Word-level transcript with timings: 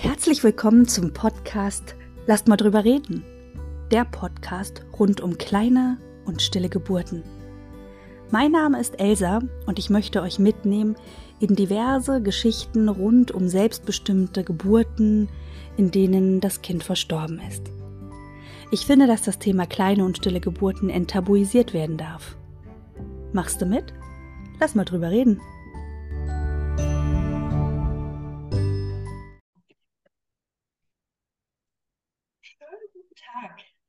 Herzlich 0.00 0.44
willkommen 0.44 0.86
zum 0.86 1.12
Podcast 1.12 1.96
Lasst 2.28 2.46
mal 2.46 2.56
drüber 2.56 2.84
reden. 2.84 3.24
Der 3.90 4.04
Podcast 4.04 4.86
rund 4.96 5.20
um 5.20 5.38
kleine 5.38 5.98
und 6.24 6.40
stille 6.40 6.68
Geburten. 6.68 7.24
Mein 8.30 8.52
Name 8.52 8.78
ist 8.80 9.00
Elsa 9.00 9.40
und 9.66 9.80
ich 9.80 9.90
möchte 9.90 10.22
euch 10.22 10.38
mitnehmen 10.38 10.94
in 11.40 11.56
diverse 11.56 12.22
Geschichten 12.22 12.88
rund 12.88 13.32
um 13.32 13.48
selbstbestimmte 13.48 14.44
Geburten, 14.44 15.28
in 15.76 15.90
denen 15.90 16.38
das 16.38 16.62
Kind 16.62 16.84
verstorben 16.84 17.40
ist. 17.48 17.64
Ich 18.70 18.86
finde, 18.86 19.08
dass 19.08 19.22
das 19.22 19.40
Thema 19.40 19.66
kleine 19.66 20.04
und 20.04 20.18
stille 20.18 20.38
Geburten 20.38 20.90
enttabuisiert 20.90 21.74
werden 21.74 21.96
darf. 21.96 22.36
Machst 23.32 23.60
du 23.60 23.66
mit? 23.66 23.92
Lass 24.60 24.76
mal 24.76 24.84
drüber 24.84 25.10
reden. 25.10 25.40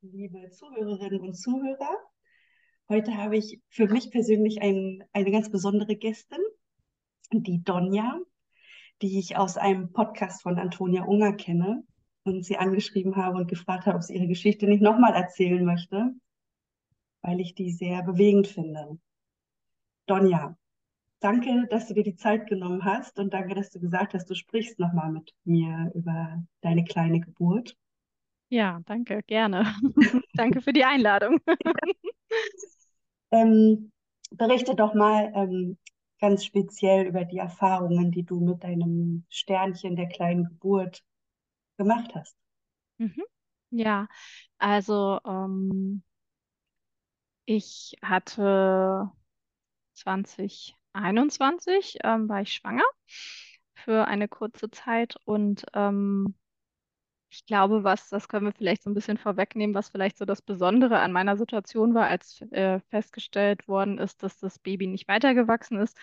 Liebe 0.02 0.48
Zuhörerinnen 0.50 1.20
und 1.20 1.34
Zuhörer. 1.34 1.96
Heute 2.88 3.16
habe 3.16 3.36
ich 3.36 3.60
für 3.68 3.86
mich 3.86 4.10
persönlich 4.10 4.62
ein, 4.62 5.04
eine 5.12 5.30
ganz 5.30 5.50
besondere 5.50 5.94
Gästin, 5.94 6.40
die 7.32 7.62
Donja, 7.62 8.18
die 9.02 9.18
ich 9.18 9.36
aus 9.36 9.58
einem 9.58 9.92
Podcast 9.92 10.42
von 10.42 10.58
Antonia 10.58 11.04
Unger 11.04 11.34
kenne 11.34 11.84
und 12.24 12.44
sie 12.44 12.56
angeschrieben 12.56 13.16
habe 13.16 13.38
und 13.38 13.48
gefragt 13.48 13.86
habe, 13.86 13.96
ob 13.96 14.02
sie 14.02 14.14
ihre 14.14 14.26
Geschichte 14.26 14.66
nicht 14.66 14.82
nochmal 14.82 15.12
erzählen 15.12 15.64
möchte, 15.64 16.14
weil 17.20 17.40
ich 17.40 17.54
die 17.54 17.70
sehr 17.70 18.02
bewegend 18.02 18.48
finde. 18.48 18.98
Donja, 20.06 20.56
danke, 21.20 21.66
dass 21.68 21.88
du 21.88 21.94
dir 21.94 22.04
die 22.04 22.16
Zeit 22.16 22.48
genommen 22.48 22.84
hast 22.86 23.18
und 23.18 23.34
danke, 23.34 23.54
dass 23.54 23.68
du 23.68 23.78
gesagt 23.78 24.14
hast, 24.14 24.30
du 24.30 24.34
sprichst 24.34 24.78
nochmal 24.78 25.12
mit 25.12 25.34
mir 25.44 25.92
über 25.94 26.42
deine 26.62 26.84
kleine 26.84 27.20
Geburt. 27.20 27.76
Ja, 28.50 28.80
danke, 28.86 29.22
gerne. 29.22 29.64
danke 30.34 30.60
für 30.60 30.72
die 30.72 30.84
Einladung. 30.84 31.38
ähm, 33.30 33.92
berichte 34.32 34.74
doch 34.74 34.94
mal 34.94 35.32
ähm, 35.34 35.78
ganz 36.20 36.44
speziell 36.44 37.06
über 37.06 37.24
die 37.24 37.38
Erfahrungen, 37.38 38.10
die 38.10 38.24
du 38.24 38.40
mit 38.40 38.64
deinem 38.64 39.24
Sternchen 39.30 39.96
der 39.96 40.08
kleinen 40.08 40.44
Geburt 40.44 41.02
gemacht 41.78 42.14
hast. 42.14 42.36
Mhm. 42.98 43.22
Ja, 43.70 44.08
also 44.58 45.20
ähm, 45.24 46.02
ich 47.46 47.96
hatte 48.02 49.10
2021 49.94 51.98
ähm, 52.02 52.28
war 52.28 52.42
ich 52.42 52.52
schwanger 52.52 52.84
für 53.74 54.06
eine 54.06 54.28
kurze 54.28 54.70
Zeit 54.70 55.16
und 55.24 55.64
ähm, 55.74 56.34
ich 57.30 57.46
glaube, 57.46 57.84
was, 57.84 58.08
das 58.08 58.28
können 58.28 58.46
wir 58.46 58.52
vielleicht 58.52 58.82
so 58.82 58.90
ein 58.90 58.94
bisschen 58.94 59.16
vorwegnehmen, 59.16 59.74
was 59.74 59.88
vielleicht 59.90 60.18
so 60.18 60.24
das 60.24 60.42
Besondere 60.42 60.98
an 60.98 61.12
meiner 61.12 61.36
Situation 61.36 61.94
war, 61.94 62.08
als 62.08 62.40
äh, 62.50 62.80
festgestellt 62.90 63.68
worden 63.68 63.98
ist, 63.98 64.22
dass 64.22 64.38
das 64.38 64.58
Baby 64.58 64.88
nicht 64.88 65.06
weitergewachsen 65.06 65.78
ist, 65.78 65.96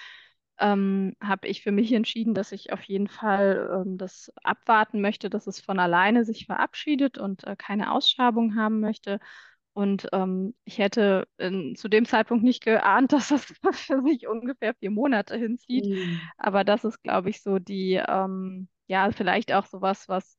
ähm, 0.59 1.15
habe 1.21 1.47
ich 1.47 1.61
für 1.63 1.71
mich 1.71 1.91
entschieden, 1.93 2.33
dass 2.33 2.51
ich 2.53 2.71
auf 2.71 2.81
jeden 2.83 3.09
Fall 3.09 3.83
ähm, 3.85 3.97
das 3.97 4.31
abwarten 4.43 5.01
möchte, 5.01 5.29
dass 5.29 5.47
es 5.47 5.59
von 5.59 5.79
alleine 5.79 6.23
sich 6.23 6.45
verabschiedet 6.45 7.17
und 7.17 7.45
äh, 7.45 7.55
keine 7.57 7.91
Ausschabung 7.91 8.55
haben 8.55 8.79
möchte. 8.79 9.19
Und 9.73 10.07
ähm, 10.11 10.55
ich 10.63 10.79
hätte 10.79 11.27
in, 11.37 11.75
zu 11.75 11.87
dem 11.87 12.05
Zeitpunkt 12.05 12.43
nicht 12.43 12.63
geahnt, 12.63 13.11
dass 13.13 13.27
das 13.27 13.45
für 13.45 14.01
sich 14.01 14.27
ungefähr 14.27 14.73
vier 14.75 14.91
Monate 14.91 15.35
hinzieht. 15.37 15.85
Mhm. 15.85 16.21
Aber 16.37 16.63
das 16.63 16.85
ist, 16.85 17.03
glaube 17.03 17.29
ich, 17.29 17.43
so 17.43 17.59
die, 17.59 18.01
ähm, 18.07 18.69
ja, 18.87 19.11
vielleicht 19.11 19.53
auch 19.53 19.65
sowas, 19.65 20.07
was 20.07 20.37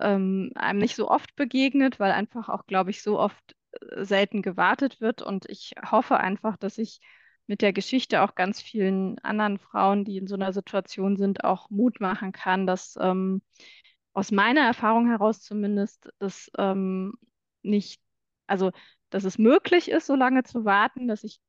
ähm, 0.00 0.50
einem 0.54 0.78
nicht 0.78 0.96
so 0.96 1.08
oft 1.08 1.34
begegnet, 1.36 2.00
weil 2.00 2.12
einfach 2.12 2.48
auch, 2.48 2.66
glaube 2.66 2.90
ich, 2.90 3.02
so 3.02 3.18
oft 3.18 3.56
äh, 3.72 4.04
selten 4.04 4.42
gewartet 4.42 5.00
wird. 5.00 5.22
Und 5.22 5.48
ich 5.48 5.72
hoffe 5.90 6.18
einfach, 6.18 6.56
dass 6.56 6.78
ich 6.78 7.00
mit 7.46 7.60
der 7.62 7.72
Geschichte 7.72 8.22
auch 8.22 8.34
ganz 8.34 8.60
vielen 8.62 9.18
anderen 9.20 9.58
Frauen, 9.58 10.04
die 10.04 10.16
in 10.16 10.26
so 10.26 10.34
einer 10.36 10.52
Situation 10.52 11.16
sind, 11.16 11.44
auch 11.44 11.70
Mut 11.70 12.00
machen 12.00 12.32
kann, 12.32 12.66
dass 12.66 12.96
ähm, 13.00 13.42
aus 14.12 14.30
meiner 14.30 14.62
Erfahrung 14.62 15.08
heraus 15.08 15.42
zumindest 15.42 16.08
das 16.18 16.50
ähm, 16.58 17.14
nicht, 17.62 18.00
also 18.46 18.72
dass 19.10 19.24
es 19.24 19.38
möglich 19.38 19.90
ist, 19.90 20.06
so 20.06 20.14
lange 20.14 20.44
zu 20.44 20.64
warten, 20.64 21.08
dass 21.08 21.24
ich 21.24 21.40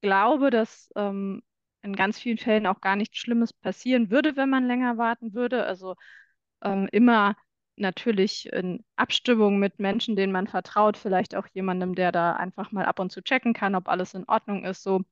glaube, 0.00 0.50
dass 0.50 0.90
ähm, 0.96 1.42
in 1.82 1.94
ganz 1.96 2.18
vielen 2.18 2.38
Fällen 2.38 2.66
auch 2.66 2.80
gar 2.80 2.96
nichts 2.96 3.18
Schlimmes 3.18 3.52
passieren 3.52 4.10
würde, 4.10 4.36
wenn 4.36 4.50
man 4.50 4.66
länger 4.66 4.98
warten 4.98 5.34
würde. 5.34 5.64
Also 5.64 5.96
ähm, 6.62 6.88
immer 6.92 7.36
natürlich 7.78 8.52
in 8.52 8.84
Abstimmung 8.96 9.58
mit 9.58 9.78
Menschen, 9.78 10.16
denen 10.16 10.32
man 10.32 10.46
vertraut, 10.46 10.96
vielleicht 10.96 11.34
auch 11.34 11.46
jemandem, 11.52 11.94
der 11.94 12.12
da 12.12 12.32
einfach 12.34 12.72
mal 12.72 12.84
ab 12.84 12.98
und 12.98 13.12
zu 13.12 13.22
checken 13.22 13.54
kann, 13.54 13.74
ob 13.74 13.88
alles 13.88 14.14
in 14.14 14.24
Ordnung 14.28 14.64
ist, 14.64 14.82
so. 14.82 15.02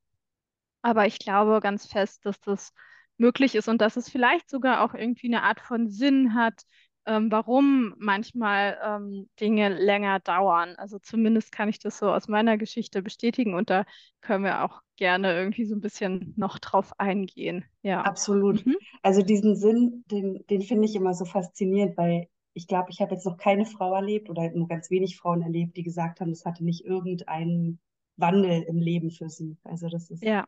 Aber 0.83 1.07
ich 1.07 1.19
glaube 1.19 1.61
ganz 1.61 1.87
fest, 1.87 2.25
dass 2.27 2.41
das 2.41 2.73
möglich 3.19 3.55
ist 3.55 3.69
und 3.69 3.81
dass 3.81 3.97
es 3.97 4.09
vielleicht 4.09 4.51
sogar 4.51 4.83
auch 4.83 4.95
irgendwie 4.95 5.29
eine 5.29 5.43
Art 5.43 5.61
von 5.61 5.89
Sinn 5.89 6.35
hat, 6.35 6.63
ähm, 7.07 7.31
warum 7.31 7.95
manchmal 7.99 8.79
ähm, 8.85 9.29
Dinge 9.41 9.69
länger 9.69 10.21
dauern. 10.21 10.75
Also 10.77 10.99
zumindest 10.99 11.53
kann 11.53 11.69
ich 11.69 11.79
das 11.79 11.99
so 11.99 12.11
aus 12.11 12.29
meiner 12.29 12.59
Geschichte 12.59 13.03
bestätigen 13.03 13.55
und 13.55 13.71
da 13.71 13.85
können 14.21 14.45
wir 14.45 14.65
auch 14.65 14.83
gerne 14.97 15.35
irgendwie 15.35 15.65
so 15.65 15.75
ein 15.75 15.81
bisschen 15.81 16.35
noch 16.37 16.59
drauf 16.59 16.93
eingehen. 16.99 17.65
Ja. 17.83 18.03
Absolut. 18.03 18.67
Mhm. 18.67 18.77
Also 19.03 19.23
diesen 19.23 19.57
Sinn, 19.57 20.05
den, 20.11 20.45
den 20.49 20.63
finde 20.63 20.87
ich 20.87 20.97
immer 20.97 21.15
so 21.15 21.25
faszinierend, 21.25 21.97
weil 21.97 22.29
ich 22.57 22.67
glaube, 22.67 22.91
ich 22.91 23.03
habe 23.03 23.15
jetzt 23.15 23.27
noch 23.27 23.37
keine 23.37 23.67
Frau 23.67 23.95
erlebt 23.95 24.31
oder 24.31 24.51
nur 24.51 24.67
ganz 24.67 24.91
wenig 24.91 25.19
Frauen 25.19 25.43
erlebt, 25.43 25.77
die 25.77 25.83
gesagt 25.83 26.21
haben, 26.21 26.31
es 26.31 26.47
hatte 26.47 26.65
nicht 26.65 26.87
irgendeinen 26.87 27.79
Wandel 28.17 28.63
im 28.63 28.79
Leben 28.79 29.11
für 29.11 29.29
sie. 29.29 29.59
Also 29.63 29.91
das 29.91 30.09
ist. 30.09 30.25
Ja. 30.25 30.47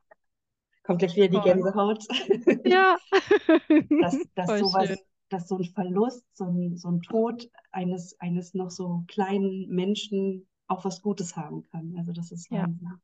Kommt 0.84 1.00
gleich 1.00 1.16
wieder 1.16 1.28
die 1.28 1.41
Gänsehaut. 1.41 2.02
Ja. 2.64 2.96
dass, 4.00 4.19
dass 4.34 4.58
sowas, 4.58 4.88
schön. 4.88 4.98
dass 5.28 5.48
so 5.48 5.58
ein 5.58 5.64
Verlust, 5.64 6.24
so 6.34 6.44
ein, 6.44 6.78
so 6.78 6.88
ein 6.88 7.02
Tod 7.02 7.50
eines, 7.72 8.19
eines 8.20 8.54
noch 8.54 8.70
so 8.70 9.04
kleinen 9.06 9.69
Menschen 9.69 10.48
auch 10.66 10.86
was 10.86 11.02
Gutes 11.02 11.36
haben 11.36 11.64
kann. 11.64 11.94
Also 11.98 12.12
das 12.12 12.32
ist 12.32 12.50
Wahnsinn. 12.50 12.80
Ja. 12.84 13.00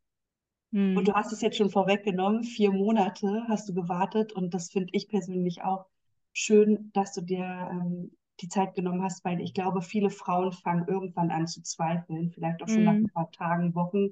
Hm. 0.72 0.97
Und 0.97 1.09
du 1.09 1.12
hast 1.12 1.31
es 1.31 1.42
jetzt 1.42 1.59
schon 1.59 1.69
vorweggenommen, 1.69 2.42
vier 2.42 2.72
Monate 2.72 3.44
hast 3.48 3.69
du 3.69 3.75
gewartet 3.75 4.32
und 4.32 4.54
das 4.54 4.71
finde 4.71 4.88
ich 4.92 5.09
persönlich 5.09 5.62
auch 5.62 5.84
schön, 6.32 6.91
dass 6.94 7.12
du 7.12 7.21
dir 7.21 7.69
ähm, 7.71 8.10
die 8.41 8.49
Zeit 8.49 8.75
genommen 8.75 9.03
hast, 9.03 9.25
weil 9.25 9.41
ich 9.41 9.55
glaube, 9.55 9.83
viele 9.83 10.11
Frauen 10.11 10.53
fangen 10.53 10.89
irgendwann 10.89 11.31
an 11.31 11.47
zu 11.47 11.62
zweifeln, 11.62 12.31
vielleicht 12.31 12.62
auch 12.62 12.69
schon 12.69 12.83
mm. 12.83 12.84
nach 12.84 12.93
mhm. 12.93 13.05
ein 13.05 13.11
paar 13.11 13.31
Tagen, 13.31 13.75
Wochen. 13.75 14.11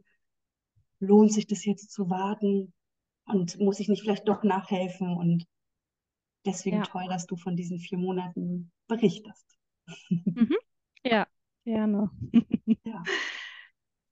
Lohnt 1.00 1.32
sich 1.32 1.46
das 1.46 1.64
jetzt 1.64 1.90
zu 1.90 2.08
warten? 2.08 2.72
Und 3.24 3.58
muss 3.58 3.80
ich 3.80 3.88
nicht 3.88 4.02
vielleicht 4.02 4.28
doch 4.28 4.42
nachhelfen? 4.42 5.16
Und 5.16 5.46
deswegen 6.46 6.78
ja. 6.78 6.82
toll, 6.82 7.06
dass 7.08 7.26
du 7.26 7.36
von 7.36 7.56
diesen 7.56 7.78
vier 7.78 7.98
Monaten 7.98 8.70
berichtest. 8.88 9.46
Mhm. 10.10 10.56
Ja, 11.04 11.26
gerne. 11.64 12.10
ja. 12.84 13.02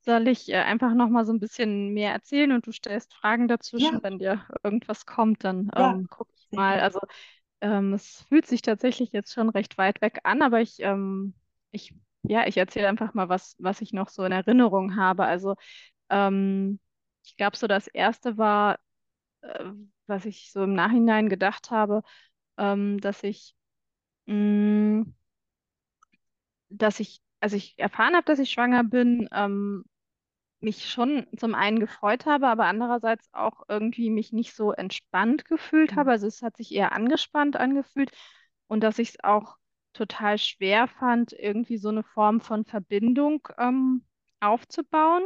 Soll 0.01 0.27
ich 0.27 0.49
äh, 0.49 0.57
einfach 0.57 0.95
noch 0.95 1.09
mal 1.09 1.25
so 1.25 1.33
ein 1.33 1.39
bisschen 1.39 1.93
mehr 1.93 2.13
erzählen 2.13 2.51
und 2.51 2.67
du 2.67 2.73
stellst 2.73 3.15
Fragen 3.15 3.47
dazwischen, 3.47 3.95
ja. 3.95 4.03
wenn 4.03 4.19
dir 4.19 4.45
irgendwas 4.65 5.07
kommt, 5.07 5.45
dann 5.45 5.71
ähm, 5.77 6.09
guck 6.11 6.29
ich 6.35 6.51
mal. 6.51 6.81
Also 6.81 7.01
ähm, 7.61 7.95
es 7.95 8.23
fühlt 8.29 8.47
sich 8.47 8.63
tatsächlich 8.63 9.13
jetzt 9.13 9.33
schon 9.33 9.49
recht 9.51 9.79
weit 9.79 10.01
weg 10.03 10.21
an, 10.25 10.43
aber 10.43 10.61
ich, 10.61 10.81
ähm, 10.81 11.35
ich, 11.73 11.95
ja, 12.23 12.47
ich 12.47 12.57
erzähle 12.57 12.89
einfach 12.89 13.15
mal, 13.15 13.29
was, 13.29 13.57
was 13.59 13.81
ich 13.81 13.93
noch 13.93 14.09
so 14.09 14.25
in 14.25 14.33
Erinnerung 14.33 14.97
habe. 14.97 15.25
Also 15.25 15.57
ähm, 16.11 16.81
ich 17.25 17.37
glaube, 17.37 17.57
so 17.57 17.67
das 17.69 17.89
Erste 17.89 18.39
war, 18.39 18.79
äh, 19.43 19.67
was 20.07 20.27
ich 20.27 20.53
so 20.53 20.65
im 20.65 20.75
Nachhinein 20.75 21.29
gedacht 21.29 21.71
habe, 21.71 22.03
ähm, 22.59 23.01
dass 23.01 23.23
ich, 23.25 23.55
mh, 24.27 25.03
mm, 25.05 25.15
dass 26.71 27.01
ich, 27.01 27.21
als 27.41 27.53
ich 27.53 27.79
erfahren 27.79 28.15
habe, 28.15 28.25
dass 28.25 28.39
ich 28.39 28.51
schwanger 28.51 28.85
bin, 28.85 29.29
ähm, 29.33 29.85
mich 30.61 30.91
schon 30.91 31.27
zum 31.37 31.55
einen 31.55 31.81
gefreut 31.81 32.27
habe, 32.27 32.49
aber 32.49 32.67
andererseits 32.67 33.29
auch 33.33 33.63
irgendwie 33.69 34.11
mich 34.11 34.33
nicht 34.33 34.55
so 34.55 34.73
entspannt 34.73 35.45
gefühlt 35.45 35.93
habe. 35.97 36.11
Mhm. 36.11 36.11
Also 36.11 36.27
es 36.27 36.43
hat 36.43 36.57
sich 36.57 36.73
eher 36.75 36.93
angespannt 36.93 37.57
angefühlt 37.57 38.11
und 38.67 38.83
dass 38.83 38.99
ich 38.99 39.11
es 39.11 39.25
auch 39.25 39.57
total 39.93 40.39
schwer 40.39 40.87
fand, 40.87 41.33
irgendwie 41.33 41.79
so 41.79 41.89
eine 41.89 42.03
Form 42.03 42.41
von 42.41 42.65
Verbindung 42.65 43.47
ähm, 43.59 44.05
aufzubauen. 44.41 45.23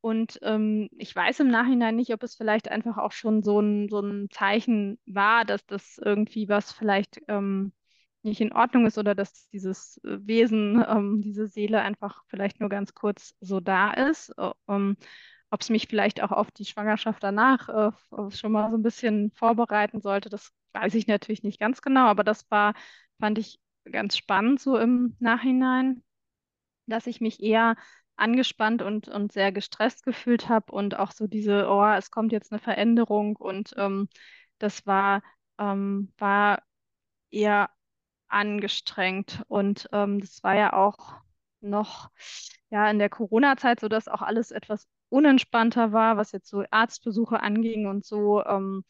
Und 0.00 0.38
ähm, 0.42 0.88
ich 0.96 1.14
weiß 1.14 1.40
im 1.40 1.48
Nachhinein 1.48 1.96
nicht, 1.96 2.14
ob 2.14 2.22
es 2.22 2.36
vielleicht 2.36 2.70
einfach 2.70 2.98
auch 2.98 3.12
schon 3.12 3.42
so 3.42 3.60
ein, 3.60 3.88
so 3.88 4.00
ein 4.00 4.28
Zeichen 4.30 4.98
war, 5.06 5.44
dass 5.44 5.66
das 5.66 5.98
irgendwie 5.98 6.48
was 6.48 6.72
vielleicht 6.72 7.20
ähm, 7.28 7.72
nicht 8.22 8.40
in 8.40 8.52
Ordnung 8.52 8.86
ist 8.86 8.98
oder 8.98 9.14
dass 9.14 9.48
dieses 9.50 9.98
äh, 10.04 10.18
Wesen, 10.20 10.84
ähm, 10.88 11.20
diese 11.22 11.46
Seele 11.48 11.80
einfach 11.82 12.24
vielleicht 12.28 12.60
nur 12.60 12.68
ganz 12.68 12.94
kurz 12.94 13.34
so 13.40 13.60
da 13.60 13.92
ist. 13.92 14.32
Ähm, 14.68 14.96
ob 15.50 15.60
es 15.62 15.70
mich 15.70 15.88
vielleicht 15.88 16.22
auch 16.22 16.30
auf 16.32 16.50
die 16.50 16.64
Schwangerschaft 16.64 17.22
danach 17.22 17.68
äh, 17.68 18.30
schon 18.30 18.52
mal 18.52 18.70
so 18.70 18.76
ein 18.76 18.82
bisschen 18.82 19.32
vorbereiten 19.32 20.00
sollte, 20.00 20.28
das 20.28 20.52
weiß 20.74 20.94
ich 20.94 21.06
natürlich 21.06 21.42
nicht 21.42 21.58
ganz 21.58 21.80
genau, 21.80 22.06
aber 22.06 22.24
das 22.24 22.50
war, 22.50 22.74
fand 23.18 23.38
ich 23.38 23.58
ganz 23.90 24.16
spannend 24.16 24.60
so 24.60 24.76
im 24.76 25.16
Nachhinein, 25.18 26.02
dass 26.86 27.06
ich 27.06 27.20
mich 27.20 27.42
eher 27.42 27.76
angespannt 28.16 28.82
und, 28.82 29.08
und 29.08 29.32
sehr 29.32 29.52
gestresst 29.52 30.04
gefühlt 30.04 30.48
habe 30.48 30.72
und 30.72 30.98
auch 30.98 31.12
so 31.12 31.26
diese, 31.26 31.68
oh, 31.68 31.86
es 31.86 32.10
kommt 32.10 32.32
jetzt 32.32 32.52
eine 32.52 32.60
Veränderung 32.60 33.36
und 33.36 33.74
ähm, 33.76 34.08
das 34.58 34.86
war, 34.86 35.22
ähm, 35.58 36.12
war 36.18 36.62
eher 37.30 37.70
angestrengt 38.28 39.42
und 39.48 39.88
ähm, 39.92 40.20
das 40.20 40.42
war 40.42 40.56
ja 40.56 40.72
auch 40.72 40.98
noch 41.60 42.10
ja 42.70 42.90
in 42.90 42.98
der 42.98 43.08
Corona-Zeit 43.08 43.80
so, 43.80 43.88
dass 43.88 44.08
auch 44.08 44.22
alles 44.22 44.50
etwas 44.50 44.86
unentspannter 45.08 45.92
war, 45.92 46.16
was 46.16 46.32
jetzt 46.32 46.48
so 46.48 46.64
Arztbesuche 46.70 47.40
anging 47.40 47.86
und 47.86 48.04
so. 48.04 48.44
Ähm, 48.44 48.84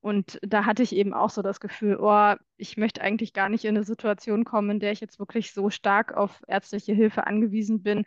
und 0.00 0.38
da 0.42 0.64
hatte 0.64 0.82
ich 0.82 0.94
eben 0.94 1.14
auch 1.14 1.30
so 1.30 1.42
das 1.42 1.60
Gefühl, 1.60 1.96
oh, 2.00 2.34
ich 2.56 2.76
möchte 2.76 3.00
eigentlich 3.02 3.32
gar 3.32 3.48
nicht 3.48 3.64
in 3.64 3.76
eine 3.76 3.84
Situation 3.84 4.44
kommen, 4.44 4.70
in 4.70 4.80
der 4.80 4.90
ich 4.92 5.00
jetzt 5.00 5.20
wirklich 5.20 5.52
so 5.52 5.70
stark 5.70 6.12
auf 6.14 6.42
ärztliche 6.48 6.92
Hilfe 6.92 7.26
angewiesen 7.26 7.82
bin, 7.84 8.04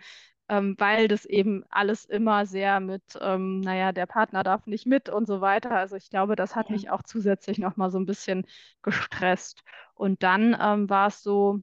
ähm, 0.50 0.75
weil 0.77 1.07
das 1.07 1.25
eben 1.25 1.63
alles 1.69 2.06
immer 2.06 2.45
sehr 2.45 2.80
mit, 2.80 3.03
ähm, 3.21 3.62
naja, 3.62 3.92
der 3.92 4.06
Partner 4.06 4.44
darf 4.44 4.68
nicht 4.68 4.86
mit 4.86 5.09
und 5.09 5.27
so 5.27 5.42
weiter. 5.42 5.71
Also 5.71 5.95
ich 5.95 6.09
glaube, 6.09 6.36
das 6.36 6.56
hat 6.56 6.69
ja. 6.69 6.74
mich 6.74 6.89
auch 6.89 7.03
zusätzlich 7.03 7.57
nochmal 7.57 7.89
so 7.89 7.97
ein 8.00 8.06
bisschen 8.06 8.45
gestresst. 8.81 9.63
Und 9.95 10.24
dann 10.24 10.56
ähm, 10.59 10.89
war 10.89 11.07
es 11.07 11.24
so, 11.24 11.62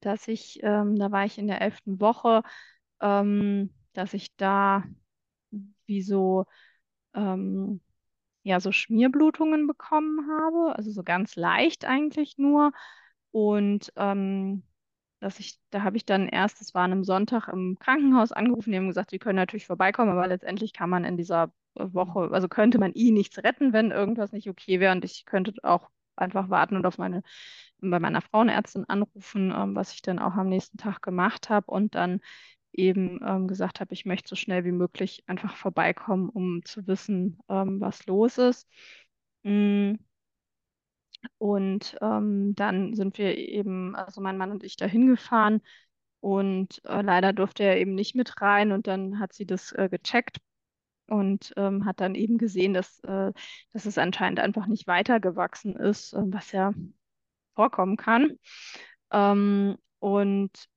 dass 0.00 0.26
ich, 0.28 0.60
ähm, 0.62 0.96
da 0.96 1.12
war 1.12 1.24
ich 1.24 1.38
in 1.38 1.46
der 1.46 1.60
elften 1.60 2.00
Woche, 2.00 2.42
ähm, 3.00 3.70
dass 3.92 4.14
ich 4.14 4.34
da 4.36 4.84
wie 5.86 6.02
so 6.02 6.46
ähm, 7.14 7.80
ja 8.42 8.60
so 8.60 8.72
Schmierblutungen 8.72 9.66
bekommen 9.66 10.28
habe, 10.28 10.76
also 10.76 10.90
so 10.90 11.02
ganz 11.04 11.36
leicht 11.36 11.84
eigentlich 11.84 12.38
nur. 12.38 12.72
Und 13.30 13.92
ähm, 13.96 14.64
dass 15.22 15.38
ich, 15.40 15.58
da 15.70 15.82
habe 15.82 15.96
ich 15.96 16.04
dann 16.04 16.28
erst, 16.28 16.60
es 16.60 16.74
war 16.74 16.82
an 16.84 16.92
einem 16.92 17.04
Sonntag 17.04 17.48
im 17.48 17.78
Krankenhaus 17.78 18.32
angerufen, 18.32 18.72
die 18.72 18.78
haben 18.78 18.88
gesagt, 18.88 19.10
sie 19.10 19.18
können 19.18 19.36
natürlich 19.36 19.66
vorbeikommen, 19.66 20.10
aber 20.10 20.26
letztendlich 20.26 20.72
kann 20.72 20.90
man 20.90 21.04
in 21.04 21.16
dieser 21.16 21.52
Woche, 21.74 22.28
also 22.32 22.48
könnte 22.48 22.78
man 22.78 22.92
ihn 22.92 23.14
nichts 23.14 23.38
retten, 23.38 23.72
wenn 23.72 23.90
irgendwas 23.90 24.32
nicht 24.32 24.48
okay 24.48 24.80
wäre. 24.80 24.92
Und 24.92 25.04
ich 25.04 25.24
könnte 25.24 25.54
auch 25.62 25.90
einfach 26.16 26.50
warten 26.50 26.76
und 26.76 26.86
auf 26.86 26.98
meine, 26.98 27.22
bei 27.78 27.98
meiner 27.98 28.20
Frauenärztin 28.20 28.84
anrufen, 28.88 29.52
ähm, 29.56 29.74
was 29.74 29.92
ich 29.94 30.02
dann 30.02 30.18
auch 30.18 30.34
am 30.34 30.48
nächsten 30.48 30.78
Tag 30.78 31.02
gemacht 31.02 31.48
habe 31.50 31.70
und 31.70 31.94
dann 31.94 32.20
eben 32.72 33.20
ähm, 33.26 33.48
gesagt 33.48 33.80
habe, 33.80 33.92
ich 33.94 34.06
möchte 34.06 34.28
so 34.28 34.36
schnell 34.36 34.64
wie 34.64 34.72
möglich 34.72 35.24
einfach 35.26 35.56
vorbeikommen, 35.56 36.28
um 36.28 36.64
zu 36.64 36.86
wissen, 36.86 37.38
ähm, 37.48 37.80
was 37.80 38.06
los 38.06 38.38
ist. 38.38 38.68
Mm. 39.42 39.94
Und 41.38 41.96
ähm, 42.00 42.54
dann 42.54 42.94
sind 42.94 43.18
wir 43.18 43.36
eben, 43.38 43.94
also 43.96 44.20
mein 44.20 44.36
Mann 44.38 44.50
und 44.50 44.64
ich, 44.64 44.76
da 44.76 44.86
hingefahren 44.86 45.62
und 46.20 46.82
äh, 46.84 47.02
leider 47.02 47.32
durfte 47.32 47.64
er 47.64 47.78
eben 47.78 47.94
nicht 47.94 48.14
mit 48.14 48.40
rein 48.40 48.72
und 48.72 48.86
dann 48.86 49.18
hat 49.18 49.32
sie 49.32 49.46
das 49.46 49.72
äh, 49.72 49.88
gecheckt 49.90 50.38
und 51.08 51.52
ähm, 51.56 51.84
hat 51.84 52.00
dann 52.00 52.14
eben 52.14 52.38
gesehen, 52.38 52.74
dass, 52.74 53.00
äh, 53.00 53.32
dass 53.72 53.86
es 53.86 53.98
anscheinend 53.98 54.40
einfach 54.40 54.66
nicht 54.66 54.86
weitergewachsen 54.86 55.76
ist, 55.76 56.14
äh, 56.14 56.22
was 56.26 56.52
ja 56.52 56.72
vorkommen 57.54 57.96
kann. 57.96 58.38
Ähm, 59.12 59.76
und 60.00 60.68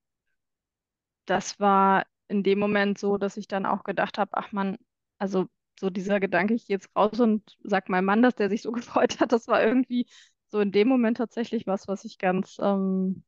das 1.26 1.58
war 1.60 2.06
in 2.28 2.42
dem 2.42 2.58
Moment 2.58 2.98
so, 2.98 3.18
dass 3.18 3.36
ich 3.36 3.48
dann 3.48 3.66
auch 3.66 3.84
gedacht 3.84 4.18
habe, 4.18 4.30
ach 4.34 4.52
man, 4.52 4.76
also 5.18 5.46
so 5.78 5.90
dieser 5.90 6.20
Gedanke, 6.20 6.54
ich 6.54 6.66
gehe 6.66 6.76
jetzt 6.76 6.94
raus 6.96 7.20
und 7.20 7.56
sag 7.62 7.88
meinem 7.88 8.04
Mann, 8.06 8.22
dass 8.22 8.34
der 8.34 8.48
sich 8.48 8.62
so 8.62 8.72
gefreut 8.72 9.20
hat, 9.20 9.32
das 9.32 9.48
war 9.48 9.62
irgendwie 9.62 10.06
so 10.48 10.60
in 10.60 10.72
dem 10.72 10.88
Moment 10.88 11.16
tatsächlich 11.18 11.66
was, 11.66 11.88
was 11.88 12.04
ich 12.04 12.18
ganz, 12.18 12.56
ähm, 12.60 13.24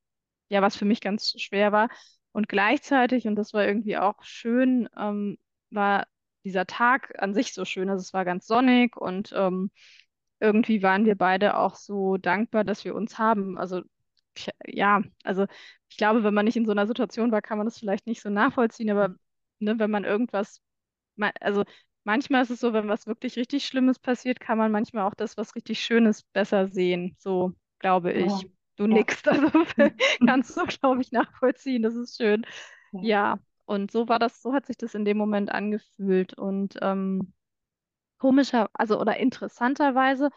ja, 0.49 0.63
was 0.63 0.77
für 0.77 0.85
mich 0.85 1.01
ganz 1.01 1.35
schwer 1.41 1.73
war. 1.73 1.89
Und 2.33 2.49
gleichzeitig, 2.49 3.27
und 3.27 3.37
das 3.37 3.53
war 3.55 3.67
irgendwie 3.67 3.97
auch 3.99 4.23
schön, 4.23 4.89
ähm, 4.97 5.39
war 5.71 6.07
dieser 6.45 6.67
Tag 6.67 7.15
an 7.21 7.35
sich 7.35 7.53
so 7.55 7.65
schön. 7.65 7.91
Also 7.91 8.03
es 8.03 8.13
war 8.13 8.25
ganz 8.25 8.47
sonnig 8.47 8.97
und 8.97 9.33
ähm, 9.37 9.71
irgendwie 10.41 10.83
waren 10.83 11.05
wir 11.05 11.17
beide 11.17 11.57
auch 11.59 11.75
so 11.77 12.17
dankbar, 12.17 12.65
dass 12.65 12.85
wir 12.85 12.95
uns 12.95 13.19
haben. 13.19 13.59
Also 13.59 13.83
ja, 14.67 15.03
also 15.25 15.47
ich 15.89 15.97
glaube, 15.97 16.23
wenn 16.25 16.35
man 16.35 16.45
nicht 16.45 16.57
in 16.57 16.67
so 16.67 16.73
einer 16.73 16.87
Situation 16.87 17.33
war, 17.33 17.43
kann 17.43 17.59
man 17.59 17.67
das 17.67 17.79
vielleicht 17.79 18.07
nicht 18.07 18.23
so 18.23 18.31
nachvollziehen, 18.31 18.91
aber 18.91 19.15
ne, 19.59 19.79
wenn 19.79 19.91
man 19.91 20.05
irgendwas, 20.05 20.61
also 21.41 21.65
manchmal 22.09 22.41
ist 22.41 22.51
es 22.51 22.61
so, 22.61 22.73
wenn 22.73 22.89
was 22.89 23.07
wirklich 23.07 23.37
richtig 23.37 23.67
Schlimmes 23.67 23.99
passiert, 23.99 24.41
kann 24.41 24.57
man 24.57 24.73
manchmal 24.73 25.05
auch 25.05 25.15
das, 25.15 25.37
was 25.37 25.55
richtig 25.55 25.81
Schönes, 25.81 26.23
besser 26.23 26.69
sehen. 26.69 27.15
So 27.19 27.53
glaube 27.81 28.13
ich. 28.13 28.33
Ja. 28.33 28.49
Du 28.77 28.85
ja. 28.85 28.95
nickst, 28.95 29.29
also 29.29 29.47
kannst 30.27 30.57
du, 30.57 30.65
glaube 30.65 31.03
ich, 31.03 31.13
nachvollziehen. 31.13 31.83
Das 31.83 31.95
ist 31.95 32.17
schön. 32.17 32.47
Ja. 32.93 33.03
ja. 33.03 33.39
und 33.67 33.91
so 33.91 34.09
war 34.09 34.19
das, 34.19 34.41
so 34.41 34.55
hat 34.55 34.65
sich 34.65 34.79
das 34.79 34.95
in 34.95 35.05
dem 35.05 35.19
Moment 35.19 35.53
angefühlt. 35.53 36.33
Und 36.33 36.79
ähm, 36.81 37.35
komischer, 38.17 38.71
also 38.73 38.99
oder 38.99 39.19
interessanterweise 39.19 40.31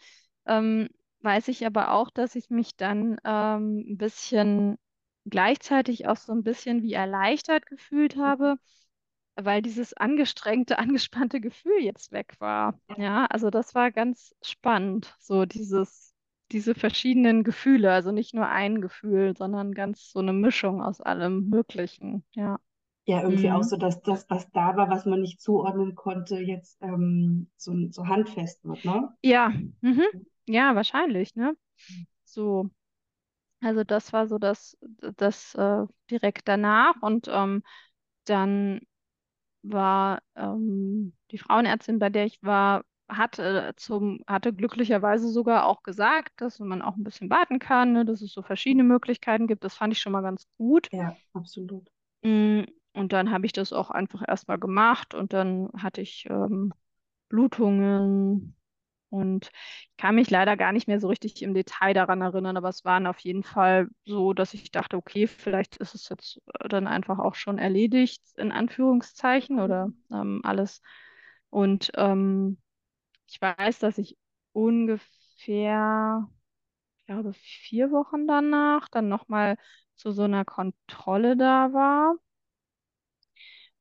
ähm, 0.44 0.90
weiß 1.20 1.48
ich 1.48 1.64
aber 1.64 1.92
auch, 1.92 2.10
dass 2.10 2.34
ich 2.34 2.50
mich 2.50 2.76
dann 2.76 3.16
ähm, 3.24 3.92
ein 3.92 3.96
bisschen 3.96 4.76
gleichzeitig 5.24 6.06
auch 6.06 6.18
so 6.18 6.32
ein 6.34 6.42
bisschen 6.42 6.82
wie 6.82 6.92
erleichtert 6.92 7.64
gefühlt 7.64 8.16
habe, 8.16 8.58
weil 9.36 9.62
dieses 9.62 9.94
angestrengte, 9.94 10.78
angespannte 10.78 11.40
Gefühl 11.40 11.80
jetzt 11.80 12.12
weg 12.12 12.34
war. 12.38 12.78
Ja, 12.96 13.26
also 13.26 13.50
das 13.50 13.74
war 13.74 13.90
ganz 13.90 14.34
spannend, 14.42 15.14
so 15.18 15.44
dieses, 15.44 16.14
diese 16.50 16.74
verschiedenen 16.74 17.44
Gefühle, 17.44 17.92
also 17.92 18.12
nicht 18.12 18.34
nur 18.34 18.48
ein 18.48 18.80
Gefühl, 18.80 19.36
sondern 19.36 19.72
ganz 19.72 20.10
so 20.10 20.18
eine 20.18 20.32
Mischung 20.32 20.82
aus 20.82 21.00
allem 21.00 21.48
Möglichen. 21.48 22.24
Ja. 22.32 22.58
Ja, 23.04 23.22
irgendwie 23.22 23.48
mhm. 23.48 23.54
auch 23.54 23.62
so, 23.64 23.76
dass 23.76 24.00
das, 24.02 24.30
was 24.30 24.48
da 24.52 24.76
war, 24.76 24.88
was 24.88 25.06
man 25.06 25.20
nicht 25.22 25.40
zuordnen 25.40 25.96
konnte, 25.96 26.38
jetzt 26.38 26.80
ähm, 26.82 27.50
so, 27.56 27.74
so 27.90 28.06
handfest 28.06 28.64
wird, 28.64 28.84
ne? 28.84 29.08
Ja, 29.22 29.52
mhm. 29.80 30.04
Ja, 30.46 30.76
wahrscheinlich, 30.76 31.34
ne? 31.34 31.56
So, 32.24 32.70
also 33.60 33.82
das 33.82 34.12
war 34.12 34.28
so 34.28 34.38
das, 34.38 34.78
das 35.16 35.54
äh, 35.56 35.84
direkt 36.10 36.46
danach 36.46 36.94
und 37.02 37.28
ähm, 37.28 37.64
dann 38.24 38.80
war 39.62 40.22
ähm, 40.36 41.12
die 41.30 41.38
Frauenärztin, 41.38 41.98
bei 41.98 42.10
der 42.10 42.26
ich 42.26 42.42
war, 42.42 42.84
hatte, 43.08 43.72
zum, 43.76 44.22
hatte 44.26 44.52
glücklicherweise 44.52 45.28
sogar 45.28 45.66
auch 45.66 45.82
gesagt, 45.82 46.32
dass 46.36 46.58
man 46.58 46.82
auch 46.82 46.96
ein 46.96 47.04
bisschen 47.04 47.30
warten 47.30 47.58
kann, 47.58 47.92
ne, 47.92 48.04
dass 48.04 48.22
es 48.22 48.32
so 48.32 48.42
verschiedene 48.42 48.84
Möglichkeiten 48.84 49.46
gibt. 49.46 49.64
Das 49.64 49.74
fand 49.74 49.92
ich 49.92 50.00
schon 50.00 50.12
mal 50.12 50.22
ganz 50.22 50.46
gut. 50.56 50.88
Ja, 50.92 51.16
absolut. 51.32 51.90
Mm, 52.22 52.62
und 52.94 53.12
dann 53.12 53.30
habe 53.30 53.46
ich 53.46 53.52
das 53.52 53.72
auch 53.72 53.90
einfach 53.90 54.22
erstmal 54.26 54.58
gemacht 54.58 55.14
und 55.14 55.32
dann 55.32 55.70
hatte 55.78 56.00
ich 56.00 56.26
ähm, 56.28 56.72
Blutungen, 57.28 58.54
und 59.12 59.50
ich 59.52 59.96
kann 59.98 60.14
mich 60.16 60.30
leider 60.30 60.56
gar 60.56 60.72
nicht 60.72 60.88
mehr 60.88 61.00
so 61.00 61.08
richtig 61.08 61.42
im 61.42 61.54
Detail 61.54 61.94
daran 61.94 62.20
erinnern, 62.22 62.56
aber 62.56 62.68
es 62.70 62.84
waren 62.84 63.06
auf 63.06 63.18
jeden 63.20 63.42
Fall 63.44 63.88
so, 64.04 64.32
dass 64.32 64.54
ich 64.54 64.70
dachte, 64.72 64.96
okay, 64.96 65.26
vielleicht 65.26 65.76
ist 65.76 65.94
es 65.94 66.08
jetzt 66.08 66.40
äh, 66.60 66.68
dann 66.68 66.86
einfach 66.86 67.18
auch 67.18 67.34
schon 67.34 67.58
erledigt, 67.58 68.22
in 68.36 68.52
Anführungszeichen, 68.52 69.60
oder 69.60 69.90
ähm, 70.10 70.40
alles. 70.44 70.82
Und 71.50 71.92
ähm, 71.96 72.58
ich 73.28 73.40
weiß, 73.40 73.78
dass 73.80 73.98
ich 73.98 74.18
ungefähr, 74.52 76.28
ich 76.98 77.06
glaube, 77.06 77.32
vier 77.34 77.90
Wochen 77.92 78.26
danach 78.28 78.88
dann 78.88 79.08
nochmal 79.08 79.56
zu 79.96 80.12
so 80.12 80.22
einer 80.24 80.44
Kontrolle 80.44 81.36
da 81.36 81.72
war. 81.72 82.16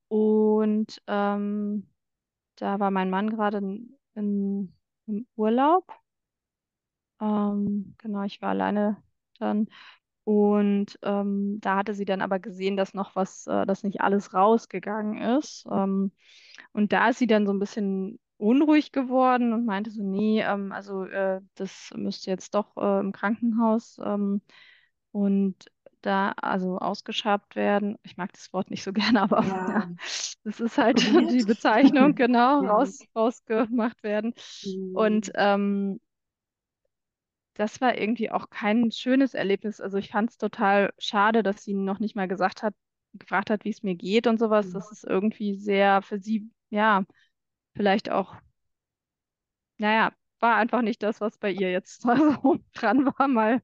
Und 0.07 1.01
ähm, 1.07 1.89
da 2.57 2.79
war 2.79 2.91
mein 2.91 3.09
Mann 3.09 3.29
gerade 3.29 3.59
in, 3.59 3.97
in 4.15 4.75
im 5.11 5.27
Urlaub. 5.35 5.85
Ähm, 7.21 7.95
genau, 7.99 8.23
ich 8.23 8.41
war 8.41 8.49
alleine 8.49 8.97
dann. 9.39 9.67
Und 10.23 10.99
ähm, 11.03 11.59
da 11.61 11.77
hatte 11.77 11.93
sie 11.95 12.05
dann 12.05 12.21
aber 12.21 12.39
gesehen, 12.39 12.77
dass 12.77 12.93
noch 12.93 13.15
was, 13.15 13.47
äh, 13.47 13.65
dass 13.65 13.83
nicht 13.83 14.01
alles 14.01 14.33
rausgegangen 14.33 15.21
ist. 15.39 15.65
Ähm, 15.71 16.11
und 16.73 16.93
da 16.93 17.09
ist 17.09 17.19
sie 17.19 17.27
dann 17.27 17.45
so 17.47 17.53
ein 17.53 17.59
bisschen 17.59 18.19
unruhig 18.37 18.91
geworden 18.91 19.53
und 19.53 19.65
meinte 19.65 19.91
so, 19.91 20.03
nee, 20.03 20.41
ähm, 20.41 20.71
also 20.71 21.05
äh, 21.05 21.41
das 21.55 21.91
müsste 21.95 22.31
jetzt 22.31 22.55
doch 22.55 22.77
äh, 22.77 22.99
im 22.99 23.11
Krankenhaus 23.11 23.99
ähm, 24.03 24.41
und 25.11 25.55
da 26.01 26.33
also 26.41 26.77
ausgeschabt 26.77 27.55
werden. 27.55 27.97
Ich 28.03 28.17
mag 28.17 28.31
das 28.33 28.51
Wort 28.53 28.69
nicht 28.69 28.83
so 28.83 28.93
gerne, 28.93 29.21
aber 29.21 29.43
ja. 29.43 29.69
ja 29.69 29.91
das 30.43 30.59
ist 30.59 30.77
halt 30.77 30.99
die 31.31 31.43
Bezeichnung, 31.43 32.15
genau, 32.15 32.63
ja. 32.63 32.71
raus, 32.71 32.99
rausgemacht 33.15 34.03
werden. 34.03 34.33
Mhm. 34.63 34.95
Und 34.95 35.31
ähm, 35.35 35.99
das 37.53 37.81
war 37.81 37.97
irgendwie 37.97 38.31
auch 38.31 38.49
kein 38.49 38.91
schönes 38.91 39.33
Erlebnis. 39.33 39.81
Also 39.81 39.97
ich 39.97 40.09
fand 40.09 40.31
es 40.31 40.37
total 40.37 40.93
schade, 40.97 41.43
dass 41.43 41.63
sie 41.63 41.73
noch 41.73 41.99
nicht 41.99 42.15
mal 42.15 42.27
gesagt 42.27 42.63
hat, 42.63 42.73
gefragt 43.13 43.49
hat, 43.49 43.65
wie 43.65 43.69
es 43.69 43.83
mir 43.83 43.95
geht 43.95 44.25
und 44.27 44.39
sowas. 44.39 44.67
Mhm. 44.67 44.73
Das 44.73 44.91
ist 44.91 45.03
irgendwie 45.03 45.55
sehr 45.55 46.01
für 46.01 46.19
sie, 46.19 46.49
ja, 46.69 47.05
vielleicht 47.75 48.09
auch, 48.09 48.35
naja, 49.77 50.11
war 50.39 50.55
einfach 50.55 50.81
nicht 50.81 51.03
das, 51.03 51.21
was 51.21 51.37
bei 51.37 51.51
ihr 51.51 51.71
jetzt 51.71 52.01
so 52.01 52.09
dran 52.73 53.05
war, 53.05 53.27
mal 53.27 53.61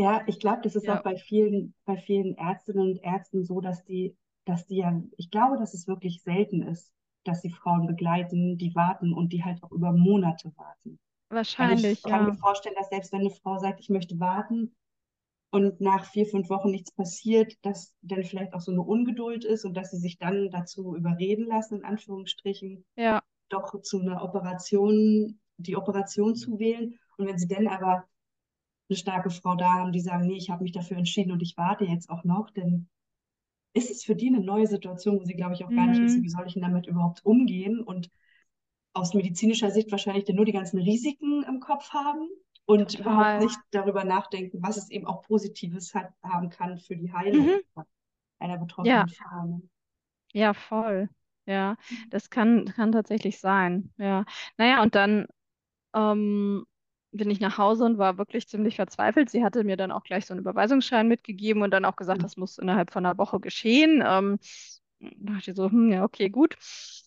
Ja, 0.00 0.22
ich 0.26 0.40
glaube, 0.40 0.60
das 0.62 0.76
ist 0.76 0.86
ja. 0.86 0.98
auch 0.98 1.02
bei 1.02 1.16
vielen, 1.16 1.74
bei 1.84 1.96
vielen 1.96 2.34
Ärztinnen 2.36 2.92
und 2.92 3.04
Ärzten 3.04 3.44
so, 3.44 3.60
dass 3.60 3.84
die, 3.84 4.16
dass 4.46 4.66
die 4.66 4.76
ja, 4.76 4.98
ich 5.18 5.30
glaube, 5.30 5.58
dass 5.58 5.74
es 5.74 5.86
wirklich 5.86 6.22
selten 6.22 6.62
ist, 6.62 6.90
dass 7.24 7.42
sie 7.42 7.50
Frauen 7.50 7.86
begleiten, 7.86 8.56
die 8.56 8.74
warten 8.74 9.12
und 9.12 9.32
die 9.32 9.44
halt 9.44 9.62
auch 9.62 9.70
über 9.70 9.92
Monate 9.92 10.52
warten. 10.56 10.98
Wahrscheinlich. 11.28 11.84
Also 11.84 11.86
ich 11.88 12.02
kann 12.02 12.26
ja. 12.26 12.32
mir 12.32 12.38
vorstellen, 12.38 12.74
dass 12.78 12.88
selbst 12.88 13.12
wenn 13.12 13.20
eine 13.20 13.30
Frau 13.30 13.58
sagt, 13.58 13.80
ich 13.80 13.90
möchte 13.90 14.18
warten 14.18 14.74
und 15.50 15.82
nach 15.82 16.06
vier, 16.06 16.24
fünf 16.24 16.48
Wochen 16.48 16.70
nichts 16.70 16.92
passiert, 16.92 17.54
dass 17.62 17.94
dann 18.00 18.24
vielleicht 18.24 18.54
auch 18.54 18.60
so 18.62 18.72
eine 18.72 18.82
Ungeduld 18.82 19.44
ist 19.44 19.66
und 19.66 19.74
dass 19.74 19.90
sie 19.90 19.98
sich 19.98 20.18
dann 20.18 20.50
dazu 20.50 20.96
überreden 20.96 21.46
lassen, 21.46 21.76
in 21.76 21.84
Anführungsstrichen, 21.84 22.86
ja. 22.96 23.22
doch 23.50 23.82
zu 23.82 24.00
einer 24.00 24.22
Operation, 24.22 25.38
die 25.58 25.76
Operation 25.76 26.36
zu 26.36 26.58
wählen. 26.58 26.98
Und 27.18 27.26
wenn 27.26 27.38
sie 27.38 27.48
dann 27.48 27.68
aber 27.68 28.04
eine 28.90 28.96
starke 28.96 29.30
Frau 29.30 29.54
da 29.54 29.74
haben, 29.74 29.92
die 29.92 30.00
sagen, 30.00 30.26
nee, 30.26 30.36
ich 30.36 30.50
habe 30.50 30.62
mich 30.62 30.72
dafür 30.72 30.96
entschieden 30.96 31.32
und 31.32 31.42
ich 31.42 31.56
warte 31.56 31.84
jetzt 31.84 32.10
auch 32.10 32.24
noch, 32.24 32.50
dann 32.50 32.88
ist 33.72 33.90
es 33.90 34.04
für 34.04 34.16
die 34.16 34.28
eine 34.28 34.40
neue 34.40 34.66
Situation, 34.66 35.20
wo 35.20 35.24
sie, 35.24 35.34
glaube 35.34 35.54
ich, 35.54 35.64
auch 35.64 35.70
gar 35.70 35.86
nicht 35.86 36.02
wissen, 36.02 36.20
mhm. 36.20 36.24
wie 36.24 36.28
soll 36.28 36.46
ich 36.46 36.54
denn 36.54 36.62
damit 36.62 36.86
überhaupt 36.86 37.24
umgehen 37.24 37.80
und 37.80 38.10
aus 38.92 39.14
medizinischer 39.14 39.70
Sicht 39.70 39.92
wahrscheinlich 39.92 40.24
dann 40.24 40.36
nur 40.36 40.44
die 40.44 40.52
ganzen 40.52 40.78
Risiken 40.78 41.44
im 41.44 41.60
Kopf 41.60 41.90
haben 41.90 42.28
und 42.64 42.96
Total. 42.96 43.00
überhaupt 43.00 43.42
nicht 43.44 43.58
darüber 43.70 44.04
nachdenken, 44.04 44.58
was 44.62 44.76
es 44.76 44.90
eben 44.90 45.06
auch 45.06 45.22
Positives 45.22 45.94
hat, 45.94 46.10
haben 46.22 46.50
kann 46.50 46.78
für 46.78 46.96
die 46.96 47.12
Heilung 47.12 47.46
mhm. 47.46 47.84
einer 48.40 48.58
betroffenen 48.58 48.96
ja. 48.96 49.06
Frau. 49.06 49.60
Ja, 50.32 50.54
voll. 50.54 51.08
Ja, 51.46 51.76
mhm. 51.88 52.10
das 52.10 52.30
kann, 52.30 52.64
kann 52.66 52.90
tatsächlich 52.90 53.38
sein. 53.38 53.92
Ja. 53.96 54.24
Naja, 54.56 54.82
und 54.82 54.96
dann 54.96 55.26
ähm, 55.94 56.64
bin 57.12 57.30
ich 57.30 57.40
nach 57.40 57.58
Hause 57.58 57.84
und 57.84 57.98
war 57.98 58.18
wirklich 58.18 58.48
ziemlich 58.48 58.76
verzweifelt. 58.76 59.30
Sie 59.30 59.44
hatte 59.44 59.64
mir 59.64 59.76
dann 59.76 59.92
auch 59.92 60.04
gleich 60.04 60.26
so 60.26 60.34
einen 60.34 60.40
Überweisungsschein 60.40 61.08
mitgegeben 61.08 61.62
und 61.62 61.70
dann 61.72 61.84
auch 61.84 61.96
gesagt, 61.96 62.18
mhm. 62.18 62.22
das 62.22 62.36
muss 62.36 62.58
innerhalb 62.58 62.92
von 62.92 63.04
einer 63.04 63.18
Woche 63.18 63.40
geschehen. 63.40 64.02
Ähm, 64.06 64.38
da 65.00 65.34
dachte 65.34 65.50
ich 65.50 65.56
so, 65.56 65.70
hm, 65.70 65.92
ja, 65.92 66.04
okay, 66.04 66.28
gut. 66.28 66.56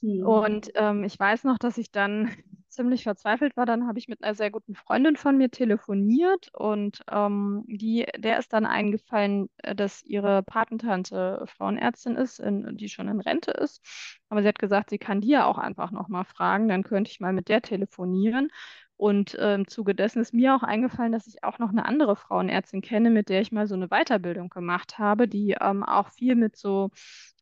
Mhm. 0.02 0.26
Und 0.26 0.72
ähm, 0.76 1.04
ich 1.04 1.18
weiß 1.20 1.44
noch, 1.44 1.58
dass 1.58 1.78
ich 1.78 1.92
dann 1.92 2.30
ziemlich 2.68 3.04
verzweifelt 3.04 3.56
war. 3.56 3.66
Dann 3.66 3.88
habe 3.88 4.00
ich 4.00 4.08
mit 4.08 4.24
einer 4.24 4.34
sehr 4.34 4.50
guten 4.50 4.74
Freundin 4.74 5.16
von 5.16 5.38
mir 5.38 5.52
telefoniert 5.52 6.50
und 6.54 7.02
ähm, 7.12 7.64
die, 7.68 8.06
der 8.18 8.40
ist 8.40 8.52
dann 8.52 8.66
eingefallen, 8.66 9.50
äh, 9.58 9.76
dass 9.76 10.04
ihre 10.04 10.42
Patentante 10.42 11.44
Frauenärztin 11.46 12.16
ist, 12.16 12.40
in, 12.40 12.76
die 12.78 12.90
schon 12.90 13.08
in 13.08 13.22
Rente 13.22 13.52
ist. 13.52 13.82
Aber 14.30 14.42
sie 14.42 14.48
hat 14.48 14.60
gesagt, 14.60 14.90
sie 14.90 14.98
kann 14.98 15.22
die 15.22 15.30
ja 15.30 15.46
auch 15.46 15.60
einfach 15.60 15.92
nochmal 15.92 16.26
fragen, 16.26 16.68
dann 16.68 16.84
könnte 16.84 17.12
ich 17.12 17.20
mal 17.20 17.34
mit 17.34 17.48
der 17.48 17.62
telefonieren. 17.62 18.50
Und 18.98 19.36
äh, 19.36 19.56
im 19.56 19.68
Zuge 19.68 19.96
dessen 19.96 20.22
ist 20.22 20.34
mir 20.34 20.56
auch 20.56 20.64
eingefallen, 20.64 21.12
dass 21.12 21.28
ich 21.28 21.44
auch 21.44 21.60
noch 21.60 21.70
eine 21.70 21.86
andere 21.86 22.16
Frauenärztin 22.16 22.82
kenne, 22.82 23.10
mit 23.10 23.30
der 23.30 23.42
ich 23.42 23.52
mal 23.52 23.68
so 23.68 23.76
eine 23.76 23.88
Weiterbildung 23.90 24.50
gemacht 24.50 25.00
habe, 25.00 25.28
die 25.28 25.56
ähm, 25.60 25.84
auch 25.84 26.10
viel 26.10 26.36
mit 26.36 26.56
so 26.56 26.90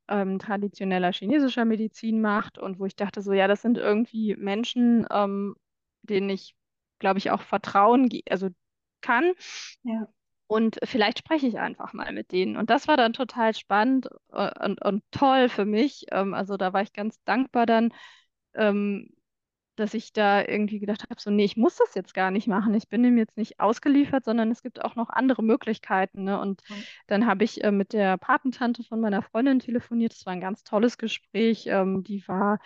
ähm, 0.08 0.39
traditioneller 0.39 1.12
chinesischer 1.13 1.65
Medizin 1.65 2.22
macht 2.22 2.58
und 2.58 2.79
wo 2.79 2.86
ich 2.86 2.96
dachte, 2.96 3.22
so 3.22 3.34
ja, 3.34 3.48
das 3.48 3.62
sind 3.62 3.77
irgendwie 3.77 4.36
Menschen, 4.36 5.05
ähm, 5.12 5.55
denen 6.03 6.29
ich, 6.29 6.55
glaube 7.00 7.20
ich, 7.20 7.31
auch 7.31 7.41
vertrauen, 7.41 8.10
also 8.29 8.50
kann. 9.01 9.34
Ja. 9.84 10.08
Und 10.48 10.79
vielleicht 10.84 11.20
spreche 11.20 11.48
ich 11.48 11.60
einfach 11.60 11.93
mal 11.93 12.12
mit 12.12 12.34
denen. 12.34 12.58
Und 12.58 12.70
das 12.70 12.89
war 12.89 12.98
dann 12.98 13.13
total 13.13 13.55
spannend 13.55 14.10
äh, 14.34 14.65
und, 14.65 14.84
und 14.84 15.03
toll 15.12 15.48
für 15.48 15.63
mich. 15.65 16.08
Ähm, 16.12 16.34
also 16.34 16.58
da 16.58 16.74
war 16.74 16.81
ich 16.81 16.91
ganz 16.91 17.24
dankbar 17.24 17.65
dann, 17.65 17.93
ähm, 18.53 19.10
dass 19.81 19.93
ich 19.95 20.13
da 20.13 20.41
irgendwie 20.41 20.79
gedacht 20.79 21.03
habe, 21.03 21.19
so, 21.19 21.31
nee, 21.31 21.43
ich 21.43 21.57
muss 21.57 21.75
das 21.75 21.95
jetzt 21.95 22.13
gar 22.13 22.31
nicht 22.31 22.47
machen. 22.47 22.73
Ich 22.75 22.88
bin 22.88 23.01
dem 23.03 23.17
jetzt 23.17 23.35
nicht 23.35 23.59
ausgeliefert, 23.59 24.23
sondern 24.23 24.51
es 24.51 24.61
gibt 24.61 24.83
auch 24.85 24.95
noch 24.95 25.09
andere 25.09 25.43
Möglichkeiten. 25.43 26.23
Ne? 26.23 26.39
Und 26.39 26.61
mhm. 26.69 26.83
dann 27.07 27.25
habe 27.25 27.43
ich 27.43 27.63
äh, 27.63 27.71
mit 27.71 27.91
der 27.93 28.17
Patentante 28.17 28.83
von 28.83 29.01
meiner 29.01 29.23
Freundin 29.23 29.59
telefoniert. 29.59 30.13
Das 30.13 30.25
war 30.25 30.33
ein 30.33 30.39
ganz 30.39 30.63
tolles 30.63 30.97
Gespräch. 30.97 31.65
Ähm, 31.67 32.03
die 32.03 32.27
war, 32.27 32.59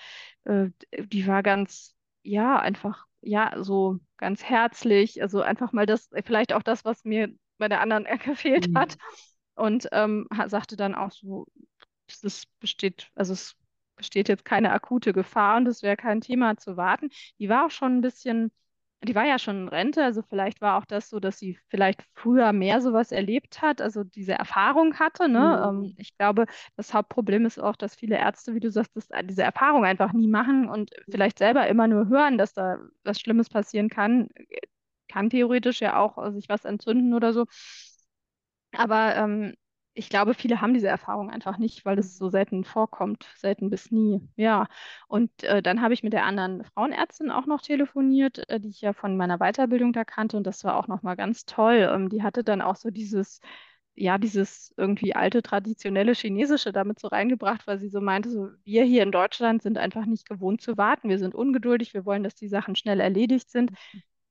äh, 0.43 0.67
die 0.91 1.25
war 1.25 1.41
ganz, 1.41 1.95
ja, 2.22 2.60
einfach, 2.60 3.05
ja, 3.22 3.53
so 3.63 4.00
ganz 4.17 4.43
herzlich. 4.43 5.22
Also 5.22 5.41
einfach 5.41 5.72
mal 5.72 5.86
das, 5.86 6.10
vielleicht 6.25 6.51
auch 6.51 6.63
das, 6.63 6.84
was 6.84 7.05
mir 7.05 7.29
bei 7.57 7.69
der 7.69 7.79
anderen 7.79 8.05
gefehlt 8.24 8.69
mhm. 8.69 8.77
hat. 8.77 8.98
Und 9.55 9.88
ähm, 9.93 10.27
sagte 10.48 10.75
dann 10.75 10.95
auch 10.95 11.12
so, 11.12 11.48
es 12.07 12.45
besteht, 12.60 13.10
also 13.15 13.31
es 13.31 13.55
besteht 13.96 14.30
jetzt 14.30 14.46
keine 14.46 14.72
akute 14.72 15.14
Gefahr 15.14 15.58
und 15.58 15.68
es 15.68 15.84
wäre 15.84 15.98
kein 15.98 16.22
Thema 16.22 16.58
zu 16.58 16.78
warten. 16.78 17.10
Die 17.40 17.50
war 17.50 17.66
auch 17.66 17.72
schon 17.72 17.98
ein 17.98 18.02
bisschen, 18.02 18.52
die 19.04 19.16
war 19.16 19.25
ja 19.25 19.40
schon 19.40 19.64
in 19.64 19.68
Rente, 19.68 20.04
also 20.04 20.22
vielleicht 20.22 20.62
war 20.62 20.78
auch 20.78 20.86
das 20.86 21.10
so, 21.10 21.20
dass 21.20 21.38
sie 21.38 21.60
vielleicht 21.70 22.04
früher 22.14 22.54
mehr 22.54 22.82
sowas 22.82 23.12
erlebt 23.12 23.62
hat, 23.62 23.82
also 23.82 24.04
diese 24.04 24.34
Erfahrung 24.34 24.98
hatte. 25.00 25.30
Ne? 25.30 25.40
Mhm. 25.40 25.86
Ähm, 25.86 25.96
ich 25.98 26.18
glaube, 26.18 26.46
das 26.75 26.94
Hauptproblem 26.94 27.46
ist 27.46 27.60
auch, 27.60 27.75
dass 27.75 27.96
viele 27.96 28.18
Ärzte, 28.18 28.54
wie 28.56 28.60
du 28.60 28.72
sagst, 28.72 28.96
das, 28.96 29.10
diese 29.24 29.44
Erfahrung 29.44 29.86
einfach 29.86 30.14
nie 30.14 30.28
machen 30.28 30.70
und 30.70 30.92
vielleicht 31.10 31.40
selber 31.40 31.68
immer 31.68 31.88
nur 31.88 32.08
hören, 32.10 32.38
dass 32.38 32.54
da 32.54 32.80
was 33.04 33.20
Schlimmes 33.20 33.50
passieren 33.50 33.90
kann. 33.90 34.30
Kann 35.08 35.30
theoretisch 35.30 35.82
ja 35.82 35.98
auch 35.98 36.32
sich 36.32 36.50
was 36.50 36.66
entzünden 36.66 37.14
oder 37.14 37.32
so. 37.32 37.46
Aber 38.72 39.16
ähm, 39.16 39.54
ich 39.96 40.10
glaube, 40.10 40.34
viele 40.34 40.60
haben 40.62 40.74
diese 40.74 40.90
Erfahrung 40.90 41.32
einfach 41.32 41.58
nicht, 41.58 41.86
weil 41.86 41.98
es 41.98 42.18
so 42.18 42.30
selten 42.30 42.66
vorkommt, 42.66 43.28
selten 43.38 43.70
bis 43.70 43.92
nie. 43.92 44.22
Ja, 44.36 44.68
und 45.08 45.32
äh, 45.44 45.62
dann 45.64 45.82
habe 45.82 45.94
ich 45.94 46.04
mit 46.04 46.12
der 46.14 46.25
anderen 46.25 46.66
Frauenärztin 46.66 47.32
auch 47.32 47.46
noch 47.46 47.62
telefoniert, 47.62 48.48
äh, 48.50 48.60
die 48.60 48.70
ich 48.70 48.82
ja 48.82 48.92
von 48.94 49.16
meiner 49.16 49.38
Weiterbildung 49.40 49.94
da 49.94 50.04
kannte 50.04 50.36
und 50.36 50.46
das 50.46 50.64
war 50.66 50.75
auch 50.78 50.88
nochmal 50.88 51.16
ganz 51.16 51.46
toll. 51.46 51.90
Ähm, 51.92 52.10
die 52.10 52.24
hatte 52.24 52.44
dann 52.44 52.62
auch 52.62 52.75
so 52.75 52.90
dieses, 52.92 53.40
ja, 53.96 54.18
dieses 54.18 54.74
irgendwie 54.78 55.16
alte 55.16 55.42
traditionelle 55.42 56.14
Chinesische 56.14 56.74
damit 56.74 57.00
so 57.00 57.08
reingebracht, 57.08 57.66
weil 57.66 57.80
sie 57.80 57.90
so 57.90 58.02
meinte, 58.02 58.30
so 58.30 58.50
wir 58.66 58.84
hier 58.84 59.04
in 59.04 59.14
Deutschland 59.14 59.62
sind 59.64 59.78
einfach 59.78 60.06
nicht 60.06 60.28
gewohnt 60.28 60.62
zu 60.62 60.78
warten, 60.78 61.08
wir 61.10 61.20
sind 61.20 61.34
ungeduldig, 61.34 61.94
wir 61.94 62.06
wollen, 62.06 62.24
dass 62.24 62.36
die 62.36 62.50
Sachen 62.50 62.75
schnell 62.75 63.00
erledigt 63.00 63.50
sind. 63.50 63.72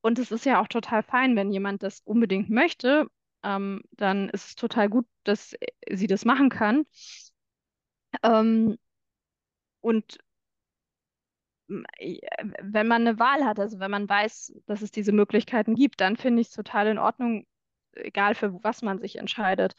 Und 0.03 0.19
es 0.19 0.31
ist 0.31 0.45
ja 0.45 0.61
auch 0.61 0.69
total 0.69 1.03
fein, 1.03 1.37
wenn 1.37 1.51
jemand 1.51 1.83
das 1.83 2.01
unbedingt 2.05 2.51
möchte 2.51 3.09
ähm, 3.45 3.83
dann 3.93 4.29
ist 4.31 4.49
es 4.49 4.55
total 4.57 4.89
gut, 4.89 5.07
dass 5.25 5.57
sie 5.91 6.07
das 6.09 6.25
machen 6.25 6.49
kann. 6.51 6.87
Ähm, 8.23 8.77
und 9.83 10.19
wenn 11.69 12.87
man 12.89 13.07
eine 13.07 13.19
Wahl 13.19 13.45
hat, 13.45 13.59
also 13.59 13.79
wenn 13.81 13.91
man 13.91 14.09
weiß, 14.09 14.53
dass 14.67 14.83
es 14.83 14.91
diese 14.91 15.13
Möglichkeiten 15.13 15.75
gibt, 15.75 16.01
dann 16.01 16.17
finde 16.17 16.43
ich 16.43 16.49
es 16.49 16.55
total 16.55 16.87
in 16.89 16.99
Ordnung, 16.99 17.47
egal 17.93 18.35
für 18.35 18.63
was 18.63 18.83
man 18.83 18.99
sich 19.01 19.17
entscheidet. 19.17 19.75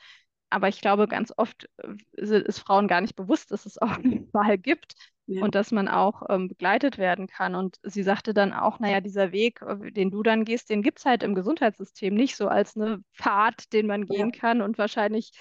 Aber 0.55 0.69
ich 0.69 0.79
glaube, 0.79 1.09
ganz 1.09 1.33
oft 1.35 1.67
äh, 1.79 1.95
ist 2.13 2.59
Frauen 2.59 2.87
gar 2.87 3.01
nicht 3.01 3.17
bewusst, 3.17 3.51
dass 3.51 3.65
es 3.65 3.77
auch 3.77 3.97
eine 3.97 4.25
Wahl 4.31 4.57
gibt 4.57 4.95
ja. 5.25 5.43
und 5.43 5.53
dass 5.53 5.73
man 5.73 5.89
auch 5.89 6.23
ähm, 6.29 6.47
begleitet 6.47 6.97
werden 6.97 7.27
kann. 7.27 7.55
Und 7.55 7.75
sie 7.83 8.03
sagte 8.03 8.33
dann 8.33 8.53
auch, 8.53 8.79
naja, 8.79 9.01
dieser 9.01 9.33
Weg, 9.33 9.61
äh, 9.61 9.91
den 9.91 10.11
du 10.11 10.23
dann 10.23 10.45
gehst, 10.45 10.69
den 10.69 10.81
gibt 10.81 10.99
es 10.99 11.05
halt 11.05 11.23
im 11.23 11.35
Gesundheitssystem 11.35 12.13
nicht 12.13 12.37
so 12.37 12.47
als 12.47 12.77
eine 12.77 13.03
Pfad, 13.15 13.73
den 13.73 13.85
man 13.85 14.05
gehen 14.05 14.31
ja. 14.33 14.39
kann. 14.39 14.61
Und 14.61 14.77
wahrscheinlich 14.77 15.33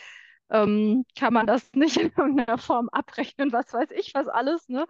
ähm, 0.50 1.04
kann 1.16 1.32
man 1.32 1.46
das 1.46 1.62
nicht 1.74 1.96
in 1.96 2.10
irgendeiner 2.10 2.58
Form 2.58 2.88
abrechnen, 2.88 3.52
was 3.52 3.72
weiß 3.72 3.92
ich, 3.92 4.14
was 4.14 4.26
alles. 4.26 4.68
Ne? 4.68 4.84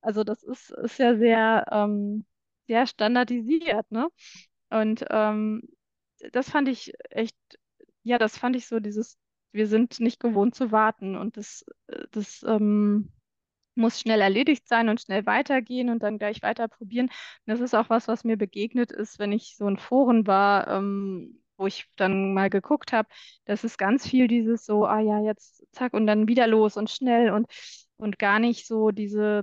Also 0.00 0.24
das 0.24 0.42
ist, 0.42 0.70
ist 0.70 0.98
ja 0.98 1.18
sehr, 1.18 1.66
ähm, 1.70 2.24
sehr 2.66 2.86
standardisiert. 2.86 3.90
Ne? 3.90 4.08
Und 4.70 5.04
ähm, 5.10 5.68
das 6.32 6.48
fand 6.48 6.66
ich 6.68 6.94
echt, 7.10 7.36
ja, 8.04 8.16
das 8.16 8.38
fand 8.38 8.56
ich 8.56 8.68
so 8.68 8.80
dieses, 8.80 9.18
wir 9.56 9.66
sind 9.66 9.98
nicht 10.00 10.20
gewohnt 10.20 10.54
zu 10.54 10.70
warten 10.70 11.16
und 11.16 11.36
das, 11.36 11.64
äh, 11.88 12.04
das 12.12 12.44
ähm, 12.46 13.12
muss 13.74 14.00
schnell 14.00 14.20
erledigt 14.20 14.68
sein 14.68 14.88
und 14.88 15.00
schnell 15.00 15.26
weitergehen 15.26 15.90
und 15.90 16.02
dann 16.02 16.18
gleich 16.18 16.42
weiter 16.42 16.68
probieren. 16.68 17.10
Das 17.44 17.60
ist 17.60 17.74
auch 17.74 17.90
was, 17.90 18.08
was 18.08 18.24
mir 18.24 18.36
begegnet 18.36 18.90
ist, 18.90 19.18
wenn 19.18 19.32
ich 19.32 19.56
so 19.56 19.68
in 19.68 19.76
Foren 19.76 20.26
war, 20.26 20.68
ähm, 20.68 21.42
wo 21.58 21.66
ich 21.66 21.86
dann 21.96 22.34
mal 22.34 22.50
geguckt 22.50 22.92
habe. 22.92 23.08
Das 23.44 23.64
ist 23.64 23.78
ganz 23.78 24.06
viel 24.06 24.28
dieses 24.28 24.64
so, 24.64 24.86
ah 24.86 25.00
ja, 25.00 25.20
jetzt 25.20 25.64
zack 25.72 25.94
und 25.94 26.06
dann 26.06 26.28
wieder 26.28 26.46
los 26.46 26.76
und 26.76 26.90
schnell 26.90 27.30
und, 27.30 27.46
und 27.96 28.18
gar 28.18 28.38
nicht 28.38 28.66
so 28.66 28.90
diese 28.90 29.42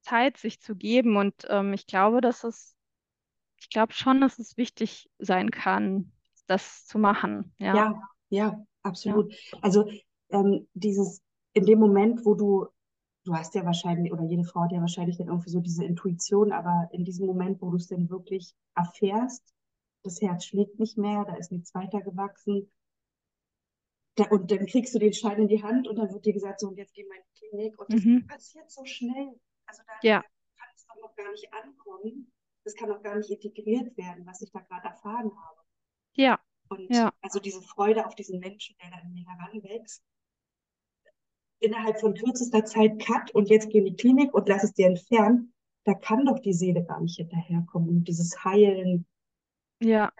Zeit 0.00 0.38
sich 0.38 0.60
zu 0.60 0.76
geben. 0.76 1.16
Und 1.16 1.34
ähm, 1.48 1.72
ich 1.72 1.86
glaube, 1.86 2.20
dass 2.20 2.44
es, 2.44 2.74
ich 3.60 3.70
glaube 3.70 3.92
schon, 3.92 4.20
dass 4.20 4.38
es 4.38 4.56
wichtig 4.56 5.10
sein 5.18 5.50
kann, 5.50 6.12
das 6.46 6.86
zu 6.86 6.98
machen. 6.98 7.54
Ja, 7.58 7.74
ja, 7.74 8.02
ja 8.30 8.66
absolut. 8.84 9.32
Ja. 9.32 9.58
Also 9.62 9.90
ähm, 10.30 10.68
dieses 10.74 11.20
in 11.52 11.66
dem 11.66 11.78
Moment, 11.78 12.24
wo 12.24 12.34
du 12.34 12.68
du 13.24 13.34
hast 13.34 13.54
ja 13.54 13.64
wahrscheinlich, 13.64 14.12
oder 14.12 14.24
jede 14.24 14.44
Frau 14.44 14.62
hat 14.62 14.72
ja 14.72 14.80
wahrscheinlich 14.80 15.16
dann 15.16 15.28
irgendwie 15.28 15.50
so 15.50 15.60
diese 15.60 15.84
Intuition, 15.84 16.52
aber 16.52 16.88
in 16.92 17.04
diesem 17.04 17.26
Moment, 17.26 17.60
wo 17.60 17.70
du 17.70 17.76
es 17.76 17.88
denn 17.88 18.10
wirklich 18.10 18.54
erfährst, 18.74 19.54
das 20.02 20.20
Herz 20.20 20.44
schlägt 20.44 20.78
nicht 20.78 20.98
mehr, 20.98 21.24
da 21.24 21.34
ist 21.36 21.50
nichts 21.50 21.74
weitergewachsen. 21.74 22.70
Da, 24.16 24.24
und 24.28 24.50
dann 24.50 24.66
kriegst 24.66 24.94
du 24.94 24.98
den 24.98 25.14
Schein 25.14 25.40
in 25.40 25.48
die 25.48 25.62
Hand 25.62 25.88
und 25.88 25.96
dann 25.96 26.12
wird 26.12 26.24
dir 26.24 26.34
gesagt, 26.34 26.60
so, 26.60 26.68
und 26.68 26.76
jetzt 26.76 26.94
geh 26.94 27.04
mal 27.04 27.16
in 27.16 27.22
die 27.24 27.48
Klinik. 27.48 27.78
Und 27.80 27.92
das 27.92 28.04
mhm. 28.04 28.26
passiert 28.26 28.70
so 28.70 28.84
schnell. 28.84 29.40
Also 29.66 29.82
da 29.86 29.92
ja. 30.02 30.20
kann 30.20 30.68
es 30.76 30.86
doch 30.86 31.00
noch 31.00 31.16
gar 31.16 31.30
nicht 31.32 31.52
ankommen. 31.52 32.30
Das 32.64 32.74
kann 32.76 32.90
noch 32.90 33.02
gar 33.02 33.16
nicht 33.16 33.30
integriert 33.30 33.96
werden, 33.96 34.24
was 34.26 34.42
ich 34.42 34.52
da 34.52 34.60
gerade 34.60 34.88
erfahren 34.88 35.32
habe. 35.34 35.60
Ja, 36.12 36.38
Und 36.68 36.88
ja. 36.90 37.12
also 37.20 37.40
diese 37.40 37.62
Freude 37.62 38.06
auf 38.06 38.14
diesen 38.14 38.40
Menschen, 38.40 38.76
der 38.82 38.90
da 38.90 38.98
in 38.98 39.12
mir 39.12 39.26
heranwächst, 39.26 40.02
innerhalb 41.60 42.00
von 42.00 42.14
kürzester 42.14 42.64
Zeit 42.64 42.98
cut 42.98 43.30
und 43.32 43.48
jetzt 43.48 43.70
geh 43.70 43.78
in 43.78 43.84
die 43.84 43.96
Klinik 43.96 44.34
und 44.34 44.48
lass 44.48 44.64
es 44.64 44.74
dir 44.74 44.86
entfernen, 44.86 45.52
da 45.84 45.94
kann 45.94 46.26
doch 46.26 46.38
die 46.38 46.52
Seele 46.52 46.84
gar 46.84 47.00
nicht 47.00 47.16
hinterherkommen. 47.16 47.88
Und 47.88 48.04
dieses 48.08 48.44
Heilen. 48.44 49.06
Ja. 49.80 50.12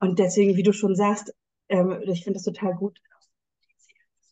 Und 0.00 0.18
deswegen, 0.18 0.56
wie 0.56 0.62
du 0.62 0.72
schon 0.72 0.96
sagst, 0.96 1.34
ähm, 1.68 2.02
ich 2.06 2.24
finde 2.24 2.38
das 2.38 2.44
total 2.44 2.74
gut, 2.74 3.00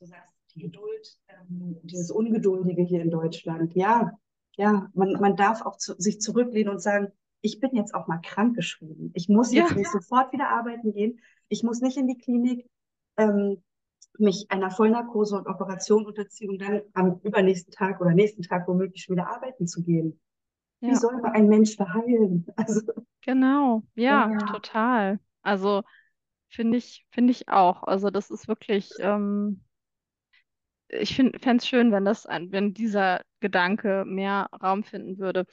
du 0.00 0.07
sagst, 0.07 0.33
die 0.54 0.61
Geduld, 0.62 1.18
ähm, 1.28 1.78
dieses 1.83 2.11
Ungeduldige 2.11 2.83
hier 2.83 3.02
in 3.02 3.11
Deutschland. 3.11 3.75
Ja, 3.75 4.18
ja, 4.57 4.90
man, 4.95 5.12
man 5.12 5.37
darf 5.37 5.62
auch 5.62 5.76
zu, 5.76 5.95
sich 5.99 6.21
zurücklehnen 6.21 6.73
und 6.73 6.80
sagen, 6.80 7.12
ich 7.40 7.61
bin 7.61 7.75
jetzt 7.75 7.95
auch 7.95 8.07
mal 8.09 8.18
krank 8.18 8.57
geschrieben. 8.57 9.11
Ich 9.14 9.28
muss 9.28 9.52
jetzt 9.52 9.71
ja. 9.71 9.76
nicht 9.76 9.90
sofort 9.90 10.33
wieder 10.33 10.49
arbeiten 10.49 10.92
gehen. 10.92 11.21
Ich 11.49 11.62
muss 11.62 11.80
nicht 11.80 11.97
in 11.97 12.09
die 12.09 12.18
Klinik. 12.18 12.68
Ähm, 13.16 13.62
mich 14.18 14.50
einer 14.50 14.71
Vollnarkose 14.71 15.37
und 15.37 15.47
Operation 15.47 16.07
unterziehen 16.07 16.50
und 16.50 16.61
dann 16.61 16.83
am 16.95 17.21
übernächsten 17.23 17.73
Tag 17.73 18.00
oder 18.00 18.12
nächsten 18.12 18.42
Tag 18.42 18.66
womöglich 18.68 19.09
wieder 19.09 19.28
arbeiten 19.28 19.66
zu 19.66 19.83
gehen. 19.83 20.21
Ja. 20.80 20.90
Wie 20.90 20.97
soll 20.97 21.21
man 21.21 21.33
ein 21.33 21.49
Mensch 21.49 21.76
verheilen? 21.76 22.47
Also, 22.57 22.80
genau, 23.23 23.83
ja, 23.95 24.30
ja. 24.30 24.38
total. 24.38 25.21
Also 25.42 25.83
finde 26.49 26.78
ich, 26.78 27.07
finde 27.11 27.33
ich 27.33 27.49
auch. 27.49 27.83
Also 27.85 28.11
das 28.11 28.30
ist 28.30 28.49
wirklich, 28.49 28.90
ähm, 29.00 29.64
ich 30.88 31.16
fände 31.16 31.57
es 31.57 31.66
schön, 31.66 31.92
wenn 31.92 32.04
das, 32.04 32.25
wenn 32.25 32.75
dieser 32.75 33.21
Gedanke 33.40 34.04
mehr 34.07 34.49
Raum 34.62 34.85
finden 34.85 35.18
würde. 35.18 35.47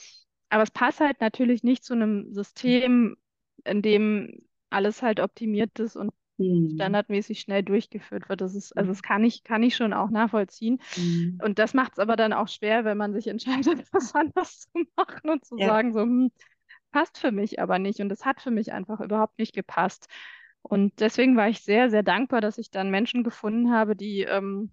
Aber 0.49 0.63
es 0.63 0.71
passt 0.71 0.99
halt 0.99 1.21
natürlich 1.21 1.63
nicht 1.63 1.83
zu 1.83 1.93
einem 1.93 2.33
System, 2.33 3.17
in 3.63 3.81
dem 3.81 4.41
alles 4.69 5.01
halt 5.01 5.19
optimiert 5.19 5.79
ist 5.79 5.95
und 5.95 6.11
mhm. 6.37 6.71
standardmäßig 6.75 7.39
schnell 7.39 7.63
durchgeführt 7.63 8.29
wird. 8.29 8.41
Das 8.41 8.55
ist, 8.55 8.75
also 8.77 8.89
das 8.91 9.01
kann 9.01 9.23
ich, 9.23 9.43
kann 9.43 9.63
ich 9.63 9.75
schon 9.75 9.93
auch 9.93 10.09
nachvollziehen. 10.09 10.79
Mhm. 10.97 11.39
Und 11.43 11.59
das 11.59 11.73
macht 11.73 11.93
es 11.93 11.99
aber 11.99 12.15
dann 12.15 12.33
auch 12.33 12.47
schwer, 12.47 12.85
wenn 12.85 12.97
man 12.97 13.13
sich 13.13 13.27
entscheidet, 13.27 13.85
was 13.91 14.13
anders 14.15 14.61
zu 14.61 14.83
machen 14.95 15.29
und 15.29 15.45
zu 15.45 15.57
ja. 15.57 15.67
sagen, 15.67 15.93
so, 15.93 16.01
hm, 16.01 16.31
passt 16.91 17.17
für 17.17 17.31
mich 17.31 17.61
aber 17.61 17.79
nicht. 17.79 17.99
Und 17.99 18.11
es 18.11 18.25
hat 18.25 18.41
für 18.41 18.51
mich 18.51 18.71
einfach 18.71 18.99
überhaupt 18.99 19.37
nicht 19.39 19.53
gepasst. 19.53 20.07
Und 20.61 20.99
deswegen 20.99 21.37
war 21.37 21.47
ich 21.47 21.61
sehr, 21.61 21.89
sehr 21.89 22.03
dankbar, 22.03 22.41
dass 22.41 22.57
ich 22.57 22.71
dann 22.71 22.89
Menschen 22.89 23.23
gefunden 23.23 23.71
habe, 23.71 23.95
die 23.95 24.21
ähm, 24.21 24.71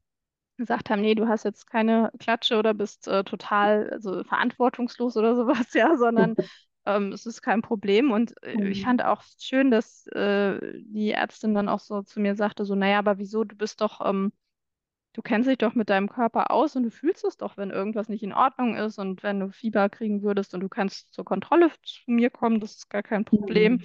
gesagt 0.63 0.91
haben, 0.91 1.03
nee, 1.03 1.17
du 1.17 1.27
hast 1.27 1.45
jetzt 1.45 1.67
keine 1.67 2.13
Klatsche 2.19 2.57
oder 2.57 2.73
bist 2.73 3.09
äh, 3.09 3.25
total 3.25 3.91
also 3.91 4.23
verantwortungslos 4.23 5.17
oder 5.17 5.35
sowas, 5.37 5.75
ja, 5.75 5.97
sondern 5.97 6.37
ähm, 6.87 7.13
es 7.13 7.27
ist 7.27 7.43
kein 7.43 7.63
Problem. 7.63 8.13
Und 8.13 8.35
äh, 8.45 8.69
ich 8.69 8.81
mhm. 8.81 8.85
fand 8.85 9.05
auch 9.05 9.23
schön, 9.39 9.71
dass 9.71 10.07
äh, 10.09 10.59
die 10.85 11.11
Ärztin 11.11 11.55
dann 11.55 11.69
auch 11.69 11.81
so 11.81 12.03
zu 12.03 12.21
mir 12.21 12.37
sagte, 12.37 12.65
so, 12.65 12.75
naja, 12.75 12.99
aber 12.99 13.19
wieso, 13.19 13.45
du 13.45 13.57
bist 13.57 13.81
doch, 13.81 14.01
ähm, 14.05 14.33
du 15.15 15.23
kennst 15.23 15.49
dich 15.49 15.59
doch 15.59 15.75
mit 15.75 15.91
deinem 15.91 16.09
Körper 16.09 16.53
aus 16.53 16.77
und 16.77 16.85
du 16.85 16.91
fühlst 16.91 17.25
es 17.25 17.37
doch, 17.37 17.57
wenn 17.57 17.71
irgendwas 17.71 18.09
nicht 18.09 18.23
in 18.23 18.33
Ordnung 18.33 18.77
ist 18.77 18.99
und 18.99 19.23
wenn 19.23 19.41
du 19.41 19.51
Fieber 19.51 19.89
kriegen 19.89 20.23
würdest 20.23 20.55
und 20.55 20.61
du 20.61 20.69
kannst 20.69 21.13
zur 21.13 21.25
Kontrolle 21.25 21.71
zu 21.83 22.01
mir 22.07 22.31
kommen, 22.31 22.61
das 22.61 22.77
ist 22.77 22.91
gar 22.91 23.03
kein 23.03 23.25
Problem. 23.25 23.75
Mhm. 23.75 23.83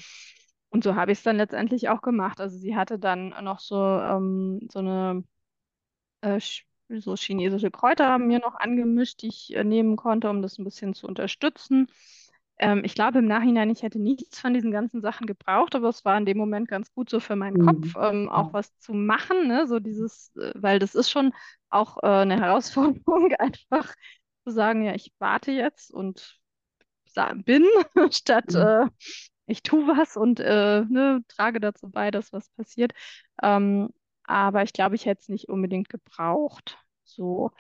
Und 0.69 0.83
so 0.83 0.95
habe 0.95 1.11
ich 1.11 1.19
es 1.19 1.23
dann 1.23 1.37
letztendlich 1.37 1.89
auch 1.89 2.01
gemacht. 2.01 2.39
Also 2.41 2.57
sie 2.57 2.75
hatte 2.75 2.99
dann 2.99 3.29
noch 3.43 3.59
so, 3.59 3.77
ähm, 3.77 4.67
so 4.71 4.79
eine 4.79 5.23
äh, 6.21 6.39
so 6.89 7.15
chinesische 7.15 7.71
Kräuter 7.71 8.17
mir 8.17 8.39
noch 8.39 8.55
angemischt, 8.55 9.21
die 9.21 9.27
ich 9.27 9.55
äh, 9.55 9.63
nehmen 9.63 9.95
konnte, 9.95 10.29
um 10.29 10.41
das 10.41 10.57
ein 10.57 10.63
bisschen 10.63 10.93
zu 10.93 11.07
unterstützen. 11.07 11.87
Ähm, 12.59 12.81
ich 12.83 12.95
glaube 12.95 13.19
im 13.19 13.25
Nachhinein, 13.25 13.69
ich 13.69 13.83
hätte 13.83 13.99
nichts 13.99 14.39
von 14.39 14.53
diesen 14.53 14.71
ganzen 14.71 15.01
Sachen 15.01 15.27
gebraucht, 15.27 15.75
aber 15.75 15.89
es 15.89 16.05
war 16.05 16.17
in 16.17 16.25
dem 16.25 16.37
Moment 16.37 16.67
ganz 16.67 16.91
gut 16.91 17.09
so 17.09 17.19
für 17.19 17.35
meinen 17.35 17.61
mhm. 17.61 17.65
Kopf, 17.65 17.95
ähm, 17.99 18.29
auch 18.29 18.53
was 18.53 18.75
zu 18.79 18.93
machen, 18.93 19.47
ne? 19.47 19.67
so 19.67 19.79
dieses, 19.79 20.35
äh, 20.37 20.53
weil 20.55 20.79
das 20.79 20.95
ist 20.95 21.09
schon 21.09 21.33
auch 21.69 21.97
äh, 22.01 22.07
eine 22.07 22.39
Herausforderung, 22.41 23.33
einfach 23.33 23.93
zu 24.43 24.51
sagen, 24.51 24.83
ja, 24.83 24.95
ich 24.95 25.13
warte 25.19 25.51
jetzt 25.51 25.91
und 25.91 26.39
bin, 27.45 27.65
statt 28.11 28.51
mhm. 28.51 28.57
äh, 28.57 28.85
ich 29.47 29.63
tue 29.63 29.87
was 29.87 30.17
und 30.17 30.37
ne, 30.37 31.23
trage 31.29 31.59
dazu 31.59 31.89
bei, 31.89 32.11
dass 32.11 32.33
was 32.33 32.49
passiert. 32.49 32.91
Ähm, 33.41 33.89
aber 34.27 34.63
ich 34.63 34.73
glaube, 34.73 34.95
ich 34.95 35.05
hätte 35.05 35.21
es 35.21 35.29
nicht 35.29 35.49
unbedingt 35.49 35.89
gebraucht. 35.89 36.77
So. 37.03 37.51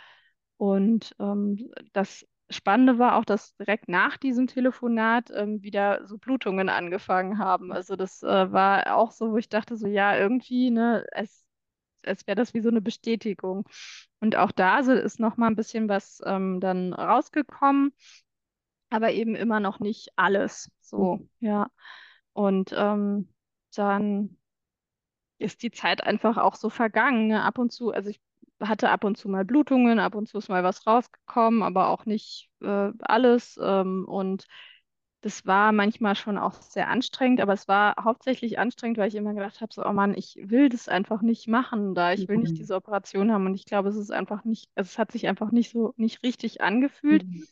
Und 0.57 1.15
ähm, 1.19 1.71
das 1.93 2.25
Spannende 2.49 2.97
war 2.97 3.17
auch, 3.17 3.25
dass 3.25 3.55
direkt 3.57 3.89
nach 3.89 4.17
diesem 4.17 4.47
Telefonat 4.47 5.31
ähm, 5.33 5.61
wieder 5.63 6.05
so 6.07 6.17
Blutungen 6.17 6.69
angefangen 6.69 7.39
haben. 7.39 7.73
Also 7.73 7.95
das 7.95 8.23
äh, 8.23 8.51
war 8.51 8.95
auch 8.95 9.11
so, 9.11 9.31
wo 9.31 9.37
ich 9.37 9.49
dachte, 9.49 9.75
so 9.75 9.87
ja, 9.87 10.17
irgendwie, 10.17 10.71
ne, 10.71 11.05
es, 11.11 11.45
es 12.03 12.25
wäre 12.25 12.35
das 12.35 12.53
wie 12.53 12.61
so 12.61 12.69
eine 12.69 12.81
Bestätigung. 12.81 13.67
Und 14.21 14.37
auch 14.37 14.51
da 14.51 14.83
so 14.83 14.93
ist 14.93 15.19
noch 15.19 15.37
mal 15.37 15.47
ein 15.47 15.55
bisschen 15.57 15.89
was 15.89 16.21
ähm, 16.25 16.59
dann 16.61 16.93
rausgekommen, 16.93 17.91
aber 18.89 19.11
eben 19.11 19.35
immer 19.35 19.59
noch 19.59 19.79
nicht 19.79 20.09
alles. 20.15 20.71
So, 20.81 21.17
mhm. 21.17 21.29
ja. 21.39 21.69
Und 22.33 22.73
ähm, 22.75 23.33
dann 23.75 24.36
ist 25.39 25.63
die 25.63 25.71
Zeit 25.71 26.03
einfach 26.03 26.37
auch 26.37 26.55
so 26.55 26.69
vergangen. 26.69 27.27
Ne? 27.27 27.43
Ab 27.43 27.57
und 27.57 27.71
zu, 27.71 27.91
also 27.91 28.09
ich 28.09 28.19
hatte 28.59 28.89
ab 28.89 29.03
und 29.03 29.17
zu 29.17 29.29
mal 29.29 29.45
Blutungen, 29.45 29.99
ab 29.99 30.15
und 30.15 30.27
zu 30.27 30.37
ist 30.37 30.49
mal 30.49 30.63
was 30.63 30.87
rausgekommen, 30.87 31.63
aber 31.63 31.89
auch 31.89 32.05
nicht 32.05 32.49
äh, 32.61 32.91
alles. 32.99 33.59
Ähm, 33.61 34.05
und 34.07 34.45
das 35.21 35.45
war 35.45 35.71
manchmal 35.71 36.15
schon 36.15 36.37
auch 36.37 36.53
sehr 36.53 36.89
anstrengend, 36.89 37.41
aber 37.41 37.53
es 37.53 37.67
war 37.67 37.95
hauptsächlich 38.01 38.59
anstrengend, 38.59 38.97
weil 38.97 39.07
ich 39.07 39.15
immer 39.15 39.33
gedacht 39.33 39.61
habe, 39.61 39.73
so, 39.73 39.83
oh 39.83 39.93
Mann, 39.93 40.13
ich 40.15 40.37
will 40.41 40.69
das 40.69 40.87
einfach 40.87 41.21
nicht 41.21 41.47
machen 41.47 41.95
da, 41.95 42.13
ich 42.13 42.27
will 42.27 42.37
mhm. 42.37 42.43
nicht 42.43 42.57
diese 42.57 42.75
Operation 42.75 43.31
haben 43.31 43.45
und 43.45 43.55
ich 43.55 43.65
glaube, 43.65 43.89
es 43.89 43.95
ist 43.95 44.11
einfach 44.11 44.43
nicht, 44.43 44.69
also 44.75 44.87
es 44.87 44.97
hat 44.97 45.11
sich 45.11 45.27
einfach 45.27 45.51
nicht 45.51 45.71
so, 45.71 45.93
nicht 45.97 46.23
richtig 46.23 46.61
angefühlt 46.61 47.25
mhm. 47.25 47.45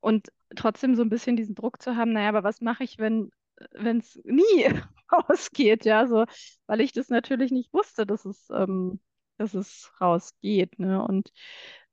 und 0.00 0.28
trotzdem 0.56 0.94
so 0.94 1.02
ein 1.02 1.10
bisschen 1.10 1.36
diesen 1.36 1.54
Druck 1.54 1.82
zu 1.82 1.94
haben, 1.94 2.12
naja, 2.12 2.30
aber 2.30 2.42
was 2.42 2.60
mache 2.60 2.84
ich, 2.84 2.98
wenn 2.98 3.30
wenn 3.72 3.98
es 3.98 4.20
nie 4.24 4.66
rausgeht, 5.12 5.84
ja, 5.84 6.06
so, 6.06 6.24
weil 6.66 6.80
ich 6.80 6.92
das 6.92 7.08
natürlich 7.08 7.52
nicht 7.52 7.72
wusste, 7.72 8.06
dass 8.06 8.24
es, 8.24 8.48
ähm, 8.50 9.00
dass 9.38 9.54
es 9.54 9.92
rausgeht, 10.00 10.78
ne? 10.78 11.02
Und 11.02 11.32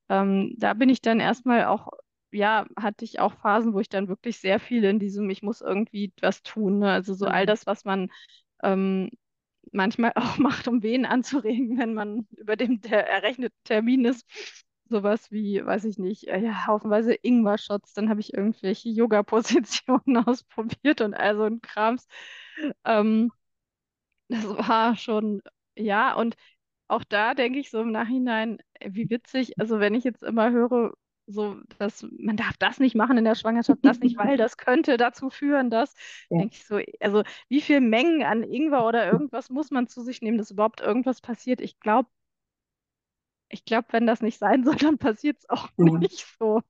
ähm, 0.10 0.56
da 0.58 0.74
bin 0.74 0.90
ich 0.90 1.02
dann 1.02 1.20
erstmal 1.20 1.66
auch, 1.66 1.90
ja, 2.32 2.66
hatte 2.78 3.06
ich 3.06 3.20
auch 3.20 3.34
Phasen, 3.34 3.74
wo 3.74 3.80
ich 3.80 3.90
dann 3.90 4.08
wirklich 4.08 4.40
sehr 4.40 4.60
viel 4.60 4.84
in 4.84 5.00
diesem, 5.00 5.30
ich 5.30 5.42
muss 5.42 5.62
irgendwie 5.62 6.14
was 6.22 6.44
tun, 6.44 6.80
ne? 6.80 6.92
Also 6.92 7.14
so 7.14 7.26
all 7.28 7.44
mhm. 7.44 7.48
das, 7.48 7.66
was 7.66 7.86
man 7.86 8.10
ähm, 8.64 9.10
manchmal 9.72 10.14
auch 10.16 10.38
macht, 10.38 10.68
um 10.68 10.84
Wehen 10.84 11.06
anzuregen, 11.06 11.78
wenn 11.78 11.94
man 11.94 12.28
über 12.38 12.56
dem 12.56 12.82
der 12.82 13.08
errechneten 13.08 13.58
Termin 13.64 14.06
ist 14.06 14.26
sowas 14.92 15.32
wie, 15.32 15.66
weiß 15.66 15.86
ich 15.86 15.98
nicht, 15.98 16.28
äh, 16.28 16.40
ja, 16.40 16.68
haufenweise 16.68 17.14
Ingwer-Shots, 17.14 17.94
dann 17.94 18.10
habe 18.10 18.20
ich 18.20 18.34
irgendwelche 18.34 18.90
Yoga-Positionen 18.90 20.18
ausprobiert 20.28 21.02
und 21.02 21.14
all 21.16 21.36
so 21.36 21.44
ein 21.44 21.62
Krams. 21.62 22.08
Ähm, 22.86 23.32
das 24.28 24.46
war 24.46 24.96
schon, 24.96 25.42
ja, 25.76 26.16
und 26.16 26.36
auch 26.88 27.04
da 27.04 27.34
denke 27.34 27.60
ich 27.60 27.70
so 27.72 27.82
im 27.82 27.92
Nachhinein, 27.92 28.60
äh, 28.74 28.90
wie 28.94 29.10
witzig, 29.10 29.60
also 29.60 29.80
wenn 29.80 29.96
ich 29.96 30.04
jetzt 30.04 30.24
immer 30.24 30.52
höre, 30.52 30.94
so, 31.28 31.58
dass 31.80 32.06
man 32.18 32.36
darf 32.36 32.58
das 32.58 32.80
nicht 32.80 32.96
machen 32.96 33.18
in 33.18 33.24
der 33.24 33.36
Schwangerschaft, 33.36 33.80
das 33.84 34.00
nicht, 34.00 34.18
weil 34.18 34.38
das 34.38 34.58
könnte 34.58 34.98
dazu 34.98 35.30
führen, 35.30 35.70
dass, 35.70 35.94
ja. 36.30 36.40
denke 36.40 36.56
ich 36.56 36.66
so, 36.66 36.80
also 37.00 37.24
wie 37.48 37.62
viel 37.62 37.82
Mengen 37.82 38.24
an 38.24 38.44
Ingwer 38.44 38.86
oder 38.86 39.12
irgendwas 39.12 39.50
muss 39.50 39.72
man 39.72 39.88
zu 39.88 40.02
sich 40.02 40.22
nehmen, 40.22 40.38
dass 40.38 40.52
überhaupt 40.52 40.82
irgendwas 40.82 41.22
passiert? 41.22 41.62
Ich 41.62 41.80
glaube, 41.80 42.10
ich 43.52 43.66
glaube, 43.66 43.88
wenn 43.92 44.08
das 44.08 44.22
nicht 44.22 44.40
sein 44.40 44.64
soll, 44.64 44.76
dann 44.96 44.98
passiert 44.98 45.38
es 45.40 45.50
auch 45.50 45.70
ja. 45.78 45.98
nicht 45.98 46.26
so. 46.40 46.62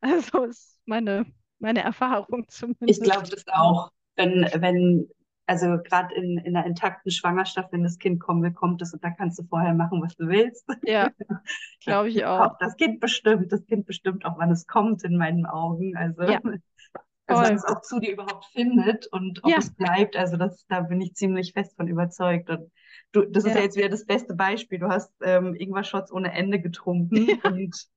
Also 0.00 0.44
ist 0.44 0.80
meine, 0.86 1.26
meine 1.58 1.82
Erfahrung 1.82 2.46
zumindest. 2.48 2.88
Ich 2.88 3.00
glaube 3.00 3.28
das 3.28 3.44
auch. 3.48 3.90
Wenn, 4.16 4.48
wenn, 4.56 5.08
also 5.46 5.78
gerade 5.82 6.14
in, 6.14 6.38
in 6.38 6.56
einer 6.56 6.66
intakten 6.66 7.10
Schwangerschaft, 7.10 7.72
wenn 7.72 7.84
das 7.84 7.98
Kind 7.98 8.20
kommen 8.20 8.42
will, 8.42 8.52
kommt 8.52 8.82
es 8.82 8.92
und 8.92 9.04
da 9.04 9.10
kannst 9.10 9.38
du 9.38 9.44
vorher 9.44 9.74
machen, 9.74 10.02
was 10.02 10.16
du 10.16 10.28
willst. 10.28 10.66
Ja, 10.82 11.10
glaube 11.84 12.08
ich 12.08 12.24
auch. 12.24 12.58
Das 12.58 12.76
Kind 12.76 13.00
bestimmt, 13.00 13.52
das 13.52 13.64
Kind 13.66 13.86
bestimmt 13.86 14.24
auch, 14.24 14.38
wann 14.38 14.50
es 14.50 14.66
kommt 14.66 15.04
in 15.04 15.16
meinen 15.16 15.46
Augen. 15.46 15.96
Also, 15.96 16.22
ja. 16.22 16.40
also 17.26 17.42
wann 17.42 17.54
es 17.54 17.64
auch 17.64 17.80
zu 17.82 18.00
dir 18.00 18.12
überhaupt 18.12 18.46
findet 18.46 19.06
und 19.08 19.44
ob 19.44 19.50
ja. 19.50 19.58
es 19.58 19.72
bleibt. 19.72 20.16
Also 20.16 20.36
das, 20.36 20.66
da 20.68 20.80
bin 20.80 21.00
ich 21.00 21.14
ziemlich 21.14 21.52
fest 21.52 21.76
von 21.76 21.86
überzeugt. 21.86 22.50
Und 22.50 22.72
du, 23.12 23.22
das 23.22 23.44
ist 23.44 23.50
ja. 23.50 23.58
ja 23.58 23.64
jetzt 23.64 23.76
wieder 23.76 23.88
das 23.88 24.06
beste 24.06 24.34
Beispiel. 24.34 24.78
Du 24.78 24.88
hast 24.88 25.12
ähm, 25.22 25.54
Ingwer-Shots 25.54 26.12
ohne 26.12 26.32
Ende 26.32 26.60
getrunken 26.60 27.28
ja. 27.28 27.50
und 27.50 27.88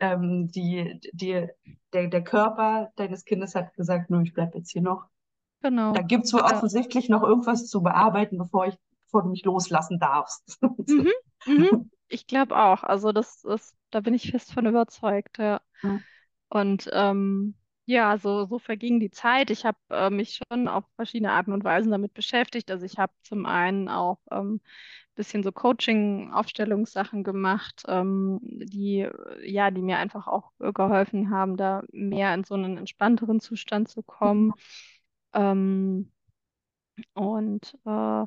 ähm, 0.00 0.48
die, 0.48 0.98
die, 1.12 1.46
der, 1.92 2.08
der 2.08 2.24
Körper 2.24 2.90
deines 2.96 3.24
Kindes 3.24 3.54
hat 3.54 3.74
gesagt, 3.74 4.10
nur 4.10 4.22
ich 4.22 4.32
bleibe 4.32 4.58
jetzt 4.58 4.70
hier 4.72 4.82
noch. 4.82 5.06
Genau. 5.62 5.92
Da 5.92 6.02
gibt 6.02 6.24
es 6.24 6.32
wohl 6.32 6.40
ja. 6.40 6.46
offensichtlich 6.46 7.08
noch 7.08 7.22
irgendwas 7.22 7.68
zu 7.68 7.82
bearbeiten, 7.82 8.38
bevor 8.38 8.66
ich, 8.66 8.76
bevor 9.04 9.22
du 9.22 9.30
mich 9.30 9.44
loslassen 9.44 9.98
darfst. 9.98 10.58
Mhm. 10.86 11.10
Mhm. 11.46 11.90
Ich 12.08 12.26
glaube 12.26 12.56
auch. 12.56 12.82
Also 12.82 13.12
das 13.12 13.44
ist, 13.44 13.74
da 13.90 14.00
bin 14.00 14.12
ich 14.14 14.30
fest 14.30 14.52
von 14.52 14.66
überzeugt, 14.66 15.38
ja. 15.38 15.60
Mhm. 15.82 16.02
Und 16.48 16.90
ähm, 16.92 17.54
ja, 17.86 18.18
so, 18.18 18.46
so 18.46 18.58
verging 18.58 19.00
die 19.00 19.10
Zeit. 19.10 19.50
Ich 19.50 19.64
habe 19.64 19.78
äh, 19.90 20.10
mich 20.10 20.38
schon 20.52 20.68
auf 20.68 20.84
verschiedene 20.96 21.32
Arten 21.32 21.52
und 21.52 21.64
Weisen 21.64 21.90
damit 21.90 22.14
beschäftigt. 22.14 22.70
Also 22.70 22.86
ich 22.86 22.98
habe 22.98 23.12
zum 23.22 23.46
einen 23.46 23.88
auch 23.88 24.18
ähm, 24.30 24.60
bisschen 25.16 25.42
so 25.42 25.52
Coaching, 25.52 26.32
Aufstellungssachen 26.32 27.24
gemacht, 27.24 27.84
ähm, 27.88 28.40
die, 28.42 29.08
ja, 29.44 29.70
die 29.70 29.82
mir 29.82 29.98
einfach 29.98 30.26
auch 30.28 30.52
geholfen 30.74 31.30
haben, 31.30 31.56
da 31.58 31.82
mehr 31.92 32.34
in 32.34 32.44
so 32.44 32.54
einen 32.54 32.78
entspannteren 32.78 33.40
Zustand 33.40 33.88
zu 33.88 34.02
kommen. 34.02 34.54
Ähm, 35.34 36.12
und 37.14 37.74
äh, 37.86 38.26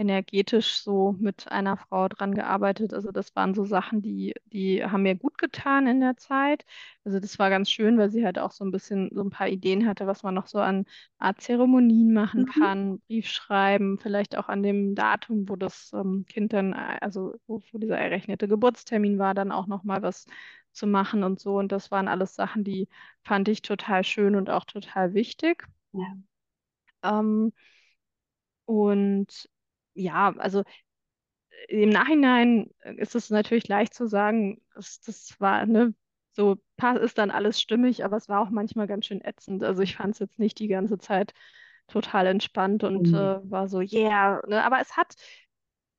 energetisch 0.00 0.78
so 0.82 1.14
mit 1.20 1.50
einer 1.52 1.76
Frau 1.76 2.08
dran 2.08 2.34
gearbeitet. 2.34 2.94
Also 2.94 3.12
das 3.12 3.36
waren 3.36 3.54
so 3.54 3.64
Sachen, 3.64 4.02
die, 4.02 4.34
die 4.46 4.84
haben 4.84 5.02
mir 5.04 5.14
gut 5.16 5.38
getan 5.38 5.86
in 5.86 6.00
der 6.00 6.16
Zeit. 6.16 6.64
Also 7.04 7.20
das 7.20 7.38
war 7.38 7.50
ganz 7.50 7.70
schön, 7.70 7.98
weil 7.98 8.10
sie 8.10 8.24
halt 8.24 8.38
auch 8.38 8.52
so 8.52 8.64
ein 8.64 8.70
bisschen 8.72 9.10
so 9.14 9.22
ein 9.22 9.30
paar 9.30 9.48
Ideen 9.48 9.86
hatte, 9.86 10.06
was 10.06 10.22
man 10.22 10.34
noch 10.34 10.46
so 10.48 10.58
an 10.60 10.86
Art 11.18 11.40
Zeremonien 11.42 12.12
machen 12.12 12.46
Mhm. 12.46 12.46
kann, 12.46 13.00
Brief 13.08 13.28
schreiben, 13.28 13.98
vielleicht 13.98 14.36
auch 14.36 14.48
an 14.48 14.62
dem 14.62 14.94
Datum, 14.94 15.48
wo 15.48 15.56
das 15.56 15.92
ähm, 15.94 16.24
Kind 16.28 16.52
dann, 16.52 16.72
also 16.74 17.34
wo, 17.46 17.60
wo 17.72 17.78
dieser 17.78 17.98
errechnete 17.98 18.48
Geburtstermin 18.48 19.18
war, 19.18 19.34
dann 19.34 19.52
auch 19.52 19.66
noch 19.66 19.84
mal 19.84 20.02
was 20.02 20.26
zu 20.72 20.86
machen 20.86 21.24
und 21.24 21.40
so. 21.40 21.56
Und 21.58 21.72
das 21.72 21.90
waren 21.90 22.08
alles 22.08 22.34
Sachen, 22.34 22.64
die 22.64 22.88
fand 23.22 23.48
ich 23.48 23.62
total 23.62 24.04
schön 24.04 24.36
und 24.36 24.50
auch 24.50 24.64
total 24.64 25.14
wichtig. 25.14 25.66
Ja. 25.92 26.16
Ähm, 27.02 27.52
und 28.64 29.48
ja, 30.00 30.34
also 30.38 30.64
im 31.68 31.90
Nachhinein 31.90 32.70
ist 32.96 33.14
es 33.14 33.30
natürlich 33.30 33.68
leicht 33.68 33.94
zu 33.94 34.06
sagen, 34.06 34.60
das, 34.74 35.00
das 35.00 35.38
war, 35.40 35.66
ne, 35.66 35.94
so 36.32 36.56
ist 37.00 37.18
dann 37.18 37.30
alles 37.30 37.60
stimmig, 37.60 38.04
aber 38.04 38.16
es 38.16 38.28
war 38.28 38.40
auch 38.40 38.50
manchmal 38.50 38.86
ganz 38.86 39.06
schön 39.06 39.20
ätzend. 39.22 39.62
Also 39.62 39.82
ich 39.82 39.96
fand 39.96 40.14
es 40.14 40.18
jetzt 40.20 40.38
nicht 40.38 40.58
die 40.58 40.68
ganze 40.68 40.98
Zeit 40.98 41.34
total 41.88 42.26
entspannt 42.26 42.84
und 42.84 43.12
Mhm. 43.12 43.14
äh, 43.14 43.50
war 43.50 43.68
so, 43.68 43.80
yeah, 43.80 44.40
ne? 44.46 44.64
Aber 44.64 44.80
es 44.80 44.96
hat 44.96 45.14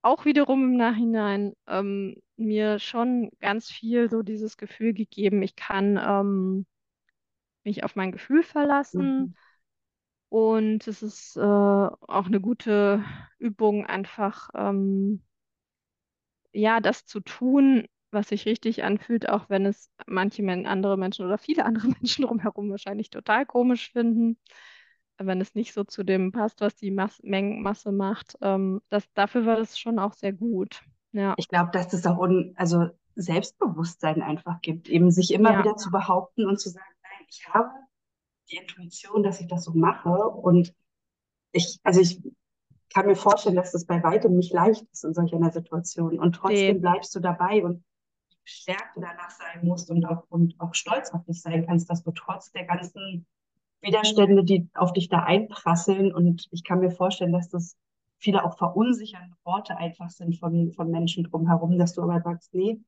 auch 0.02 0.26
wiederum 0.26 0.64
im 0.66 0.78
Nachhinein 0.78 1.54
ähm, 1.68 2.16
mir 2.38 2.80
schon 2.80 3.32
ganz 3.40 3.70
viel 3.72 4.10
so 4.10 4.24
dieses 4.24 4.58
Gefühl 4.58 4.94
gegeben, 4.94 5.42
ich 5.44 5.56
kann 5.56 5.98
ähm, 5.98 6.66
mich 7.64 7.84
auf 7.84 7.96
mein 7.96 8.12
Gefühl 8.12 8.44
verlassen 8.44 9.14
Mhm. 9.18 9.34
Und 10.32 10.88
es 10.88 11.04
ist 11.04 11.36
äh, 11.36 11.42
auch 11.42 12.26
eine 12.26 12.40
gute 12.40 13.04
Übung, 13.38 13.86
einfach 13.86 14.50
ähm, 14.56 15.22
ja, 16.54 16.80
das 16.80 17.06
zu 17.06 17.20
tun, 17.20 17.86
was 18.12 18.30
sich 18.30 18.46
richtig 18.46 18.84
anfühlt, 18.84 19.28
auch 19.28 19.50
wenn 19.50 19.66
es 19.66 19.90
manche 20.08 20.44
andere 20.66 20.98
Menschen 20.98 21.26
oder 21.26 21.38
viele 21.38 21.66
andere 21.66 21.90
Menschen 21.90 22.26
drumherum 22.26 22.70
wahrscheinlich 22.72 23.10
total 23.10 23.46
komisch 23.46 23.92
finden, 23.92 24.38
wenn 25.18 25.42
es 25.42 25.54
nicht 25.54 25.74
so 25.74 25.84
zu 25.84 26.04
dem 26.04 26.32
passt, 26.32 26.62
was 26.62 26.76
die 26.76 26.92
Mas 26.92 27.20
Mengenmasse 27.24 27.92
macht. 27.92 28.38
Ähm, 28.42 28.82
das, 28.90 29.12
dafür 29.14 29.46
war 29.46 29.58
das 29.58 29.78
schon 29.78 30.00
auch 30.00 30.14
sehr 30.14 30.32
gut. 30.32 30.82
Ja, 31.12 31.36
Ich 31.38 31.50
glaube, 31.50 31.72
dass 31.74 31.90
das 31.90 32.06
auch 32.06 32.18
un 32.18 32.54
also 32.56 32.88
Selbstbewusstsein 33.16 34.22
einfach 34.22 34.62
gibt, 34.62 34.88
eben 34.88 35.12
sich 35.12 35.34
immer 35.34 35.52
ja, 35.52 35.60
wieder 35.60 35.76
zu 35.76 35.92
behaupten 35.92 36.46
und 36.46 36.58
zu 36.58 36.70
sagen, 36.70 36.86
nein, 37.04 37.26
ich 37.28 37.46
habe 37.50 37.70
die 38.50 38.58
Intuition, 38.58 39.24
dass 39.24 39.40
ich 39.40 39.48
das 39.48 39.64
so 39.64 39.72
mache. 39.74 40.10
Und 40.10 40.74
ich, 41.52 41.80
also 41.84 42.02
ich 42.02 42.22
kann 42.94 43.08
mir 43.08 43.16
vorstellen, 43.16 43.56
dass 43.56 43.72
das 43.72 43.86
bei 43.86 44.04
weitem 44.04 44.36
nicht 44.36 44.54
leicht 44.54 44.86
ist 44.92 45.04
in 45.04 45.14
solch 45.14 45.34
einer 45.34 45.52
Situation. 45.52 46.20
Und 46.20 46.32
nee, 46.32 46.40
trotzdem 46.40 46.82
bleibst 46.82 47.16
du 47.16 47.20
dabei 47.20 47.64
und 47.64 47.84
gestärkt 48.44 48.96
danach 48.96 49.30
sein 49.30 49.66
musst 49.66 49.90
und 49.92 50.06
auch, 50.06 50.24
und 50.30 50.60
auch 50.60 50.74
stolz 50.74 51.12
auf 51.12 51.24
dich 51.26 51.42
sein 51.42 51.66
kannst, 51.66 51.90
dass 51.90 52.04
du 52.04 52.12
trotz 52.12 52.52
der 52.52 52.66
ganzen 52.66 53.26
Widerstände, 53.82 54.44
die 54.44 54.70
auf 54.74 54.94
dich 54.94 55.10
da 55.10 55.24
einprasseln, 55.24 56.14
und 56.14 56.48
ich 56.52 56.64
kann 56.64 56.80
mir 56.80 56.92
vorstellen, 56.92 57.34
dass 57.34 57.50
das 57.50 57.76
viele 58.20 58.44
auch 58.44 58.58
verunsichernde 58.58 59.36
Worte 59.44 59.78
einfach 59.78 60.10
sind 60.10 60.38
von, 60.38 60.72
von 60.74 60.92
Menschen 60.92 61.24
drumherum, 61.24 61.78
dass 61.80 61.94
du 61.94 62.04
aber 62.04 62.22
sagst, 62.22 62.54
nee, 62.54 62.80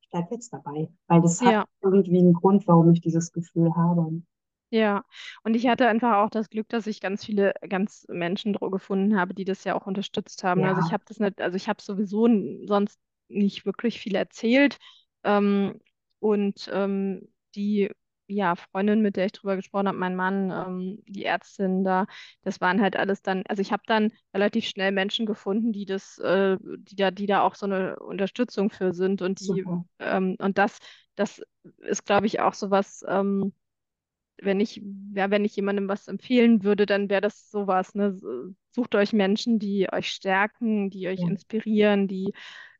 ich 0.00 0.10
bleib 0.10 0.30
jetzt 0.30 0.52
dabei, 0.52 0.88
weil 1.08 1.20
das 1.20 1.40
hat 1.40 1.52
ja. 1.52 1.64
irgendwie 1.82 2.18
einen 2.18 2.32
Grund, 2.32 2.66
warum 2.68 2.92
ich 2.92 3.00
dieses 3.00 3.32
Gefühl 3.32 3.74
habe. 3.74 4.22
Ja, 4.70 5.04
und 5.44 5.54
ich 5.54 5.66
hatte 5.66 5.88
einfach 5.88 6.16
auch 6.18 6.28
das 6.30 6.50
Glück, 6.50 6.68
dass 6.68 6.86
ich 6.86 7.00
ganz 7.00 7.24
viele, 7.24 7.54
ganz 7.68 8.04
Menschen 8.10 8.52
dro- 8.54 8.70
gefunden 8.70 9.18
habe, 9.18 9.32
die 9.32 9.44
das 9.46 9.64
ja 9.64 9.74
auch 9.74 9.86
unterstützt 9.86 10.44
haben. 10.44 10.62
Also 10.64 10.78
ich 10.80 10.92
Ja, 10.92 10.94
habe 10.94 11.04
das 11.06 11.18
nicht, 11.20 11.40
also 11.40 11.56
ich 11.56 11.68
habe 11.68 11.80
sowieso 11.80 12.26
n- 12.26 12.66
sonst 12.66 13.00
nicht 13.28 13.64
wirklich 13.64 13.98
viel 14.00 14.14
erzählt. 14.14 14.78
Ähm, 15.24 15.80
und 16.20 16.68
ähm, 16.72 17.28
die, 17.54 17.90
ja, 18.26 18.56
Freundin, 18.56 19.00
mit 19.00 19.16
der 19.16 19.26
ich 19.26 19.32
drüber 19.32 19.56
gesprochen 19.56 19.88
habe, 19.88 19.96
mein 19.98 20.16
Mann, 20.16 20.50
ähm, 20.50 21.02
die 21.06 21.24
Ärztin 21.24 21.82
da, 21.82 22.06
das 22.42 22.60
waren 22.60 22.80
halt 22.82 22.94
alles 22.96 23.22
dann, 23.22 23.44
also 23.48 23.62
ich 23.62 23.72
habe 23.72 23.82
dann 23.86 24.12
relativ 24.34 24.66
schnell 24.66 24.92
Menschen 24.92 25.24
gefunden, 25.24 25.72
die 25.72 25.86
das, 25.86 26.18
äh, 26.18 26.58
die 26.60 26.96
da, 26.96 27.10
die 27.10 27.26
da 27.26 27.40
auch 27.42 27.54
so 27.54 27.64
eine 27.66 27.98
Unterstützung 28.00 28.68
für 28.70 28.92
sind 28.92 29.22
und 29.22 29.40
die, 29.40 29.64
super. 29.64 29.84
ähm, 29.98 30.36
und 30.38 30.58
das, 30.58 30.78
das 31.14 31.40
ist, 31.78 32.04
glaube 32.04 32.26
ich, 32.26 32.40
auch 32.40 32.52
so 32.54 32.70
was, 32.70 33.02
ähm, 33.08 33.52
wenn 34.42 34.60
ich, 34.60 34.82
ja, 35.14 35.30
wenn 35.30 35.44
ich 35.44 35.56
jemandem 35.56 35.88
was 35.88 36.08
empfehlen 36.08 36.62
würde, 36.64 36.86
dann 36.86 37.08
wäre 37.10 37.20
das 37.20 37.50
sowas, 37.50 37.94
ne? 37.94 38.16
Sucht 38.70 38.94
euch 38.94 39.12
Menschen, 39.12 39.58
die 39.58 39.88
euch 39.92 40.10
stärken, 40.10 40.90
die 40.90 41.08
euch 41.08 41.22
Ja, 41.22 41.26
inspirieren, 41.26 42.08
die, 42.08 42.32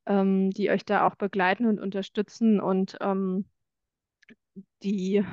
ähm, 0.06 0.50
die 0.50 0.70
euch 0.70 0.84
da 0.84 1.06
auch 1.06 1.16
begleiten 1.16 1.66
und 1.66 1.80
unterstützen 1.80 2.60
und 2.60 2.96
ähm, 3.00 3.46
die, 4.82 5.24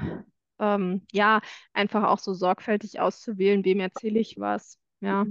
ähm, 0.60 1.06
ja, 1.12 1.42
einfach 1.74 2.04
auch 2.06 2.20
so 2.20 2.34
sorgfältig 2.34 3.00
auszuwählen, 3.00 3.64
wem 3.66 3.80
erzähle 3.80 4.20
ich 4.20 4.38
was. 4.40 4.80
Ja, 5.02 5.28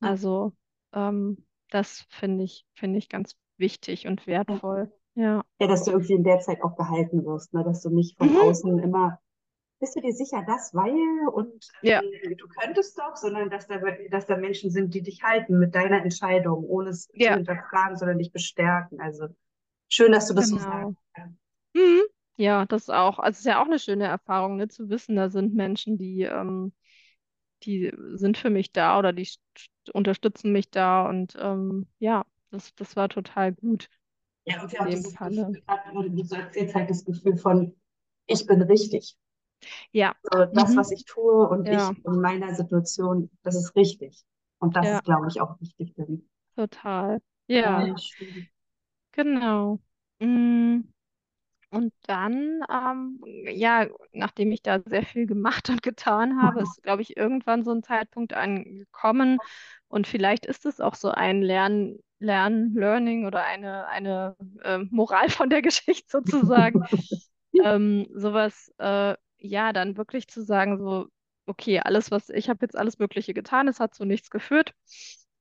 ja, 0.00 0.02
also 0.02 0.54
ähm, 0.94 1.46
das 1.70 2.06
finde 2.10 2.44
ich, 2.44 2.66
finde 2.74 2.98
ich 2.98 3.10
ganz 3.10 3.36
wichtig 3.58 4.06
und 4.06 4.26
ja. 4.46 4.60
wertvoll. 4.62 4.92
Ja. 5.14 5.44
Ja, 5.60 5.66
dass 5.68 5.84
du 5.84 5.92
irgendwie 5.92 6.14
in 6.14 6.24
der 6.24 6.40
Zeit 6.40 6.62
auch 6.62 6.76
gehalten 6.76 7.24
wirst, 7.24 7.54
ne? 7.54 7.64
Dass 7.64 7.82
du 7.82 7.90
nicht 7.90 8.18
von 8.18 8.30
Mhm. 8.30 8.36
außen 8.36 8.78
immer 8.80 9.20
bist 9.82 9.96
du 9.96 10.02
dir 10.02 10.14
sicher, 10.14 10.44
das 10.48 10.74
weil 10.74 11.28
und 11.34 11.68
Ja, 11.80 12.02
ähm, 12.24 12.38
du 12.38 12.48
könntest 12.48 12.98
doch, 12.98 13.16
sondern 13.16 13.50
dass 13.50 13.68
da, 13.68 13.78
dass 14.10 14.26
da 14.26 14.38
Menschen 14.38 14.70
sind, 14.72 14.94
die 14.94 15.02
dich 15.02 15.22
halten 15.24 15.58
mit 15.60 15.74
deiner 15.76 16.02
Entscheidung, 16.02 16.64
ohne 16.64 16.90
es 16.90 17.10
zu 17.20 17.32
ja, 17.32 17.38
hinterfragen, 17.38 17.98
sondern 17.98 18.18
dich 18.20 18.32
bestärken. 18.32 19.00
Also 19.00 19.28
schön, 19.90 20.12
dass 20.12 20.28
du 20.28 20.34
das 20.34 20.50
so 20.50 20.58
sagst. 20.58 20.76
genau. 20.76 20.94
Mhm. 21.74 22.02
Ja, 22.38 22.66
das 22.66 22.84
ist 22.84 22.90
auch, 22.90 23.18
also 23.18 23.32
es 23.36 23.40
ist 23.40 23.46
ja 23.46 23.62
auch 23.62 23.66
eine 23.66 23.78
schöne 23.80 24.06
Erfahrung, 24.06 24.56
ne, 24.58 24.68
zu 24.68 24.90
wissen, 24.90 25.16
da 25.16 25.30
sind 25.30 25.54
Menschen, 25.54 25.98
die, 25.98 26.22
ähm, 26.22 26.72
die 27.64 27.92
sind 28.14 28.38
für 28.38 28.50
mich 28.50 28.72
da 28.72 28.98
oder 28.98 29.12
die 29.12 29.26
st- 29.26 29.40
unterstützen 29.94 30.52
mich 30.52 30.70
da 30.70 31.08
und 31.08 31.36
ähm, 31.40 31.88
ja, 32.00 32.26
das, 32.50 32.74
das 32.76 32.96
war 32.96 33.08
total 33.10 33.52
gut 33.54 33.90
Ja, 34.44 34.62
und 34.62 34.72
ja 34.72 34.82
auch 34.82 34.88
dieses. 34.88 35.02
Gefühl, 35.02 35.62
gerade 35.66 36.10
du 36.10 36.24
so 36.24 36.36
erzählst, 36.36 36.74
halt 36.74 36.90
das 36.90 37.04
Gefühl 37.04 37.36
von, 37.36 37.74
ich 38.26 38.46
bin 38.46 38.62
richtig. 38.62 39.16
Ja, 39.92 40.14
So, 40.22 40.46
das, 40.46 40.74
mhm. 40.74 40.76
was 40.76 40.90
ich 40.90 41.04
tue 41.04 41.48
und 41.48 41.70
Ja, 41.70 41.70
ich 41.70 42.04
in 42.04 42.20
meiner 42.20 42.54
Situation, 42.54 43.30
das 43.42 43.54
ist 43.56 43.74
richtig. 43.76 44.24
Und 44.58 44.76
das 44.76 44.90
ja, 44.90 44.92
ist, 44.92 45.04
glaube 45.04 45.28
ich, 45.28 45.40
auch 45.40 45.60
wichtig 45.60 45.94
für 45.94 46.06
mich. 46.06 46.22
total. 46.56 47.20
Ja, 47.48 47.82
Ja, 47.82 48.02
genau. 49.12 49.80
Mm. 50.20 50.82
Und 51.70 51.92
dann, 52.06 52.62
ähm, 52.70 53.20
ja, 53.46 53.88
nachdem 54.12 54.52
ich 54.52 54.62
da 54.62 54.80
sehr 54.86 55.04
viel 55.04 55.26
gemacht 55.26 55.70
und 55.70 55.82
getan 55.82 56.40
habe, 56.42 56.62
ist, 56.62 56.82
glaube 56.82 57.02
ich, 57.02 57.16
irgendwann 57.16 57.64
so 57.64 57.72
ein 57.72 57.82
Zeitpunkt 57.82 58.34
angekommen. 58.34 59.42
Und 59.88 60.06
vielleicht 60.06 60.46
ist 60.46 60.66
es 60.66 60.80
auch 60.80 60.94
so 60.96 61.10
ein 61.10 61.42
Lern, 61.42 61.98
Lern, 62.20 62.74
Learning 62.74 63.26
oder 63.26 63.44
eine, 63.44 63.86
eine 63.88 64.36
äh, 64.64 64.78
Moral 64.90 65.30
von 65.30 65.50
der 65.50 65.62
Geschichte 65.64 66.06
sozusagen. 66.10 66.82
Ähm, 67.58 68.08
sowas, 68.14 68.72
äh, 68.78 69.14
ja, 69.42 69.72
dann 69.72 69.96
wirklich 69.96 70.28
zu 70.28 70.42
sagen, 70.42 70.78
so, 70.78 71.08
okay, 71.46 71.80
alles, 71.80 72.10
was 72.10 72.28
ich 72.30 72.48
habe 72.48 72.60
jetzt 72.62 72.76
alles 72.76 72.98
Mögliche 72.98 73.34
getan, 73.34 73.68
es 73.68 73.80
hat 73.80 73.94
zu 73.94 74.04
nichts 74.04 74.30
geführt. 74.30 74.74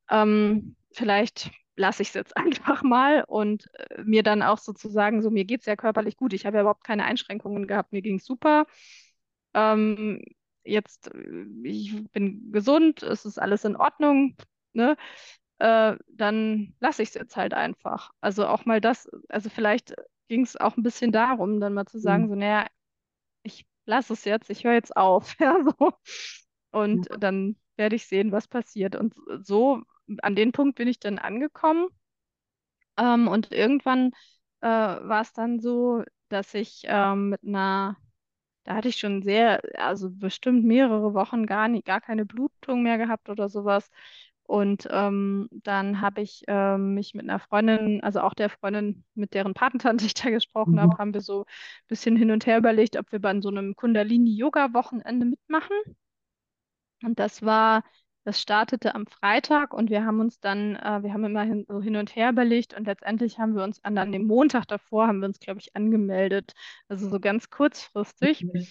Ähm, 0.09 0.75
vielleicht 0.93 1.51
lasse 1.75 2.01
ich 2.01 2.09
es 2.09 2.13
jetzt 2.15 2.37
einfach 2.37 2.83
mal 2.83 3.23
und 3.27 3.67
äh, 3.75 4.03
mir 4.03 4.23
dann 4.23 4.41
auch 4.43 4.57
sozusagen, 4.57 5.21
so 5.21 5.29
mir 5.29 5.45
geht 5.45 5.61
es 5.61 5.65
ja 5.67 5.75
körperlich 5.75 6.17
gut. 6.17 6.33
Ich 6.33 6.45
habe 6.45 6.57
ja 6.57 6.61
überhaupt 6.61 6.83
keine 6.83 7.05
Einschränkungen 7.05 7.67
gehabt, 7.67 7.91
mir 7.93 8.01
ging 8.01 8.17
es 8.17 8.25
super. 8.25 8.65
Ähm, 9.53 10.23
jetzt, 10.63 11.13
äh, 11.13 11.45
ich 11.63 12.03
bin 12.11 12.51
gesund, 12.51 13.03
es 13.03 13.25
ist 13.25 13.39
alles 13.39 13.65
in 13.65 13.75
Ordnung, 13.75 14.35
ne? 14.73 14.97
Äh, 15.59 15.95
dann 16.09 16.75
lasse 16.79 17.03
ich 17.03 17.09
es 17.09 17.15
jetzt 17.15 17.37
halt 17.37 17.53
einfach. 17.53 18.11
Also 18.21 18.47
auch 18.47 18.65
mal 18.65 18.81
das, 18.81 19.09
also 19.29 19.49
vielleicht 19.49 19.95
ging 20.27 20.43
es 20.43 20.57
auch 20.57 20.77
ein 20.77 20.83
bisschen 20.83 21.11
darum, 21.11 21.59
dann 21.59 21.73
mal 21.73 21.85
zu 21.85 21.99
sagen, 21.99 22.29
so, 22.29 22.35
naja, 22.35 22.67
ich 23.91 24.07
lasse 24.07 24.13
es 24.13 24.25
jetzt, 24.25 24.49
ich 24.49 24.63
höre 24.63 24.73
jetzt 24.73 24.95
auf, 24.97 25.35
ja, 25.39 25.57
so. 25.63 25.93
Und 26.71 27.09
dann 27.17 27.57
werde 27.77 27.95
ich 27.95 28.07
sehen, 28.07 28.31
was 28.31 28.47
passiert. 28.47 28.95
Und 28.95 29.13
so, 29.43 29.81
an 30.21 30.35
den 30.35 30.51
Punkt 30.51 30.75
bin 30.77 30.87
ich 30.87 30.99
dann 30.99 31.19
angekommen. 31.19 31.87
Ähm, 32.97 33.27
und 33.27 33.51
irgendwann 33.51 34.11
äh, 34.61 34.67
war 34.67 35.21
es 35.21 35.33
dann 35.33 35.59
so, 35.59 36.03
dass 36.29 36.53
ich 36.53 36.83
ähm, 36.85 37.29
mit 37.29 37.43
einer 37.43 37.97
da 38.65 38.75
hatte 38.75 38.89
ich 38.89 38.97
schon 38.97 39.23
sehr, 39.23 39.61
also 39.79 40.09
bestimmt 40.11 40.65
mehrere 40.65 41.13
Wochen 41.15 41.47
gar 41.47 41.67
nicht, 41.69 41.85
gar 41.85 42.01
keine 42.01 42.25
Blutung 42.25 42.83
mehr 42.83 42.99
gehabt 42.99 43.29
oder 43.29 43.49
sowas. 43.49 43.89
Und 44.51 44.85
ähm, 44.91 45.47
dann 45.51 46.01
habe 46.01 46.21
ich 46.21 46.43
ähm, 46.47 46.93
mich 46.93 47.13
mit 47.13 47.23
einer 47.29 47.39
Freundin, 47.39 48.03
also 48.03 48.19
auch 48.19 48.33
der 48.33 48.49
Freundin, 48.49 49.05
mit 49.15 49.33
deren 49.33 49.53
Patentante 49.53 50.05
ich 50.05 50.13
da 50.13 50.29
gesprochen 50.29 50.79
Mhm. 50.79 50.81
habe, 50.81 50.97
haben 50.97 51.13
wir 51.13 51.21
so 51.21 51.41
ein 51.43 51.45
bisschen 51.87 52.17
hin 52.17 52.31
und 52.31 52.45
her 52.45 52.57
überlegt, 52.57 52.97
ob 52.97 53.11
wir 53.13 53.19
bei 53.21 53.39
so 53.39 53.47
einem 53.49 53.75
Kundalini-Yoga-Wochenende 53.75 55.25
mitmachen. 55.25 55.71
Und 57.03 57.19
das 57.19 57.41
war, 57.41 57.83
das 58.23 58.41
startete 58.41 58.93
am 58.95 59.07
Freitag 59.07 59.73
und 59.73 59.89
wir 59.89 60.05
haben 60.05 60.19
uns 60.19 60.39
dann, 60.39 60.75
äh, 60.75 61.03
wir 61.03 61.13
haben 61.13 61.23
immer 61.25 61.43
hin, 61.43 61.65
so 61.67 61.81
hin 61.81 61.95
und 61.95 62.15
her 62.15 62.29
überlegt 62.29 62.73
und 62.75 62.85
letztendlich 62.85 63.39
haben 63.39 63.55
wir 63.55 63.63
uns 63.63 63.83
an, 63.83 63.97
an 63.97 64.11
dem 64.11 64.25
Montag 64.27 64.65
davor, 64.67 65.07
haben 65.07 65.19
wir 65.19 65.27
uns, 65.27 65.39
glaube 65.39 65.59
ich, 65.59 65.75
angemeldet. 65.75 66.53
Also 66.87 67.09
so 67.09 67.19
ganz 67.19 67.49
kurzfristig. 67.49 68.47
Mhm. 68.53 68.67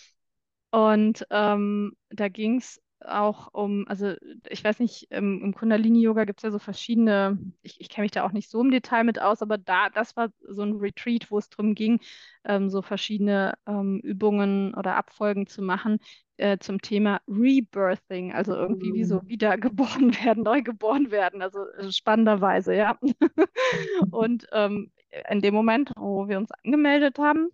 Und 0.71 1.27
ähm, 1.31 1.97
da 2.11 2.29
ging 2.29 2.59
es 2.59 2.81
auch 3.05 3.49
um, 3.55 3.87
also 3.89 4.15
ich 4.49 4.63
weiß 4.65 4.79
nicht, 4.81 5.11
im, 5.11 5.43
im 5.43 5.55
Kundalini-Yoga 5.55 6.25
gibt 6.25 6.41
es 6.41 6.45
ja 6.45 6.51
so 6.51 6.59
verschiedene, 6.59 7.39
ich, 7.63 7.81
ich 7.81 7.89
kenne 7.89 8.05
mich 8.05 8.13
da 8.13 8.25
auch 8.25 8.33
nicht 8.33 8.51
so 8.51 8.61
im 8.61 8.71
Detail 8.71 9.05
mit 9.05 9.21
aus, 9.21 9.43
aber 9.43 9.59
da, 9.59 9.91
das 9.91 10.17
war 10.17 10.31
so 10.49 10.63
ein 10.63 10.75
Retreat, 10.77 11.31
wo 11.31 11.39
es 11.39 11.49
darum 11.49 11.75
ging, 11.75 12.01
ähm, 12.45 12.71
so 12.71 12.83
verschiedene 12.83 13.55
ähm, 13.67 14.01
Übungen 14.03 14.75
oder 14.75 14.97
Abfolgen 14.97 15.47
zu 15.47 15.63
machen 15.63 15.99
äh, 16.37 16.59
zum 16.59 16.81
Thema 16.81 17.21
Rebirthing, 17.29 18.33
also 18.33 18.55
irgendwie 18.55 18.95
wie 18.95 19.05
so 19.05 19.21
Mhm. 19.21 19.29
wiedergeboren 19.29 20.13
werden, 20.25 20.43
neugeboren 20.45 21.11
werden, 21.11 21.43
also 21.43 21.67
äh, 21.79 21.93
spannenderweise, 21.93 22.75
ja. 22.75 22.99
Und 24.11 24.47
ähm, 24.53 24.93
in 25.29 25.41
dem 25.41 25.55
Moment, 25.55 25.93
wo 25.97 26.29
wir 26.29 26.39
uns 26.39 26.51
angemeldet 26.65 27.19
haben, 27.19 27.51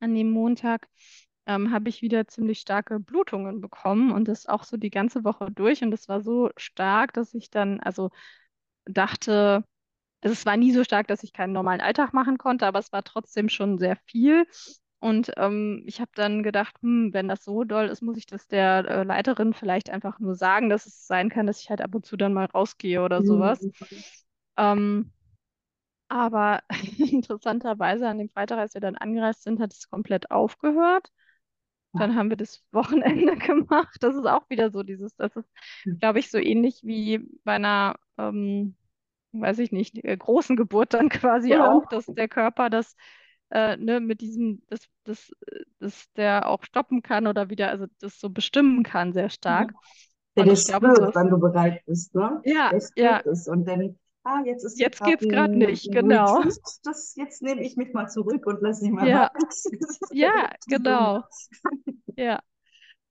an 0.00 0.14
dem 0.14 0.30
Montag, 0.30 0.88
ähm, 1.48 1.72
habe 1.72 1.88
ich 1.88 2.02
wieder 2.02 2.28
ziemlich 2.28 2.60
starke 2.60 3.00
Blutungen 3.00 3.60
bekommen 3.60 4.12
und 4.12 4.28
das 4.28 4.46
auch 4.46 4.64
so 4.64 4.76
die 4.76 4.90
ganze 4.90 5.24
Woche 5.24 5.50
durch. 5.50 5.82
Und 5.82 5.90
das 5.90 6.08
war 6.08 6.20
so 6.22 6.50
stark, 6.56 7.14
dass 7.14 7.34
ich 7.34 7.50
dann 7.50 7.80
also 7.80 8.10
dachte, 8.84 9.64
also 10.22 10.32
es 10.34 10.46
war 10.46 10.56
nie 10.56 10.72
so 10.72 10.84
stark, 10.84 11.08
dass 11.08 11.22
ich 11.22 11.32
keinen 11.32 11.52
normalen 11.52 11.80
Alltag 11.80 12.12
machen 12.14 12.38
konnte, 12.38 12.66
aber 12.66 12.78
es 12.80 12.92
war 12.92 13.04
trotzdem 13.04 13.48
schon 13.48 13.78
sehr 13.78 13.96
viel. 14.06 14.46
Und 15.00 15.32
ähm, 15.36 15.84
ich 15.86 16.00
habe 16.00 16.10
dann 16.14 16.42
gedacht, 16.42 16.76
hm, 16.82 17.14
wenn 17.14 17.28
das 17.28 17.44
so 17.44 17.64
doll 17.64 17.86
ist, 17.86 18.02
muss 18.02 18.18
ich 18.18 18.26
das 18.26 18.48
der 18.48 18.84
äh, 18.88 19.02
Leiterin 19.04 19.54
vielleicht 19.54 19.90
einfach 19.90 20.18
nur 20.18 20.34
sagen, 20.34 20.68
dass 20.68 20.86
es 20.86 21.06
sein 21.06 21.30
kann, 21.30 21.46
dass 21.46 21.60
ich 21.60 21.70
halt 21.70 21.80
ab 21.80 21.94
und 21.94 22.04
zu 22.04 22.16
dann 22.16 22.34
mal 22.34 22.46
rausgehe 22.46 23.02
oder 23.02 23.22
sowas. 23.24 23.60
Mhm. 23.62 23.72
Ähm, 24.56 25.12
aber 26.08 26.62
interessanterweise 26.98 28.08
an 28.08 28.18
dem 28.18 28.28
Freitag, 28.28 28.58
als 28.58 28.74
wir 28.74 28.80
dann 28.80 28.96
angereist 28.96 29.42
sind, 29.44 29.60
hat 29.60 29.72
es 29.72 29.88
komplett 29.88 30.30
aufgehört. 30.30 31.10
Dann 31.96 32.14
haben 32.16 32.30
wir 32.30 32.36
das 32.36 32.64
Wochenende 32.72 33.36
gemacht. 33.38 33.96
Das 34.00 34.14
ist 34.16 34.26
auch 34.26 34.48
wieder 34.50 34.70
so 34.70 34.82
dieses, 34.82 35.14
das 35.16 35.34
ist, 35.36 35.50
glaube 36.00 36.18
ich, 36.20 36.30
so 36.30 36.38
ähnlich 36.38 36.80
wie 36.84 37.20
bei 37.44 37.54
einer, 37.54 37.96
ähm, 38.18 38.76
weiß 39.32 39.58
ich 39.60 39.72
nicht, 39.72 40.04
äh, 40.04 40.16
großen 40.16 40.56
Geburt 40.56 40.94
dann 40.94 41.08
quasi 41.10 41.54
Ja. 41.54 41.58
auch, 41.58 41.86
dass 41.86 42.12
der 42.14 42.28
Körper 42.28 42.70
das 42.70 42.96
äh, 43.50 43.76
ne, 43.76 44.00
mit 44.00 44.20
diesem, 44.20 44.62
das, 44.68 44.80
das, 45.04 45.30
äh, 45.46 45.64
dass 45.80 46.12
der 46.14 46.48
auch 46.48 46.64
stoppen 46.64 47.02
kann 47.02 47.26
oder 47.26 47.50
wieder, 47.50 47.70
also 47.70 47.86
das 48.00 48.20
so 48.20 48.30
bestimmen 48.30 48.82
kann, 48.84 49.12
sehr 49.12 49.30
stark. 49.30 49.74
Der, 50.36 50.44
Und 50.44 50.46
der 50.46 50.56
glaube, 50.64 50.90
so 50.92 51.02
spürt, 51.02 51.10
ist, 51.10 51.14
wann 51.14 51.28
du 51.30 51.38
bereit 51.38 51.84
bist, 51.86 52.14
ne? 52.14 52.42
ja, 52.42 52.72
Der 52.72 52.80
ja, 52.96 53.22
spürt 53.22 53.26
es 53.26 53.48
und 53.48 53.66
dann, 53.66 53.98
ah, 54.28 54.42
jetzt 54.44 54.64
ist 54.64 54.78
jetzt 54.78 54.98
gerade 54.98 55.16
geht's 55.16 55.32
gerade 55.32 55.56
nicht, 55.56 55.90
genau. 55.90 56.38
Retreat, 56.38 56.80
das, 56.84 57.14
jetzt 57.16 57.42
nehme 57.42 57.62
ich 57.62 57.76
mich 57.76 57.92
mal 57.92 58.08
zurück 58.08 58.46
und 58.46 58.60
lasse 58.60 58.82
sie 58.82 58.90
mal 58.90 59.08
Ja, 59.08 59.30
ja, 60.10 60.50
genau. 60.66 61.24
Ja. 62.16 62.40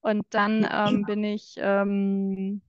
Und 0.01 0.25
dann 0.29 0.67
ähm, 0.71 1.03
bin 1.03 1.23
ich, 1.23 1.55
ähm, 1.57 2.61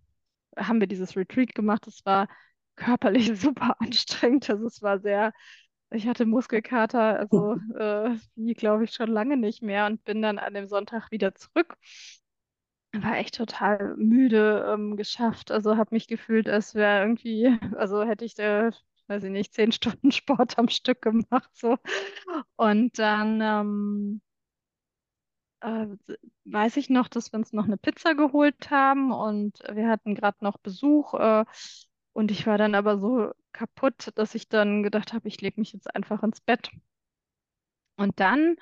haben 0.57 0.81
wir 0.81 0.87
dieses 0.87 1.17
Retreat 1.17 1.55
gemacht. 1.55 1.87
Es 1.87 2.05
war 2.05 2.29
körperlich 2.77 3.31
super 3.41 3.77
anstrengend. 3.81 4.49
Also 4.49 4.67
es 4.67 4.83
war 4.83 4.99
sehr, 5.01 5.33
ich 5.91 6.07
hatte 6.09 6.25
Muskelkater, 6.25 7.19
also 7.19 7.55
äh, 7.79 8.17
wie 8.35 8.55
glaube 8.55 8.85
ich 8.85 8.93
schon 8.93 9.11
lange 9.11 9.37
nicht 9.37 9.63
mehr 9.63 9.87
und 9.87 10.05
bin 10.05 10.23
dann 10.23 10.39
an 10.39 10.55
dem 10.55 10.67
Sonntag 10.67 11.11
wieder 11.11 11.35
zurück. 11.35 11.77
War 13.03 13.17
echt 13.19 13.35
total 13.37 13.97
müde 13.97 14.65
ähm, 14.75 14.97
geschafft. 14.97 15.51
Also 15.51 15.77
habe 15.77 15.95
mich 15.95 16.07
gefühlt, 16.09 16.49
als 16.49 16.75
wäre 16.75 17.01
irgendwie, 17.03 17.47
also 17.77 18.03
hätte 18.05 18.25
ich, 18.25 18.39
äh, 18.39 18.71
weiß 19.09 19.25
ich 19.25 19.31
nicht, 19.31 19.55
zehn 19.55 19.73
Stunden 19.73 20.11
Sport 20.13 20.59
am 20.59 20.69
Stück 20.69 21.03
gemacht. 21.03 21.51
So. 21.55 21.77
Und 22.57 22.99
dann 22.99 23.41
ähm, 23.43 24.21
äh, 25.61 25.87
weiß 26.45 26.77
ich 26.77 26.91
noch, 26.91 27.09
dass 27.09 27.33
wir 27.33 27.39
uns 27.39 27.53
noch 27.53 27.65
eine 27.65 27.77
Pizza 27.79 28.15
geholt 28.15 28.71
haben 28.71 29.13
und 29.13 29.59
wir 29.73 29.89
hatten 29.89 30.15
gerade 30.15 30.39
noch 30.41 30.59
Besuch 30.59 31.15
äh, 31.15 31.45
und 32.13 32.31
ich 32.31 32.47
war 32.47 32.59
dann 32.59 32.75
aber 32.75 32.99
so 32.99 33.33
kaputt, 33.53 34.11
dass 34.17 34.35
ich 34.35 34.49
dann 34.49 34.83
gedacht 34.83 35.13
habe, 35.13 35.29
ich 35.29 35.41
lege 35.41 35.61
mich 35.61 35.73
jetzt 35.73 35.95
einfach 35.95 36.23
ins 36.23 36.41
Bett. 36.41 36.71
Und 37.97 38.19
dann 38.21 38.57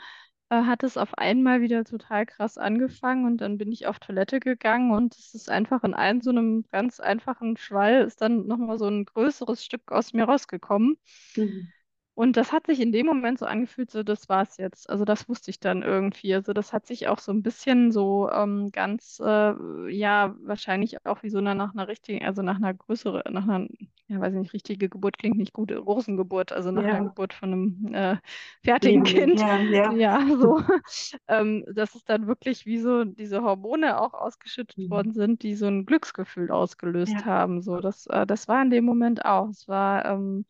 äh, 0.51 0.63
hat 0.65 0.83
es 0.83 0.97
auf 0.97 1.17
einmal 1.19 1.61
wieder 1.61 1.85
total 1.85 2.27
krass 2.27 2.59
angefangen 2.59 3.25
und 3.27 3.39
dann 3.41 3.59
bin 3.59 3.73
ich 3.73 3.87
auf 3.87 3.99
Toilette 3.99 4.41
gegangen 4.41 4.91
und 4.93 5.17
es 5.17 5.35
ist 5.35 5.51
einfach 5.51 5.85
in 5.85 5.95
einem 5.95 6.21
so 6.23 6.31
einem 6.31 6.65
ganz 6.73 7.01
einfachen 7.01 7.57
Schwall 7.57 8.03
ist 8.07 8.21
dann 8.23 8.47
nochmal 8.47 8.79
so 8.79 8.87
ein 8.89 9.05
größeres 9.05 9.65
Stück 9.65 9.93
aus 9.93 10.13
mir 10.13 10.25
rausgekommen. 10.25 10.99
Mhm. 11.37 11.73
Und 12.17 12.39
das 12.39 12.51
hat 12.51 12.67
sich 12.67 12.81
in 12.81 12.93
dem 12.93 13.05
Moment 13.07 13.39
so 13.39 13.45
angefühlt, 13.47 13.91
so 13.91 14.03
das 14.03 14.29
war's 14.31 14.57
jetzt. 14.57 14.89
Also 14.89 15.05
das 15.05 15.29
wusste 15.29 15.51
ich 15.51 15.61
dann 15.61 15.83
irgendwie. 15.83 16.35
Also 16.35 16.55
das 16.55 16.73
hat 16.73 16.87
sich 16.87 17.09
auch 17.09 17.19
so 17.19 17.31
ein 17.31 17.43
bisschen 17.43 17.93
so 17.93 18.31
ähm, 18.31 18.71
ganz, 18.73 19.21
äh, 19.23 19.91
ja, 19.95 20.35
wahrscheinlich 20.41 21.05
auch 21.05 21.23
wie 21.23 21.29
so 21.29 21.39
eine, 21.39 21.55
nach 21.55 21.75
einer 21.75 21.89
richtigen, 21.89 22.25
also 22.25 22.41
nach 22.41 22.57
einer 22.57 22.73
größeren, 22.73 23.23
nach 23.35 23.45
einer, 23.47 23.69
ja, 24.09 24.19
weiß 24.19 24.33
ich 24.33 24.41
nicht, 24.41 24.55
richtige 24.55 24.89
Geburt 24.89 25.19
klingt 25.19 25.37
nicht 25.37 25.53
gut, 25.53 25.69
großen 25.71 26.17
Geburt, 26.17 26.53
also 26.53 26.71
nach 26.71 26.87
einer 26.87 27.03
Ja, 27.03 27.03
Geburt 27.03 27.35
von 27.35 27.53
einem 27.53 27.95
äh, 27.95 28.17
fertigen 28.65 29.03
Leben, 29.05 29.05
Kind. 29.05 29.43
ja, 29.43 29.59
ja. 29.63 29.95
Ja, 29.99 30.27
so, 30.41 30.63
ähm, 31.29 31.65
dass 31.75 31.95
es 31.95 32.05
dann 32.05 32.27
wirklich 32.27 32.67
wie 32.67 32.79
so 32.79 33.05
diese 33.05 33.43
Hormone 33.43 34.01
auch 34.01 34.15
ausgeschüttet 34.15 34.79
Mhm. 34.79 34.87
worden 34.89 35.13
sind, 35.13 35.43
die 35.43 35.55
so 35.55 35.67
ein 35.67 35.85
Glücksgefühl 35.87 36.51
ausgelöst 36.51 37.25
Ja. 37.25 37.27
haben. 37.27 37.61
So, 37.63 37.79
das, 37.81 38.07
äh, 38.07 38.27
das 38.27 38.49
war 38.49 38.63
in 38.63 38.71
dem 38.71 38.85
Moment 38.85 39.25
auch. 39.25 39.49
Es 39.51 39.69
war, 39.69 40.05
ähm, 40.07 40.47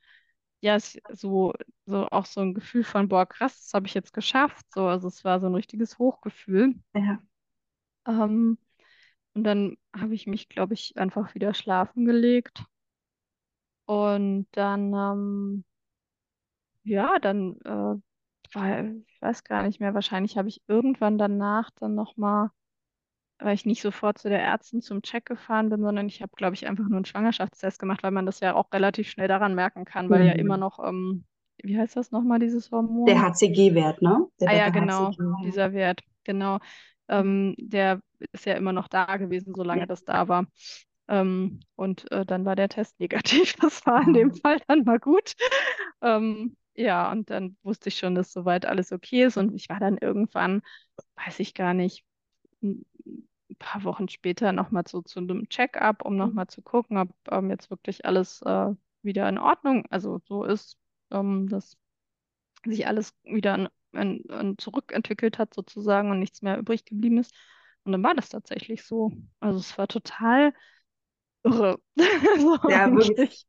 ja, 0.61 0.77
es, 0.77 0.99
so, 1.13 1.53
so 1.87 2.09
auch 2.11 2.27
so 2.27 2.41
ein 2.41 2.55
Gefühl 2.55 2.85
von, 2.85 3.09
boah, 3.09 3.27
krass, 3.27 3.61
das 3.63 3.75
habe 3.75 3.87
ich 3.87 3.95
jetzt 3.95 4.13
geschafft. 4.13 4.67
So, 4.73 4.87
also 4.87 5.09
es 5.09 5.25
war 5.25 5.41
so 5.41 5.47
ein 5.47 5.55
richtiges 5.55 5.99
Hochgefühl. 5.99 6.75
Ja. 6.95 7.23
Ähm, 8.07 8.59
und 9.35 9.45
dann 9.45 9.77
habe 9.97 10.15
ich 10.15 10.27
mich, 10.27 10.49
glaube 10.49 10.75
ich, 10.75 10.97
einfach 10.99 11.35
wieder 11.35 11.55
schlafen 11.55 12.05
gelegt. 12.07 12.65
Und 13.87 14.47
dann, 14.53 14.93
ähm, 14.95 15.65
ja, 16.85 17.19
dann 17.19 17.57
äh, 17.65 18.01
war, 18.55 18.85
ich 19.07 19.21
weiß 19.23 19.45
gar 19.45 19.63
nicht 19.63 19.81
mehr, 19.81 19.95
wahrscheinlich 19.95 20.39
habe 20.39 20.49
ich 20.49 20.63
irgendwann 20.69 21.19
danach 21.19 21.71
dann 21.77 21.95
nochmal, 21.95 22.51
weil 23.39 23.55
ich 23.55 23.67
nicht 23.67 23.83
sofort 23.83 24.19
zu 24.19 24.29
der 24.29 24.43
Ärztin 24.43 24.83
zum 24.83 25.03
Check 25.03 25.27
gefahren 25.27 25.69
bin, 25.71 25.83
sondern 25.83 26.09
ich 26.09 26.23
habe, 26.23 26.33
glaube 26.37 26.55
ich, 26.55 26.67
einfach 26.67 26.85
nur 26.89 26.97
einen 26.97 27.05
Schwangerschaftstest 27.05 27.79
gemacht, 27.79 28.03
weil 28.03 28.11
man 28.13 28.27
das 28.27 28.41
ja 28.41 28.55
auch 28.55 28.73
relativ 28.73 29.09
schnell 29.11 29.29
daran 29.29 29.55
merken 29.55 29.85
kann, 29.85 30.11
weil 30.11 30.25
ja 30.27 30.33
immer 30.33 30.57
Mhm. 30.57 30.59
noch, 30.59 30.79
ähm, 30.87 31.25
wie 31.63 31.79
heißt 31.79 31.97
das 31.97 32.11
nochmal, 32.13 32.39
dieses 32.41 32.71
Der 33.07 33.21
Hormon? 33.21 33.23
HCG-Wert, 33.23 34.03
ne? 34.03 34.27
Der 34.41 34.49
Ah 34.49 34.53
ja, 34.55 34.71
genau, 34.71 35.15
HCG. 35.15 35.23
dieser 35.43 35.73
Wert, 35.73 36.03
genau. 36.25 36.59
Ähm, 37.09 37.55
der 37.59 38.01
ist 38.33 38.47
ja 38.47 38.55
immer 38.55 38.73
noch 38.73 38.89
da 38.89 39.17
gewesen, 39.17 39.55
solange 39.55 39.87
Ja. 39.87 39.87
das 39.87 40.05
da 40.05 40.29
war. 40.29 40.47
Ähm, 41.09 41.61
und 41.77 42.11
äh, 42.13 42.25
dann 42.27 42.45
war 42.45 42.57
der 42.57 42.69
Test 42.69 42.99
negativ. 43.01 43.55
Das 43.61 43.85
war 43.87 44.03
in 44.07 44.13
dem 44.15 44.35
Fall 44.35 44.61
dann 44.69 44.85
mal 44.85 44.99
gut. 45.01 45.35
Ähm, 46.03 46.57
ja, 46.75 47.11
und 47.13 47.31
dann 47.31 47.57
wusste 47.63 47.89
ich 47.89 47.99
schon, 47.99 48.15
dass 48.15 48.33
soweit 48.33 48.67
alles 48.67 48.93
okay 48.93 49.25
ist. 49.25 49.37
Und 49.37 49.55
ich 49.55 49.69
war 49.69 49.81
dann 49.81 49.99
irgendwann, 49.99 50.63
weiß 51.17 51.41
ich 51.41 51.55
gar 51.55 51.75
nicht, 51.75 52.05
ein 52.63 52.85
paar 53.59 53.85
Wochen 53.85 54.09
später 54.09 54.53
nochmal 54.53 54.85
so 54.87 55.03
zu 55.03 55.21
einem 55.21 55.49
Check-up, 55.49 56.05
um 56.05 56.17
nochmal 56.17 56.47
zu 56.49 56.63
gucken, 56.63 56.99
ob 56.99 57.11
ähm, 57.31 57.51
jetzt 57.51 57.71
wirklich 57.71 58.05
alles 58.05 58.43
äh, 58.43 58.71
wieder 59.03 59.29
in 59.29 59.39
Ordnung, 59.39 59.87
also 59.91 60.21
so 60.27 60.45
ist, 60.45 60.77
ähm, 61.11 61.49
dass 61.49 61.77
sich 62.65 62.87
alles 62.87 63.15
wieder 63.23 63.55
an, 63.55 63.69
an, 63.93 64.23
an 64.29 64.59
zurückentwickelt 64.59 65.39
hat 65.39 65.55
sozusagen 65.55 66.11
und 66.11 66.19
nichts 66.19 66.43
mehr 66.43 66.59
übrig 66.59 66.85
geblieben 66.85 67.19
ist. 67.19 67.35
Und 67.85 67.93
dann 67.93 68.03
war 68.03 68.15
das 68.15 68.29
tatsächlich 68.29 68.85
so. 68.85 69.13
Also 69.39 69.61
es 69.61 69.79
war 69.79 69.89
total 69.89 70.53
irre. 71.45 71.79
So 72.39 72.59
Ja, 72.69 72.93
wirklich. 72.93 73.47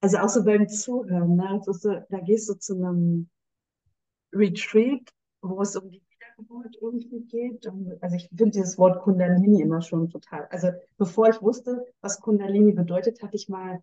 Also 0.00 0.18
auch 0.18 0.28
so 0.28 0.44
beim 0.44 0.68
Zuhören, 0.68 1.36
ne? 1.36 1.60
Ist 1.66 1.82
so, 1.82 1.90
da 2.08 2.20
gehst 2.20 2.48
du 2.48 2.54
zu 2.54 2.74
einem 2.74 3.28
Retreat, 4.32 5.12
wo 5.42 5.60
es 5.60 5.76
um 5.76 5.90
die 5.90 6.02
Wiedergeburt 6.40 6.76
irgendwie 6.80 7.20
geht. 7.20 7.66
Also 8.00 8.16
ich 8.16 8.28
finde 8.28 8.50
dieses 8.50 8.78
Wort 8.78 9.02
Kundalini 9.02 9.60
immer 9.60 9.82
schon 9.82 10.08
total. 10.10 10.46
Also 10.50 10.68
bevor 10.96 11.28
ich 11.28 11.40
wusste, 11.42 11.86
was 12.00 12.20
Kundalini 12.20 12.72
bedeutet, 12.72 13.22
hatte 13.22 13.36
ich 13.36 13.48
mal 13.48 13.82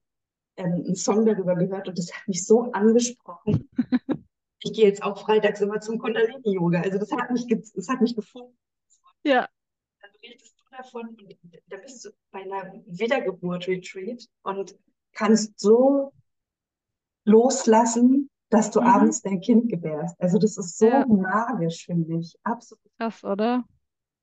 ähm, 0.57 0.83
einen 0.85 0.95
Song 0.95 1.25
darüber 1.25 1.55
gehört 1.55 1.87
und 1.87 1.97
das 1.97 2.11
hat 2.13 2.27
mich 2.27 2.45
so 2.45 2.71
angesprochen. 2.71 3.69
Ich 4.63 4.73
gehe 4.73 4.85
jetzt 4.85 5.03
auch 5.03 5.21
freitags 5.21 5.61
immer 5.61 5.79
zum 5.79 5.99
Kundalini-Yoga. 5.99 6.81
Also 6.81 6.97
das 6.97 7.11
hat 7.11 7.29
mich, 7.29 7.45
das 7.47 7.87
hat 7.87 8.01
mich 8.01 8.15
gefunden. 8.15 8.57
Ja. 9.23 9.47
Dann 10.01 10.11
berichtest 10.19 10.55
du 10.59 10.75
davon 10.75 11.09
und 11.09 11.37
da 11.67 11.77
bist 11.77 12.03
du 12.03 12.09
bei 12.31 12.41
einer 12.41 12.73
Wiedergeburt-Retreat 12.87 14.27
und 14.41 14.75
kannst 15.13 15.59
so 15.59 16.11
loslassen, 17.23 18.31
dass 18.49 18.71
du 18.71 18.81
mhm. 18.81 18.87
abends 18.87 19.21
dein 19.21 19.41
Kind 19.41 19.69
gebärst. 19.69 20.19
Also 20.19 20.37
das 20.37 20.57
ist 20.57 20.77
so 20.77 20.87
ja. 20.87 21.05
magisch, 21.05 21.85
finde 21.85 22.19
ich. 22.19 22.35
Absolut. 22.43 22.83
Krass, 22.97 23.23
oder? 23.23 23.63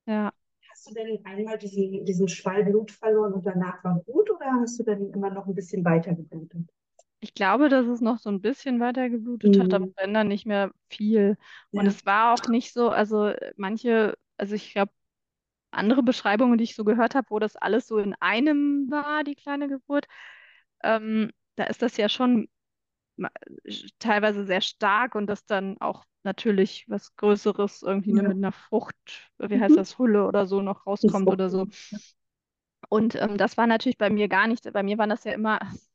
Ja. 0.07 0.33
Hast 0.71 0.91
du 0.91 0.95
denn 0.95 1.25
einmal 1.25 1.59
diesen, 1.59 2.05
diesen 2.05 2.29
Schwall 2.29 2.65
Blut 2.65 2.91
verloren 2.91 3.33
und 3.33 3.47
danach 3.47 3.83
war 3.85 4.01
gut 4.07 4.31
oder 4.31 4.47
hast 4.61 4.79
du 4.79 4.83
dann 4.83 5.11
immer 5.11 5.31
noch 5.31 5.47
ein 5.47 5.55
bisschen 5.55 5.85
weiter 5.85 6.15
geblutet? 6.15 6.69
Ich 7.21 7.33
glaube, 7.33 7.69
dass 7.69 7.87
es 7.87 8.01
noch 8.01 8.19
so 8.19 8.29
ein 8.29 8.43
bisschen 8.43 8.81
weiter 8.81 9.09
geblutet 9.09 9.57
mhm. 9.57 9.63
hat, 9.63 9.75
aber 9.75 9.89
wenn 9.97 10.13
dann 10.13 10.29
nicht 10.29 10.47
mehr 10.47 10.73
viel. 10.91 11.39
Ja. 11.71 11.81
Und 11.81 11.87
es 11.87 12.05
war 12.05 12.35
auch 12.35 12.49
nicht 12.49 12.73
so, 12.73 12.91
also 12.91 13.33
manche, 13.57 14.15
also 14.37 14.55
ich 14.55 14.73
glaube, 14.73 14.93
andere 15.71 16.03
Beschreibungen, 16.03 16.59
die 16.59 16.65
ich 16.65 16.75
so 16.75 16.85
gehört 16.85 17.15
habe, 17.15 17.29
wo 17.31 17.39
das 17.39 17.57
alles 17.57 17.87
so 17.87 17.99
in 17.99 18.15
einem 18.21 18.91
war, 18.91 19.25
die 19.25 19.35
kleine 19.35 19.69
Geburt, 19.69 20.07
ähm, 20.83 21.31
da 21.57 21.65
ist 21.65 21.83
das 21.83 21.97
ja 21.97 22.09
schon 22.09 22.49
teilweise 23.99 24.45
sehr 24.45 24.61
stark 24.61 25.15
und 25.15 25.27
das 25.27 25.45
dann 25.45 25.81
auch 25.81 26.05
natürlich 26.25 26.85
was 26.89 27.15
Größeres 27.17 27.83
irgendwie 27.83 28.13
ne, 28.13 28.23
ja. 28.23 28.23
ne, 28.23 28.29
mit 28.35 28.39
einer 28.39 28.53
Frucht, 28.53 29.31
wie 29.39 29.61
heißt 29.61 29.73
mhm. 29.73 29.79
das, 29.79 29.99
Hulle 29.99 30.27
oder 30.27 30.47
so 30.47 30.63
noch 30.63 30.87
rauskommt 30.87 31.29
oder 31.29 31.51
so. 31.51 31.67
Und 32.89 33.15
ähm, 33.15 33.39
das 33.39 33.57
war 33.57 33.67
natürlich 33.67 33.99
bei 33.99 34.11
mir 34.11 34.29
gar 34.29 34.47
nicht, 34.47 34.71
bei 34.73 34.83
mir 34.83 34.99
waren 34.99 35.11
das 35.11 35.25
ja 35.25 35.33
immer 35.33 35.59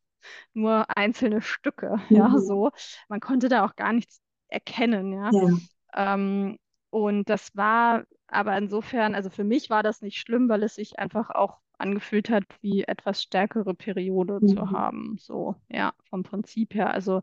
nur 0.54 0.86
einzelne 0.96 1.42
Stücke, 1.42 1.98
mhm. 2.10 2.16
ja, 2.16 2.38
so. 2.38 2.72
Man 3.08 3.20
konnte 3.20 3.50
da 3.50 3.66
auch 3.66 3.76
gar 3.76 3.94
nichts 3.94 4.22
erkennen, 4.48 5.14
ja. 5.14 5.30
ja. 5.32 6.14
Ähm, 6.14 6.58
und 6.90 7.30
das 7.30 7.56
war 7.56 8.04
aber 8.28 8.58
insofern, 8.58 9.16
also 9.16 9.30
für 9.30 9.44
mich 9.44 9.70
war 9.70 9.84
das 9.84 10.02
nicht 10.02 10.18
schlimm, 10.18 10.50
weil 10.50 10.64
es 10.64 10.76
sich 10.76 11.00
einfach 11.00 11.30
auch 11.32 11.58
angefühlt 11.78 12.30
hat, 12.30 12.44
wie 12.62 12.84
etwas 12.84 13.22
stärkere 13.22 13.74
Periode 13.74 14.40
mhm. 14.42 14.48
zu 14.48 14.72
haben. 14.72 15.18
So, 15.20 15.56
ja, 15.70 15.94
vom 16.10 16.24
Prinzip 16.24 16.76
her. 16.76 16.94
Also, 16.94 17.22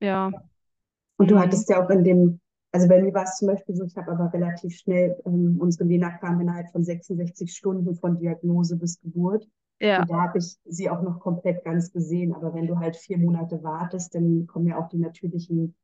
ja. 0.00 0.30
Und 1.16 1.30
du 1.30 1.34
mhm. 1.34 1.40
hattest 1.40 1.68
ja 1.68 1.84
auch 1.84 1.90
in 1.90 2.04
dem, 2.04 2.40
also 2.72 2.88
bei 2.88 3.02
mir 3.02 3.12
war 3.12 3.24
es 3.24 3.36
zum 3.36 3.48
Beispiel 3.48 3.74
so, 3.74 3.84
ich 3.84 3.96
habe 3.96 4.12
aber 4.12 4.32
relativ 4.32 4.76
schnell, 4.76 5.16
ähm, 5.26 5.56
unsere 5.60 5.84
Lena 5.84 6.10
kam 6.18 6.40
innerhalb 6.40 6.70
von 6.70 6.84
66 6.84 7.54
Stunden 7.54 7.94
von 7.96 8.18
Diagnose 8.18 8.76
bis 8.76 9.00
Geburt. 9.00 9.46
Ja. 9.80 10.00
Und 10.00 10.10
da 10.10 10.22
habe 10.22 10.38
ich 10.38 10.56
sie 10.64 10.88
auch 10.88 11.02
noch 11.02 11.20
komplett 11.20 11.64
ganz 11.64 11.92
gesehen. 11.92 12.34
Aber 12.34 12.54
wenn 12.54 12.66
du 12.66 12.78
halt 12.78 12.96
vier 12.96 13.18
Monate 13.18 13.62
wartest, 13.62 14.14
dann 14.14 14.46
kommen 14.46 14.68
ja 14.68 14.78
auch 14.78 14.88
die 14.88 14.98
natürlichen. 14.98 15.74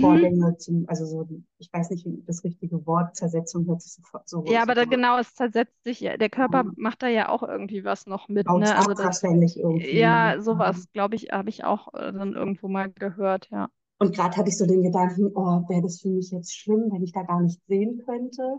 Vorgänge 0.00 0.50
mhm. 0.50 0.58
zum, 0.58 0.84
also 0.86 1.06
so, 1.06 1.28
ich 1.58 1.72
weiß 1.72 1.90
nicht, 1.90 2.06
das 2.26 2.44
richtige 2.44 2.86
Wort, 2.86 3.16
Zersetzung 3.16 3.66
hört 3.66 3.80
sich 3.80 3.94
sofort 3.94 4.28
so. 4.28 4.44
Ja, 4.44 4.62
aber 4.62 4.74
da 4.74 4.84
genau, 4.84 5.18
es 5.18 5.34
zersetzt 5.34 5.82
sich, 5.82 6.00
der 6.00 6.28
Körper 6.28 6.64
ja. 6.64 6.72
macht 6.76 7.02
da 7.02 7.08
ja 7.08 7.30
auch 7.30 7.42
irgendwie 7.42 7.84
was 7.84 8.06
noch 8.06 8.28
mit. 8.28 8.48
Auch 8.48 8.58
ne? 8.58 8.76
Also 8.76 8.92
das, 8.92 9.22
irgendwie. 9.22 9.98
Ja, 9.98 10.36
ne? 10.36 10.42
sowas, 10.42 10.88
glaube 10.92 11.14
ich, 11.14 11.30
habe 11.32 11.48
ich 11.48 11.64
auch 11.64 11.94
äh, 11.94 12.12
dann 12.12 12.34
irgendwo 12.34 12.68
mal 12.68 12.90
gehört, 12.90 13.48
ja. 13.50 13.68
Und 13.98 14.14
gerade 14.14 14.36
hatte 14.36 14.50
ich 14.50 14.58
so 14.58 14.66
den 14.66 14.82
Gedanken, 14.82 15.32
oh, 15.34 15.68
wäre 15.68 15.82
das 15.82 16.00
für 16.00 16.08
mich 16.08 16.30
jetzt 16.30 16.54
schlimm, 16.54 16.90
wenn 16.92 17.02
ich 17.02 17.12
da 17.12 17.22
gar 17.22 17.40
nicht 17.40 17.60
sehen 17.66 18.02
könnte. 18.04 18.58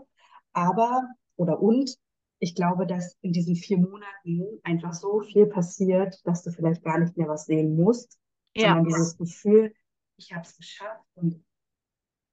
Aber, 0.52 1.08
oder 1.36 1.62
und, 1.62 1.96
ich 2.40 2.54
glaube, 2.54 2.86
dass 2.86 3.16
in 3.20 3.32
diesen 3.32 3.54
vier 3.54 3.78
Monaten 3.78 4.60
einfach 4.64 4.94
so 4.94 5.20
viel 5.20 5.46
passiert, 5.46 6.20
dass 6.24 6.42
du 6.42 6.50
vielleicht 6.50 6.82
gar 6.82 6.98
nicht 6.98 7.16
mehr 7.16 7.28
was 7.28 7.46
sehen 7.46 7.76
musst, 7.76 8.18
ja. 8.54 8.68
sondern 8.68 8.86
dieses 8.86 9.16
Gefühl, 9.16 9.72
ich 10.20 10.32
habe 10.32 10.42
es 10.42 10.56
geschafft. 10.56 11.04
Und 11.14 11.42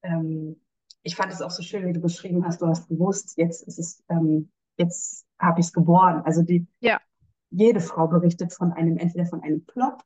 ähm, 0.04 0.60
ich 1.04 1.16
fand 1.16 1.32
es 1.32 1.42
auch 1.42 1.52
so 1.52 1.64
schön, 1.64 1.88
wie 1.88 1.94
du 1.94 2.02
beschrieben 2.02 2.46
hast, 2.46 2.62
du 2.62 2.68
hast 2.68 2.88
gewusst, 2.88 3.38
jetzt 3.38 3.68
ist 3.68 3.80
es, 3.80 4.04
ähm, 4.10 4.52
jetzt 4.78 5.26
habe 5.40 5.60
ich 5.60 5.68
es 5.68 5.74
geboren. 5.74 6.22
Also 6.26 6.44
die, 6.44 6.68
ja. 6.80 7.00
jede 7.50 7.80
Frau 7.80 8.08
berichtet 8.08 8.54
von 8.54 8.74
einem, 8.74 8.98
entweder 8.98 9.26
von 9.26 9.42
einem 9.42 9.66
Plop 9.66 10.04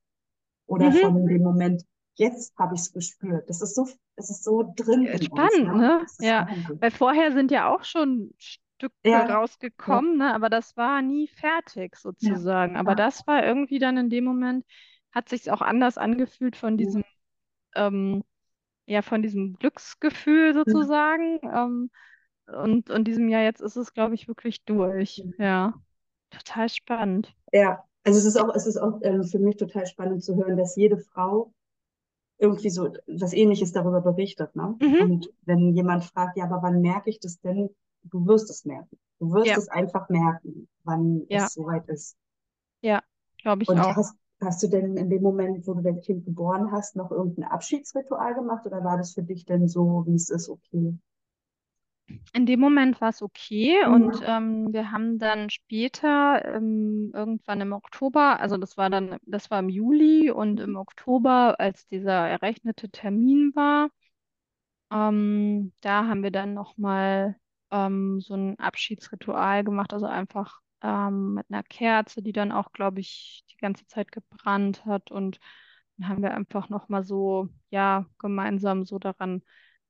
oder 0.67 0.89
mhm. 0.89 0.95
von 0.95 1.27
dem 1.27 1.41
Moment, 1.41 1.83
jetzt 2.15 2.57
habe 2.57 2.75
ich 2.75 2.81
es 2.81 2.93
gespürt. 2.93 3.49
Das 3.49 3.61
ist 3.61 3.75
so, 3.75 3.87
das 4.15 4.29
ist 4.29 4.43
so 4.43 4.71
drin. 4.75 5.07
Spannend, 5.21 5.69
uns, 5.69 6.19
ne? 6.19 6.27
ne? 6.27 6.27
Ja, 6.27 6.47
weil 6.79 6.91
vorher 6.91 7.31
sind 7.31 7.51
ja 7.51 7.73
auch 7.73 7.83
schon 7.83 8.31
Stücke 8.37 8.95
ja. 9.03 9.25
rausgekommen, 9.25 10.19
ja. 10.19 10.27
ne? 10.27 10.35
aber 10.35 10.49
das 10.49 10.77
war 10.77 11.01
nie 11.01 11.27
fertig 11.27 11.95
sozusagen. 11.95 12.73
Ja. 12.73 12.79
Aber 12.79 12.95
das 12.95 13.25
war 13.25 13.43
irgendwie 13.43 13.79
dann 13.79 13.97
in 13.97 14.09
dem 14.09 14.25
Moment, 14.25 14.65
hat 15.11 15.29
sich 15.29 15.51
auch 15.51 15.61
anders 15.61 15.97
angefühlt 15.97 16.55
von 16.55 16.77
diesem 16.77 17.03
ähm, 17.75 18.23
ja, 18.85 19.01
von 19.01 19.21
diesem 19.21 19.53
Glücksgefühl 19.55 20.53
mhm. 20.53 20.57
sozusagen. 20.57 21.39
Ähm, 21.43 21.91
und 22.47 22.89
in 22.89 23.03
diesem 23.03 23.29
Jahr 23.29 23.43
jetzt 23.43 23.61
ist 23.61 23.77
es, 23.77 23.93
glaube 23.93 24.15
ich, 24.15 24.27
wirklich 24.27 24.63
durch. 24.65 25.23
Mhm. 25.23 25.33
Ja, 25.37 25.73
total 26.29 26.69
spannend. 26.69 27.33
Ja, 27.51 27.83
also 28.03 28.19
es 28.19 28.25
ist 28.25 28.37
auch, 28.37 28.53
es 28.55 28.67
ist 28.67 28.77
auch 28.77 28.99
ähm, 29.03 29.23
für 29.23 29.39
mich 29.39 29.57
total 29.57 29.85
spannend 29.85 30.23
zu 30.23 30.35
hören, 30.35 30.57
dass 30.57 30.75
jede 30.75 30.97
Frau 30.97 31.53
irgendwie 32.37 32.71
so 32.71 32.91
was 33.07 33.33
Ähnliches 33.33 33.71
darüber 33.71 34.01
berichtet. 34.01 34.55
Ne? 34.55 34.75
Mhm. 34.81 35.01
Und 35.01 35.29
wenn 35.43 35.73
jemand 35.75 36.03
fragt, 36.03 36.37
ja, 36.37 36.45
aber 36.45 36.63
wann 36.63 36.81
merke 36.81 37.09
ich 37.09 37.19
das 37.19 37.39
denn? 37.39 37.69
Du 38.03 38.25
wirst 38.25 38.49
es 38.49 38.65
merken. 38.65 38.97
Du 39.19 39.31
wirst 39.31 39.47
ja. 39.47 39.57
es 39.57 39.69
einfach 39.69 40.09
merken, 40.09 40.67
wann 40.83 41.23
ja. 41.29 41.45
es 41.45 41.53
soweit 41.53 41.87
ist. 41.87 42.17
Ja, 42.81 43.03
glaube 43.37 43.61
ich 43.61 43.69
Und 43.69 43.79
auch. 43.79 43.95
Hast, 43.95 44.15
Hast 44.43 44.63
du 44.63 44.67
denn 44.67 44.97
in 44.97 45.09
dem 45.09 45.21
Moment, 45.21 45.67
wo 45.67 45.75
du 45.75 45.81
dein 45.81 46.01
Kind 46.01 46.25
geboren 46.25 46.71
hast, 46.71 46.95
noch 46.95 47.11
irgendein 47.11 47.45
Abschiedsritual 47.45 48.33
gemacht 48.33 48.65
oder 48.65 48.83
war 48.83 48.97
das 48.97 49.13
für 49.13 49.23
dich 49.23 49.45
denn 49.45 49.67
so, 49.67 50.03
wie 50.07 50.15
es 50.15 50.29
ist, 50.29 50.49
okay? 50.49 50.97
In 52.33 52.45
dem 52.45 52.59
Moment 52.59 52.99
war 53.01 53.09
es 53.09 53.21
okay 53.21 53.75
mhm. 53.85 53.93
und 53.93 54.23
ähm, 54.25 54.73
wir 54.73 54.91
haben 54.91 55.19
dann 55.19 55.49
später 55.49 56.43
ähm, 56.45 57.11
irgendwann 57.13 57.61
im 57.61 57.73
Oktober, 57.73 58.39
also 58.39 58.57
das 58.57 58.77
war 58.77 58.89
dann, 58.89 59.17
das 59.25 59.51
war 59.51 59.59
im 59.59 59.69
Juli 59.69 60.31
und 60.31 60.59
im 60.59 60.75
Oktober, 60.75 61.59
als 61.59 61.87
dieser 61.87 62.27
errechnete 62.27 62.89
Termin 62.89 63.51
war, 63.55 63.89
ähm, 64.91 65.71
da 65.81 66.07
haben 66.07 66.23
wir 66.23 66.31
dann 66.31 66.53
nochmal 66.53 67.37
ähm, 67.71 68.19
so 68.21 68.33
ein 68.33 68.59
Abschiedsritual 68.59 69.63
gemacht, 69.63 69.93
also 69.93 70.05
einfach 70.05 70.61
ähm, 70.81 71.35
mit 71.35 71.45
einer 71.49 71.63
Kerze, 71.63 72.21
die 72.21 72.33
dann 72.33 72.51
auch, 72.51 72.71
glaube 72.73 72.99
ich, 72.99 73.43
die 73.51 73.57
ganze 73.57 73.85
Zeit 73.87 74.11
gebrannt 74.11 74.85
hat. 74.85 75.11
Und 75.11 75.39
dann 75.97 76.09
haben 76.09 76.23
wir 76.23 76.33
einfach 76.33 76.69
nochmal 76.69 77.03
so, 77.03 77.49
ja, 77.69 78.05
gemeinsam 78.19 78.85
so 78.85 78.99
daran 78.99 79.41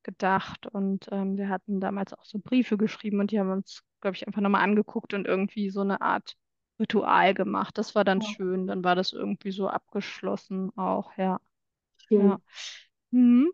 gedacht. 0.04 0.68
Und 0.68 1.08
ähm, 1.12 1.38
wir 1.38 1.50
hatten 1.50 1.80
damals 1.80 2.14
auch 2.14 2.26
so 2.26 2.40
Briefe 2.40 2.78
geschrieben 2.78 3.20
und 3.20 3.32
die 3.32 3.40
haben 3.40 3.52
uns, 3.52 3.84
glaube 4.02 4.16
ich, 4.16 4.28
einfach 4.28 4.42
nochmal 4.42 4.64
angeguckt 4.64 5.14
und 5.14 5.28
irgendwie 5.28 5.70
so 5.70 5.82
eine 5.82 6.02
Art 6.02 6.36
Ritual 6.80 7.34
gemacht. 7.34 7.78
Das 7.78 7.96
war 7.96 8.04
dann 8.04 8.22
ja. 8.22 8.28
schön. 8.28 8.68
Dann 8.68 8.84
war 8.84 8.96
das 8.96 9.14
irgendwie 9.14 9.52
so 9.52 9.68
abgeschlossen 9.68 10.76
auch, 10.78 11.12
ja. 11.18 11.40
Schön. 12.08 12.30
Ja. 12.30 12.42
Mhm. 13.12 13.52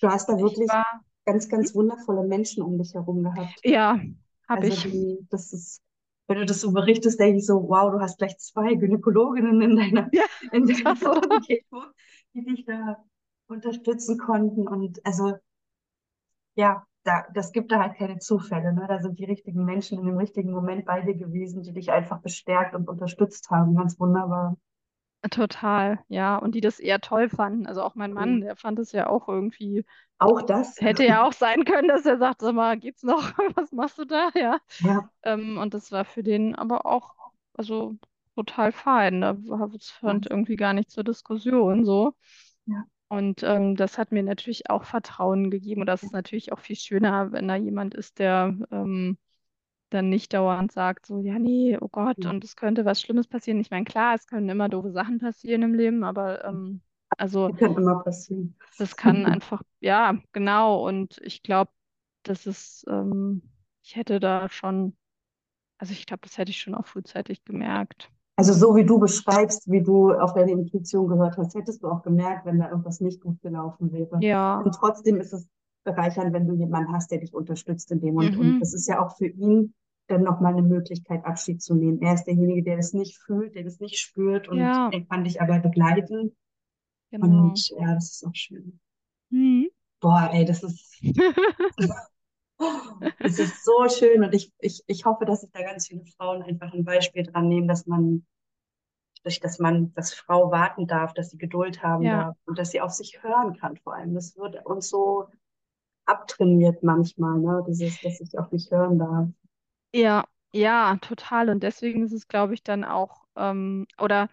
Du 0.00 0.08
hast 0.08 0.28
da 0.28 0.38
wirklich 0.38 0.68
war, 0.68 1.04
ganz, 1.24 1.48
ganz 1.48 1.74
wundervolle 1.74 2.26
Menschen 2.26 2.62
um 2.62 2.78
dich 2.78 2.94
herum 2.94 3.22
gehabt. 3.22 3.60
Ja, 3.64 4.00
habe 4.48 4.62
also 4.62 4.68
ich. 4.68 4.82
Die, 4.92 5.26
das 5.30 5.52
ist 5.52 5.82
wenn 6.26 6.38
du 6.38 6.46
das 6.46 6.60
so 6.60 6.72
berichtest, 6.72 7.20
denke 7.20 7.38
ich 7.38 7.46
so, 7.46 7.68
wow, 7.68 7.92
du 7.92 8.00
hast 8.00 8.18
gleich 8.18 8.36
zwei 8.38 8.74
Gynäkologinnen 8.74 9.60
in 9.60 9.76
deiner, 9.76 10.08
ja, 10.12 10.24
in 10.52 10.66
deiner 10.66 11.22
Umgebung, 11.30 11.84
die 12.34 12.44
dich 12.44 12.64
da 12.64 13.04
unterstützen 13.48 14.18
konnten. 14.18 14.66
Und 14.66 15.04
also, 15.04 15.34
ja, 16.56 16.84
da, 17.04 17.24
das 17.32 17.52
gibt 17.52 17.70
da 17.70 17.80
halt 17.80 17.96
keine 17.96 18.18
Zufälle. 18.18 18.72
Ne? 18.72 18.86
Da 18.88 19.00
sind 19.00 19.18
die 19.18 19.24
richtigen 19.24 19.64
Menschen 19.64 19.98
in 19.98 20.06
dem 20.06 20.16
richtigen 20.16 20.50
Moment 20.50 20.84
bei 20.84 21.02
dir 21.02 21.14
gewesen, 21.14 21.62
die 21.62 21.72
dich 21.72 21.92
einfach 21.92 22.20
bestärkt 22.20 22.74
und 22.74 22.88
unterstützt 22.88 23.48
haben. 23.50 23.76
Ganz 23.76 23.98
wunderbar. 24.00 24.56
Total, 25.30 25.98
ja. 26.08 26.36
Und 26.36 26.54
die 26.54 26.60
das 26.60 26.78
eher 26.78 27.00
toll 27.00 27.28
fanden. 27.28 27.66
Also 27.66 27.82
auch 27.82 27.94
mein 27.94 28.12
Mann, 28.12 28.36
mhm. 28.36 28.40
der 28.42 28.56
fand 28.56 28.78
es 28.78 28.92
ja 28.92 29.08
auch 29.08 29.28
irgendwie. 29.28 29.84
Auch 30.18 30.42
das? 30.42 30.80
Hätte 30.80 31.04
ja 31.04 31.24
auch 31.24 31.32
sein 31.32 31.64
können, 31.64 31.88
dass 31.88 32.06
er 32.06 32.18
sagt, 32.18 32.40
sag 32.40 32.54
mal, 32.54 32.78
geht's 32.78 33.02
noch? 33.02 33.32
Was 33.54 33.72
machst 33.72 33.98
du 33.98 34.04
da? 34.04 34.30
Ja. 34.34 34.58
ja. 34.80 35.10
Ähm, 35.22 35.58
und 35.58 35.74
das 35.74 35.92
war 35.92 36.04
für 36.04 36.22
den 36.22 36.54
aber 36.54 36.86
auch, 36.86 37.14
also 37.54 37.96
total 38.34 38.72
fein. 38.72 39.20
Da 39.20 39.36
fand 40.00 40.26
ja. 40.26 40.30
irgendwie 40.30 40.56
gar 40.56 40.72
nicht 40.72 40.90
zur 40.90 41.04
Diskussion 41.04 41.84
so. 41.84 42.14
Ja. 42.66 42.84
Und 43.08 43.42
ähm, 43.42 43.76
das 43.76 43.98
hat 43.98 44.12
mir 44.12 44.22
natürlich 44.22 44.68
auch 44.70 44.84
Vertrauen 44.84 45.50
gegeben. 45.50 45.82
Und 45.82 45.86
das 45.86 46.02
ist 46.02 46.12
natürlich 46.12 46.52
auch 46.52 46.58
viel 46.58 46.76
schöner, 46.76 47.32
wenn 47.32 47.48
da 47.48 47.56
jemand 47.56 47.94
ist, 47.94 48.18
der 48.18 48.56
ähm, 48.70 49.16
dann 49.90 50.08
nicht 50.08 50.32
dauernd 50.34 50.72
sagt, 50.72 51.06
so, 51.06 51.20
ja, 51.20 51.38
nee, 51.38 51.78
oh 51.80 51.88
Gott, 51.88 52.24
und 52.26 52.44
es 52.44 52.56
könnte 52.56 52.84
was 52.84 53.00
Schlimmes 53.00 53.28
passieren. 53.28 53.60
Ich 53.60 53.70
meine, 53.70 53.84
klar, 53.84 54.14
es 54.14 54.26
können 54.26 54.48
immer 54.48 54.68
doofe 54.68 54.90
Sachen 54.90 55.18
passieren 55.18 55.62
im 55.62 55.74
Leben, 55.74 56.04
aber 56.04 56.44
ähm, 56.44 56.80
also. 57.16 57.48
Das 57.48 57.58
kann 57.58 57.76
immer 57.76 58.02
passieren. 58.02 58.56
Das 58.78 58.96
kann 58.96 59.26
einfach, 59.26 59.62
ja, 59.80 60.16
genau. 60.32 60.86
Und 60.86 61.20
ich 61.22 61.42
glaube, 61.42 61.70
das 62.24 62.46
ist, 62.46 62.84
ähm, 62.88 63.42
ich 63.82 63.96
hätte 63.96 64.18
da 64.18 64.48
schon, 64.48 64.96
also 65.78 65.92
ich 65.92 66.06
glaube, 66.06 66.22
das 66.22 66.36
hätte 66.38 66.50
ich 66.50 66.58
schon 66.58 66.74
auch 66.74 66.86
frühzeitig 66.86 67.44
gemerkt. 67.44 68.10
Also 68.38 68.52
so 68.52 68.76
wie 68.76 68.84
du 68.84 68.98
beschreibst, 68.98 69.70
wie 69.70 69.82
du 69.82 70.12
auf 70.12 70.34
deine 70.34 70.52
Intuition 70.52 71.08
gehört 71.08 71.38
hast, 71.38 71.54
hättest 71.54 71.82
du 71.82 71.88
auch 71.88 72.02
gemerkt, 72.02 72.44
wenn 72.44 72.58
da 72.58 72.68
irgendwas 72.68 73.00
nicht 73.00 73.22
gut 73.22 73.40
gelaufen 73.40 73.92
wäre. 73.92 74.18
Ja. 74.20 74.60
Und 74.60 74.74
trotzdem 74.74 75.20
ist 75.20 75.32
es 75.32 75.48
bereichern, 75.86 76.34
wenn 76.34 76.46
du 76.46 76.54
jemanden 76.54 76.92
hast, 76.92 77.10
der 77.10 77.18
dich 77.18 77.32
unterstützt 77.32 77.90
in 77.90 78.00
dem. 78.00 78.16
Und, 78.16 78.34
mhm. 78.34 78.40
und 78.40 78.60
das 78.60 78.74
ist 78.74 78.86
ja 78.86 79.02
auch 79.02 79.16
für 79.16 79.26
ihn 79.26 79.72
dann 80.08 80.22
nochmal 80.22 80.52
eine 80.52 80.62
Möglichkeit, 80.62 81.24
Abschied 81.24 81.62
zu 81.62 81.74
nehmen. 81.74 82.02
Er 82.02 82.14
ist 82.14 82.24
derjenige, 82.24 82.62
der 82.62 82.76
das 82.76 82.92
nicht 82.92 83.18
fühlt, 83.18 83.54
der 83.54 83.64
das 83.64 83.80
nicht 83.80 83.98
spürt 83.98 84.48
und 84.48 84.58
ja. 84.58 84.90
er 84.92 85.04
kann 85.06 85.24
dich 85.24 85.40
aber 85.40 85.58
begleiten. 85.58 86.36
Genau. 87.10 87.26
Und 87.26 87.68
ja, 87.70 87.94
das 87.94 88.12
ist 88.12 88.26
auch 88.26 88.34
schön. 88.34 88.78
Mhm. 89.30 89.68
Boah, 90.00 90.28
ey, 90.32 90.44
das 90.44 90.62
ist. 90.62 91.02
Es 93.18 93.38
ist 93.38 93.64
so 93.66 93.86
schön 93.90 94.24
und 94.24 94.34
ich, 94.34 94.50
ich, 94.60 94.82
ich 94.86 95.04
hoffe, 95.04 95.26
dass 95.26 95.42
sich 95.42 95.50
da 95.52 95.60
ganz 95.62 95.88
viele 95.88 96.06
Frauen 96.16 96.42
einfach 96.42 96.72
ein 96.72 96.84
Beispiel 96.84 97.24
dran 97.24 97.48
nehmen, 97.48 97.68
dass 97.68 97.86
man, 97.86 98.24
dass 99.24 99.58
man, 99.58 99.92
dass 99.92 100.14
Frau 100.14 100.50
warten 100.50 100.86
darf, 100.86 101.12
dass 101.12 101.28
sie 101.28 101.36
Geduld 101.36 101.82
haben 101.82 102.04
ja. 102.04 102.24
darf 102.24 102.36
und 102.46 102.58
dass 102.58 102.70
sie 102.70 102.80
auf 102.80 102.92
sich 102.92 103.22
hören 103.22 103.58
kann 103.58 103.76
vor 103.76 103.94
allem. 103.94 104.14
Das 104.14 104.38
wird 104.38 104.64
uns 104.64 104.88
so 104.88 105.26
abtrainiert 106.06 106.82
manchmal, 106.82 107.38
ne? 107.38 107.64
Dieses, 107.68 108.00
dass 108.00 108.20
ich 108.20 108.38
auf 108.38 108.52
mich 108.52 108.70
hören 108.70 108.98
darf. 108.98 109.28
Ja, 109.92 110.26
ja, 110.52 110.96
total. 111.00 111.48
Und 111.50 111.62
deswegen 111.62 112.04
ist 112.04 112.12
es, 112.12 112.28
glaube 112.28 112.54
ich, 112.54 112.62
dann 112.62 112.84
auch, 112.84 113.24
ähm, 113.36 113.86
oder 113.98 114.28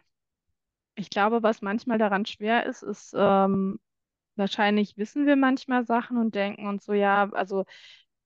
ich 0.96 1.10
glaube, 1.10 1.44
was 1.44 1.62
manchmal 1.62 1.98
daran 1.98 2.26
schwer 2.26 2.66
ist, 2.66 2.84
ist, 2.84 3.14
ähm, 3.18 3.80
wahrscheinlich 4.36 4.98
wissen 4.98 5.26
wir 5.28 5.36
manchmal 5.36 5.86
Sachen 5.86 6.18
und 6.18 6.36
denken 6.36 6.68
uns 6.68 6.86
so, 6.86 6.94
ja, 6.94 7.30
also, 7.34 7.66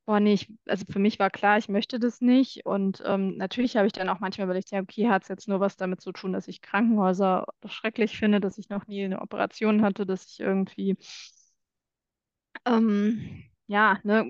boah, 0.06 0.20
nee, 0.20 0.34
ich, 0.36 0.54
also 0.68 0.86
für 0.92 1.00
mich 1.00 1.20
war 1.20 1.30
klar, 1.32 1.58
ich 1.58 1.70
möchte 1.70 2.00
das 2.00 2.22
nicht. 2.22 2.66
Und 2.66 3.04
ähm, 3.06 3.38
natürlich 3.38 3.78
habe 3.78 3.88
ich 3.88 3.94
dann 3.94 4.10
auch 4.10 4.20
manchmal 4.20 4.46
überlegt, 4.48 4.72
ja, 4.72 4.82
okay, 4.82 5.10
hat 5.10 5.24
es 5.24 5.30
jetzt 5.30 5.48
nur 5.50 5.60
was 5.62 5.78
damit 5.78 6.02
zu 6.02 6.12
tun, 6.14 6.34
dass 6.34 6.48
ich 6.50 6.62
Krankenhäuser 6.62 7.48
schrecklich 7.68 8.18
finde, 8.18 8.40
dass 8.42 8.58
ich 8.58 8.70
noch 8.70 8.88
nie 8.88 9.06
eine 9.06 9.22
Operation 9.22 9.82
hatte, 9.84 10.06
dass 10.06 10.26
ich 10.28 10.40
irgendwie 10.42 10.98
ähm, 12.68 13.44
ja, 13.68 14.00
ne, 14.04 14.26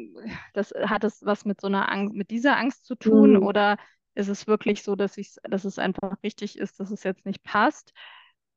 das 0.54 0.72
hat 0.72 1.04
es 1.04 1.24
was 1.26 1.46
mit 1.46 1.62
so 1.62 1.68
einer 1.68 1.92
Angst, 1.92 2.16
mit 2.16 2.32
dieser 2.32 2.58
Angst 2.58 2.86
zu 2.86 2.96
tun 2.96 3.34
mhm. 3.34 3.44
oder 3.44 3.78
ist 4.16 4.30
es 4.30 4.48
wirklich 4.48 4.84
so, 4.84 4.96
dass 4.96 5.18
ich, 5.18 5.36
dass 5.44 5.64
es 5.64 5.78
einfach 5.78 6.18
richtig 6.24 6.58
ist, 6.58 6.80
dass 6.80 6.92
es 6.92 7.04
jetzt 7.04 7.26
nicht 7.26 7.44
passt? 7.44 7.94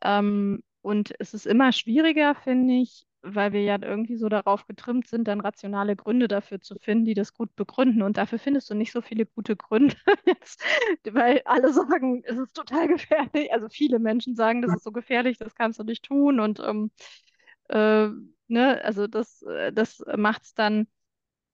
Ähm, 0.02 0.62
und 0.82 1.12
es 1.18 1.34
ist 1.34 1.46
immer 1.46 1.72
schwieriger, 1.72 2.34
finde 2.34 2.74
ich, 2.74 3.06
weil 3.22 3.52
wir 3.52 3.62
ja 3.62 3.76
irgendwie 3.80 4.16
so 4.16 4.30
darauf 4.30 4.66
getrimmt 4.66 5.06
sind, 5.06 5.28
dann 5.28 5.40
rationale 5.40 5.94
Gründe 5.96 6.28
dafür 6.28 6.60
zu 6.60 6.76
finden, 6.80 7.04
die 7.04 7.14
das 7.14 7.34
gut 7.34 7.54
begründen. 7.54 8.00
Und 8.02 8.16
dafür 8.16 8.38
findest 8.38 8.70
du 8.70 8.74
nicht 8.74 8.92
so 8.92 9.02
viele 9.02 9.26
gute 9.26 9.56
Gründe, 9.56 9.96
jetzt, 10.26 10.62
weil 11.12 11.42
alle 11.44 11.72
sagen, 11.72 12.22
es 12.24 12.38
ist 12.38 12.54
total 12.54 12.88
gefährlich. 12.88 13.52
Also 13.52 13.68
viele 13.68 13.98
Menschen 13.98 14.36
sagen, 14.36 14.62
das 14.62 14.74
ist 14.74 14.84
so 14.84 14.92
gefährlich, 14.92 15.36
das 15.38 15.54
kannst 15.54 15.78
du 15.78 15.84
nicht 15.84 16.04
tun. 16.04 16.40
Und 16.40 16.60
ähm, 16.60 16.90
äh, 17.68 18.08
ne, 18.50 18.82
also 18.84 19.06
das, 19.06 19.42
äh, 19.42 19.72
das 19.72 20.02
macht 20.16 20.42
es 20.44 20.54
dann 20.54 20.86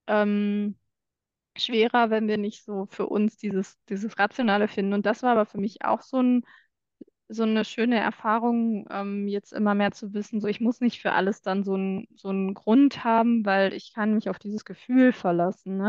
ähm, 0.09 0.77
schwerer, 1.57 2.11
wenn 2.11 2.29
wir 2.29 2.39
nicht 2.39 2.65
so 2.65 2.87
für 2.91 3.07
uns 3.09 3.37
dieses, 3.39 3.79
dieses 3.89 4.19
Rationale 4.19 4.69
finden. 4.69 4.95
Und 4.95 5.07
das 5.07 5.23
war 5.23 5.33
aber 5.33 5.47
für 5.47 5.59
mich 5.59 5.85
auch 5.85 6.03
so 6.03 6.21
ein 6.23 6.45
so 7.29 7.43
eine 7.43 7.65
schöne 7.65 7.99
Erfahrung, 7.99 8.87
ähm, 8.91 9.27
jetzt 9.29 9.53
immer 9.53 9.75
mehr 9.75 9.91
zu 9.93 10.15
wissen, 10.15 10.41
so 10.41 10.47
ich 10.49 10.61
muss 10.61 10.81
nicht 10.81 11.01
für 11.03 11.13
alles 11.13 11.43
dann 11.43 11.65
so, 11.65 11.77
ein, 11.77 12.07
so 12.15 12.29
einen 12.29 12.55
Grund 12.55 13.03
haben, 13.05 13.45
weil 13.45 13.73
ich 13.75 13.93
kann 13.95 14.15
mich 14.15 14.31
auf 14.31 14.39
dieses 14.39 14.65
Gefühl 14.65 15.13
verlassen. 15.13 15.77
Ne? 15.77 15.87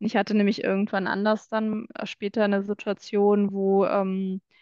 Und 0.00 0.06
ich 0.06 0.16
hatte 0.16 0.34
nämlich 0.34 0.64
irgendwann 0.64 1.06
anders 1.06 1.48
dann 1.48 1.86
äh, 1.94 2.06
später 2.06 2.44
eine 2.44 2.62
Situation, 2.62 3.52
wo 3.52 3.84
ähm, 3.86 4.40
äh, 4.40 4.57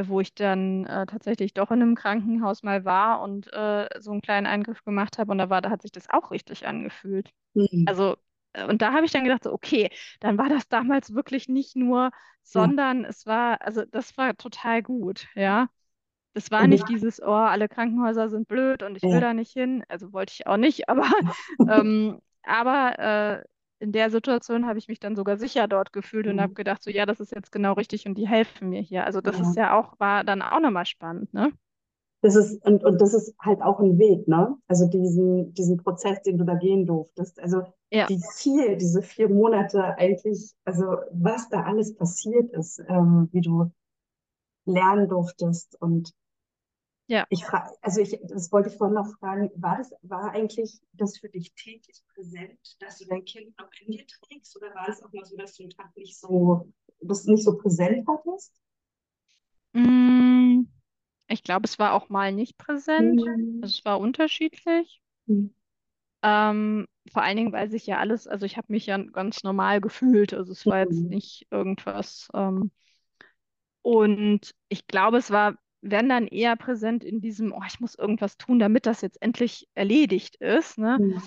wo 0.00 0.20
ich 0.20 0.34
dann 0.34 0.86
äh, 0.86 1.06
tatsächlich 1.06 1.54
doch 1.54 1.70
in 1.70 1.82
einem 1.82 1.94
Krankenhaus 1.94 2.62
mal 2.62 2.84
war 2.84 3.20
und 3.20 3.52
äh, 3.52 3.88
so 4.00 4.12
einen 4.12 4.22
kleinen 4.22 4.46
Eingriff 4.46 4.84
gemacht 4.84 5.18
habe 5.18 5.32
und 5.32 5.38
da 5.38 5.50
war, 5.50 5.60
da 5.60 5.70
hat 5.70 5.82
sich 5.82 5.92
das 5.92 6.08
auch 6.10 6.30
richtig 6.30 6.66
angefühlt. 6.66 7.30
Mhm. 7.54 7.84
Also, 7.86 8.16
äh, 8.54 8.66
und 8.66 8.82
da 8.82 8.92
habe 8.92 9.04
ich 9.04 9.12
dann 9.12 9.24
gedacht, 9.24 9.44
so, 9.44 9.52
okay, 9.52 9.90
dann 10.20 10.38
war 10.38 10.48
das 10.48 10.68
damals 10.68 11.14
wirklich 11.14 11.48
nicht 11.48 11.76
nur, 11.76 12.10
sondern 12.42 13.02
ja. 13.02 13.08
es 13.08 13.26
war, 13.26 13.60
also 13.62 13.84
das 13.84 14.16
war 14.16 14.36
total 14.36 14.82
gut, 14.82 15.28
ja. 15.34 15.68
Das 16.34 16.50
war 16.50 16.66
nicht 16.66 16.88
dieses, 16.88 17.20
oh, 17.20 17.26
alle 17.26 17.68
Krankenhäuser 17.68 18.30
sind 18.30 18.48
blöd 18.48 18.82
und 18.82 18.96
ich 18.96 19.02
will 19.02 19.20
da 19.20 19.34
nicht 19.34 19.52
hin. 19.52 19.84
Also 19.88 20.14
wollte 20.14 20.32
ich 20.32 20.46
auch 20.46 20.56
nicht, 20.56 20.88
aber, 20.88 21.04
ähm, 21.68 22.22
aber 22.42 22.98
äh, 22.98 23.44
in 23.82 23.90
der 23.90 24.10
Situation 24.10 24.66
habe 24.66 24.78
ich 24.78 24.86
mich 24.86 25.00
dann 25.00 25.16
sogar 25.16 25.36
sicher 25.36 25.66
dort 25.66 25.92
gefühlt 25.92 26.28
und 26.28 26.40
habe 26.40 26.52
mhm. 26.52 26.54
gedacht, 26.54 26.82
so 26.82 26.90
ja, 26.90 27.04
das 27.04 27.18
ist 27.18 27.34
jetzt 27.34 27.50
genau 27.50 27.72
richtig 27.72 28.06
und 28.06 28.16
die 28.16 28.28
helfen 28.28 28.68
mir 28.68 28.80
hier. 28.80 29.04
Also 29.04 29.20
das 29.20 29.38
ja. 29.38 29.42
ist 29.42 29.56
ja 29.56 29.78
auch, 29.78 29.98
war 29.98 30.22
dann 30.22 30.40
auch 30.40 30.60
nochmal 30.60 30.86
spannend, 30.86 31.34
ne? 31.34 31.52
Das 32.20 32.36
ist, 32.36 32.64
und, 32.64 32.84
und 32.84 33.00
das 33.00 33.12
ist 33.14 33.34
halt 33.40 33.60
auch 33.62 33.80
ein 33.80 33.98
Weg, 33.98 34.28
ne? 34.28 34.56
Also 34.68 34.86
diesen, 34.86 35.52
diesen 35.54 35.78
Prozess, 35.78 36.22
den 36.22 36.38
du 36.38 36.44
da 36.44 36.54
gehen 36.54 36.86
durftest. 36.86 37.40
Also 37.40 37.62
ja. 37.90 38.06
die 38.06 38.20
vier, 38.36 38.76
diese 38.76 39.02
vier 39.02 39.28
Monate 39.28 39.82
eigentlich, 39.98 40.52
also 40.64 40.84
was 41.10 41.48
da 41.48 41.64
alles 41.64 41.96
passiert 41.96 42.52
ist, 42.52 42.80
ähm, 42.88 43.28
wie 43.32 43.40
du 43.40 43.72
lernen 44.64 45.08
durftest 45.08 45.76
und 45.82 46.12
ja. 47.12 47.26
Ich 47.28 47.44
frage, 47.44 47.70
also 47.82 48.00
ich, 48.00 48.18
das 48.22 48.50
wollte 48.52 48.70
ich 48.70 48.76
vorhin 48.76 48.94
noch 48.94 49.18
fragen, 49.18 49.50
war 49.56 49.76
das, 49.76 49.92
war 50.00 50.30
eigentlich 50.30 50.80
das 50.94 51.18
für 51.18 51.28
dich 51.28 51.52
täglich 51.54 52.02
präsent, 52.14 52.58
dass 52.80 52.98
du 52.98 53.04
dein 53.04 53.24
Kind 53.26 53.56
noch 53.58 53.68
in 53.84 53.92
dir 53.92 54.06
trägst? 54.06 54.56
Oder 54.56 54.74
war 54.74 54.88
es 54.88 55.02
auch 55.02 55.12
mal 55.12 55.24
so, 55.26 55.36
dass 55.36 55.54
du 55.54 55.64
einen 55.64 55.70
Tag 55.70 55.94
nicht 55.94 56.18
so, 56.18 56.72
das 57.00 57.26
nicht 57.26 57.44
so 57.44 57.58
präsent 57.58 58.08
hattest? 58.08 58.54
Mm, 59.74 60.62
ich 61.28 61.42
glaube, 61.42 61.66
es 61.66 61.78
war 61.78 61.92
auch 61.92 62.08
mal 62.08 62.32
nicht 62.32 62.56
präsent. 62.56 63.20
Mhm. 63.20 63.60
Also 63.62 63.78
es 63.78 63.84
war 63.84 64.00
unterschiedlich. 64.00 65.02
Mhm. 65.26 65.54
Ähm, 66.22 66.86
vor 67.12 67.22
allen 67.22 67.36
Dingen, 67.36 67.52
weil 67.52 67.70
sich 67.70 67.86
ja 67.86 67.98
alles, 67.98 68.26
also 68.26 68.46
ich 68.46 68.56
habe 68.56 68.72
mich 68.72 68.86
ja 68.86 68.96
ganz 68.96 69.42
normal 69.42 69.82
gefühlt. 69.82 70.32
Also 70.32 70.52
es 70.52 70.64
war 70.64 70.78
jetzt 70.78 71.02
mhm. 71.02 71.08
nicht 71.08 71.46
irgendwas. 71.50 72.28
Ähm, 72.32 72.70
und 73.82 74.54
ich 74.70 74.86
glaube, 74.86 75.18
es 75.18 75.30
war 75.30 75.58
werden 75.82 76.08
dann 76.08 76.26
eher 76.26 76.56
präsent 76.56 77.04
in 77.04 77.20
diesem, 77.20 77.52
oh, 77.52 77.62
ich 77.66 77.80
muss 77.80 77.94
irgendwas 77.94 78.38
tun, 78.38 78.58
damit 78.58 78.86
das 78.86 79.00
jetzt 79.00 79.20
endlich 79.20 79.68
erledigt 79.74 80.36
ist. 80.36 80.78
Ne? 80.78 80.98
Mhm. 81.00 81.22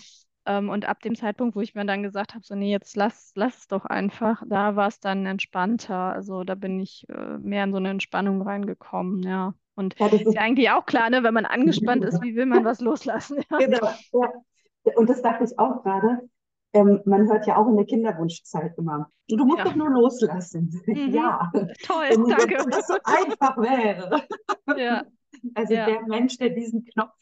Ähm, 0.48 0.70
und 0.70 0.86
ab 0.86 1.02
dem 1.02 1.16
Zeitpunkt, 1.16 1.56
wo 1.56 1.62
ich 1.62 1.76
mir 1.76 1.86
dann 1.86 2.04
gesagt 2.04 2.34
habe, 2.34 2.46
so, 2.46 2.56
nee, 2.56 2.72
jetzt 2.72 2.96
lass, 2.96 3.32
lass 3.36 3.60
es 3.60 3.68
doch 3.68 3.86
einfach, 3.86 4.44
da 4.48 4.76
war 4.76 4.88
es 4.88 5.00
dann 5.00 5.26
entspannter. 5.26 6.14
Also 6.14 6.44
da 6.44 6.56
bin 6.56 6.80
ich 6.80 7.06
äh, 7.10 7.38
mehr 7.38 7.66
in 7.66 7.72
so 7.72 7.78
eine 7.78 7.90
Entspannung 7.90 8.42
reingekommen, 8.42 9.24
ja. 9.24 9.54
Und 9.76 10.00
ja, 10.00 10.08
das 10.08 10.22
ist 10.22 10.36
ja 10.36 10.42
eigentlich 10.42 10.70
auch 10.70 10.86
klar, 10.86 11.10
ne? 11.10 11.24
wenn 11.24 11.34
man 11.34 11.46
angespannt 11.46 12.06
ist, 12.06 12.22
wie 12.24 12.36
will 12.36 12.46
man 12.46 12.64
was 12.64 12.80
loslassen? 12.80 13.44
Ja. 13.52 13.58
Genau, 13.58 13.90
ja. 14.14 14.94
Und 14.96 15.10
das 15.10 15.22
dachte 15.22 15.44
ich 15.44 15.60
auch 15.60 15.84
gerade 15.84 16.30
ähm, 16.76 17.02
man 17.06 17.28
hört 17.30 17.48
ja 17.48 17.56
auch 17.56 17.68
in 17.70 17.78
der 17.78 17.86
Kinderwunschzeit 17.86 18.78
immer, 18.78 19.10
du 19.30 19.46
musst 19.46 19.60
ja. 19.60 19.64
doch 19.64 19.76
nur 19.76 19.90
loslassen. 19.90 20.82
Mhm. 20.88 21.14
ja. 21.14 21.52
Toll, 21.84 22.10
wenn, 22.10 22.28
danke. 22.28 22.58
Wenn 22.58 22.70
das 22.70 22.88
so 22.88 22.96
einfach 23.04 23.58
wäre. 23.58 24.22
Ja. 24.78 25.06
Also 25.54 25.74
ja. 25.74 25.86
der 25.86 26.02
Mensch, 26.08 26.38
der 26.38 26.50
diesen 26.50 26.86
Knopf 26.86 27.14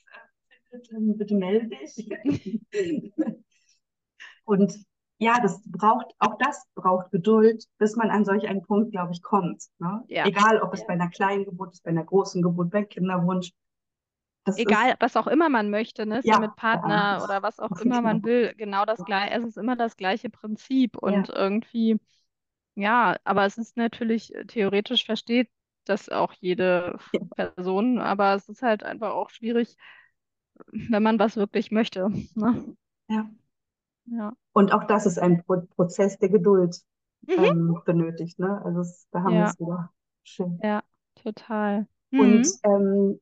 findet, 0.90 1.18
bitte 1.18 1.36
melde 1.36 1.68
dich. 1.68 2.10
Und 4.46 4.86
ja, 5.18 5.40
das 5.42 5.62
braucht, 5.66 6.08
auch 6.20 6.38
das 6.40 6.66
braucht 6.74 7.12
Geduld, 7.12 7.66
bis 7.78 7.96
man 7.96 8.10
an 8.10 8.24
solch 8.24 8.48
einen 8.48 8.64
Punkt, 8.64 8.92
glaube 8.92 9.12
ich, 9.12 9.22
kommt. 9.22 9.64
Ne? 9.80 10.04
Ja. 10.08 10.26
Egal, 10.26 10.62
ob 10.62 10.74
es 10.74 10.82
ja. 10.82 10.88
bei 10.88 10.94
einer 10.94 11.10
kleinen 11.10 11.46
Geburt 11.46 11.74
ist, 11.74 11.84
bei 11.84 11.92
einer 11.92 12.06
großen 12.06 12.42
Geburt, 12.42 12.72
bei 12.72 12.84
Kinderwunsch. 12.86 13.52
Das 14.46 14.58
Egal, 14.58 14.90
ist, 14.90 14.98
was 15.00 15.16
auch 15.16 15.28
immer 15.28 15.50
man 15.50 15.70
möchte, 15.70 16.06
ne? 16.06 16.22
Ja, 16.24 16.36
ja 16.36 16.40
mit 16.40 16.56
Partner 16.56 17.18
ja. 17.18 17.24
oder 17.24 17.42
was 17.44 17.60
auch 17.60 17.72
immer 17.80 18.02
man 18.02 18.24
will, 18.24 18.54
genau 18.58 18.86
das 18.86 19.04
gleiche. 19.06 19.34
Es 19.36 19.44
ist 19.46 19.58
immer 19.58 19.78
das 19.78 19.96
gleiche 19.96 20.30
Prinzip 20.30 20.98
und 20.98 21.30
irgendwie, 21.30 21.98
ja, 22.76 23.16
aber 23.24 23.46
es 23.46 23.58
ist 23.58 23.78
natürlich 23.78 24.36
äh, 24.36 24.46
theoretisch 24.46 25.06
versteht 25.06 25.50
das 25.86 26.10
auch 26.10 26.34
jede 26.34 26.98
Person, 27.36 28.00
aber 28.00 28.36
es 28.36 28.50
ist 28.50 28.62
halt 28.62 28.84
einfach 28.84 29.12
auch 29.12 29.30
schwierig, 29.30 29.78
wenn 30.72 31.04
man 31.04 31.20
was 31.20 31.36
wirklich 31.36 31.72
möchte. 31.72 32.10
Ne? 32.36 32.76
Ja. 33.10 33.30
ja. 34.06 34.34
Und 34.54 34.74
auch 34.74 34.86
das 34.86 35.06
ist 35.06 35.20
ein 35.20 35.44
Pro 35.44 35.62
Prozess 35.76 36.18
der 36.20 36.30
Geduld 36.30 36.82
mhm. 37.22 37.44
ähm, 37.44 37.82
benötigt, 37.86 38.40
ne? 38.40 38.62
Also 38.64 38.82
es, 38.82 39.08
da 39.12 39.24
haben 39.24 39.34
wir 39.34 39.46
es 39.46 39.60
wieder. 39.60 39.92
Schön. 40.24 40.60
Ja, 40.64 40.84
total. 41.16 41.88
Mhm. 42.12 42.20
Und 42.20 42.48
ähm, 42.64 43.20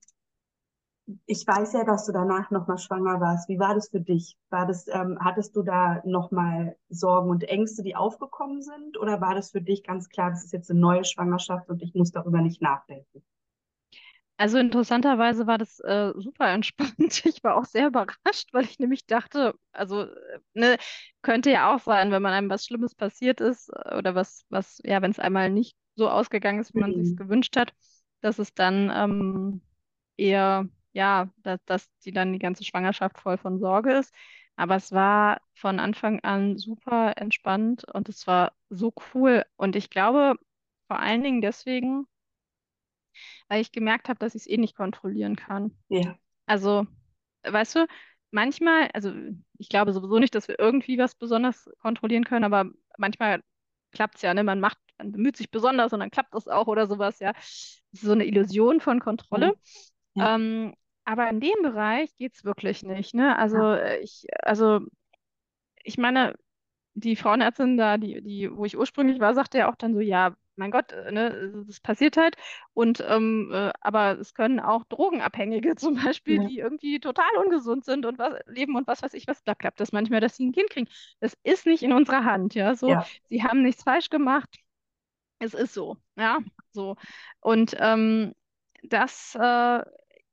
ich 1.26 1.46
weiß 1.48 1.74
ja, 1.74 1.84
dass 1.84 2.06
du 2.06 2.12
danach 2.12 2.52
nochmal 2.52 2.78
schwanger 2.78 3.20
warst. 3.20 3.50
Wie 3.50 3.60
war 3.60 3.74
das 3.74 3.90
für 3.90 4.02
dich? 4.02 4.38
War 4.50 4.66
das, 4.68 4.88
ähm, 4.88 5.18
hattest 5.22 5.56
du 5.56 5.64
da 5.64 6.02
nochmal 6.06 6.76
Sorgen 6.90 7.30
und 7.30 7.44
Ängste, 7.44 7.84
die 7.84 7.96
aufgekommen 7.96 8.62
sind? 8.62 8.98
Oder 8.98 9.22
war 9.22 9.36
das 9.36 9.52
für 9.52 9.62
dich 9.62 9.84
ganz 9.84 10.10
klar, 10.10 10.30
das 10.32 10.44
ist 10.44 10.54
jetzt 10.54 10.70
eine 10.70 10.80
neue 10.80 11.04
Schwangerschaft 11.06 11.70
und 11.70 11.82
ich 11.82 11.94
muss 11.94 12.12
darüber 12.12 12.42
nicht 12.42 12.62
nachdenken? 12.62 13.24
Also 14.38 14.58
interessanterweise 14.58 15.46
war 15.46 15.60
das 15.60 15.80
äh, 15.82 16.14
super 16.18 16.48
entspannt. 16.48 17.26
Ich 17.26 17.44
war 17.44 17.56
auch 17.56 17.66
sehr 17.66 17.88
überrascht, 17.88 18.50
weil 18.54 18.66
ich 18.66 18.80
nämlich 18.80 19.06
dachte, 19.06 19.54
also 19.72 20.02
äh, 20.04 20.40
ne, 20.56 20.78
könnte 21.22 21.52
ja 21.52 21.76
auch 21.76 21.80
sein, 21.80 22.10
wenn 22.12 22.24
man 22.24 22.34
einem 22.34 22.50
was 22.50 22.66
Schlimmes 22.66 22.96
passiert 22.96 23.40
ist 23.40 23.70
äh, 23.70 23.96
oder 23.96 24.16
was, 24.16 24.46
was, 24.50 24.80
ja, 24.84 25.02
wenn 25.04 25.12
es 25.12 25.20
einmal 25.20 25.52
nicht 25.52 25.78
so 25.96 26.10
ausgegangen 26.10 26.60
ist, 26.60 26.74
wie 26.74 26.80
man 26.80 26.92
mhm. 26.92 27.06
sich 27.06 27.16
gewünscht 27.16 27.56
hat, 27.56 27.74
dass 28.22 28.40
es 28.40 28.54
dann 28.56 28.92
ähm, 28.92 29.62
eher 30.18 30.68
ja, 30.94 31.30
dass, 31.38 31.60
dass 31.66 31.90
die 32.00 32.12
dann 32.12 32.34
die 32.34 32.40
ganze 32.40 32.64
Schwangerschaft 32.64 33.20
voll 33.20 33.38
von 33.38 33.60
Sorge 33.60 33.94
ist. 33.94 34.14
Aber 34.56 34.76
es 34.76 34.92
war 34.92 35.42
von 35.54 35.80
Anfang 35.80 36.20
an 36.22 36.58
super 36.58 37.14
entspannt 37.18 37.86
und 37.86 38.10
es 38.10 38.28
war 38.28 38.54
so 38.70 38.94
cool. 39.14 39.46
Und 39.56 39.76
ich 39.76 39.90
glaube, 39.90 40.36
vor 40.88 41.00
allen 41.00 41.24
Dingen 41.24 41.42
deswegen, 41.42 42.06
weil 43.48 43.62
ich 43.62 43.72
gemerkt 43.72 44.10
habe, 44.10 44.20
dass 44.20 44.36
ich 44.36 44.44
es 44.44 44.48
eh 44.48 44.58
nicht 44.58 44.76
kontrollieren 44.76 45.36
kann. 45.36 45.78
Ja. 45.90 46.18
Also, 46.46 46.86
weißt 47.44 47.76
du, 47.76 47.88
manchmal, 48.32 48.90
also 48.94 49.14
ich 49.58 49.70
glaube 49.70 49.94
sowieso 49.94 50.20
nicht, 50.20 50.36
dass 50.36 50.48
wir 50.48 50.60
irgendwie 50.60 50.98
was 50.98 51.16
besonders 51.16 51.70
kontrollieren 51.82 52.26
können, 52.26 52.46
aber 52.46 52.70
manchmal 52.98 53.44
klappt 53.92 54.16
es 54.16 54.22
ja, 54.22 54.34
ne? 54.34 54.44
Man 54.44 54.60
macht, 54.60 54.78
man 54.98 55.12
bemüht 55.12 55.38
sich 55.38 55.52
besonders 55.52 55.94
und 55.94 56.00
dann 56.00 56.12
klappt 56.12 56.34
das 56.34 56.48
auch 56.48 56.68
oder 56.68 56.88
sowas, 56.88 57.20
ja. 57.20 57.34
Das 57.34 57.94
ist 57.94 58.02
so 58.02 58.12
eine 58.12 58.26
Illusion 58.26 58.80
von 58.80 59.00
Kontrolle. 59.00 59.56
Ja. 60.14 60.36
Ähm, 60.36 60.74
aber 61.06 61.30
in 61.30 61.40
dem 61.40 61.62
Bereich 61.64 62.16
geht 62.16 62.36
es 62.36 62.46
wirklich 62.46 62.84
nicht, 62.84 63.14
ne? 63.14 63.38
Also 63.38 63.58
ja. 63.58 63.96
ich, 63.96 64.26
also 64.44 64.82
ich 65.84 65.98
meine, 65.98 66.36
die 66.94 67.16
Frauenärztin 67.16 67.78
da, 67.78 67.98
die, 67.98 68.22
die, 68.22 68.56
wo 68.56 68.66
ich 68.66 68.78
ursprünglich 68.78 69.20
war, 69.20 69.34
sagte 69.34 69.60
ja 69.60 69.72
auch 69.72 69.76
dann 69.76 69.94
so, 69.94 70.00
ja, 70.00 70.36
mein 70.56 70.72
Gott, 70.72 70.92
äh, 70.92 71.12
ne, 71.12 71.64
das 71.68 71.80
passiert 71.80 72.18
halt. 72.18 72.36
Und 72.74 73.04
ähm, 73.08 73.50
äh, 73.54 73.72
aber 73.82 74.20
es 74.20 74.34
können 74.34 74.60
auch 74.60 74.84
Drogenabhängige 74.86 75.76
zum 75.78 75.96
Beispiel, 75.96 76.42
ja. 76.44 76.48
die 76.48 76.60
irgendwie 76.60 77.00
total 77.00 77.30
ungesund 77.44 77.86
sind 77.86 78.06
und 78.06 78.20
was 78.20 78.34
leben 78.46 78.76
und 78.76 78.88
was 78.88 79.02
weiß 79.02 79.14
ich, 79.14 79.28
was 79.28 79.44
da 79.44 79.56
klappt 79.56 79.80
das 79.80 79.92
manchmal, 79.92 80.22
dass 80.22 80.38
sie 80.38 80.46
ein 80.46 80.52
Kind 80.52 80.70
kriegen. 80.70 80.90
Das 81.20 81.38
ist 81.44 81.66
nicht 81.66 81.84
in 81.84 81.94
unserer 81.94 82.26
Hand, 82.26 82.54
ja. 82.56 82.76
So, 82.76 82.90
ja. 82.90 83.06
sie 83.30 83.44
haben 83.44 83.62
nichts 83.64 83.84
falsch 83.84 84.10
gemacht. 84.10 84.60
Es 85.40 85.54
ist 85.54 85.74
so, 85.74 85.98
ja, 86.18 86.38
so. 86.72 86.96
Und 87.40 87.76
ähm, 87.80 88.34
das 88.84 89.36
äh, 89.36 89.84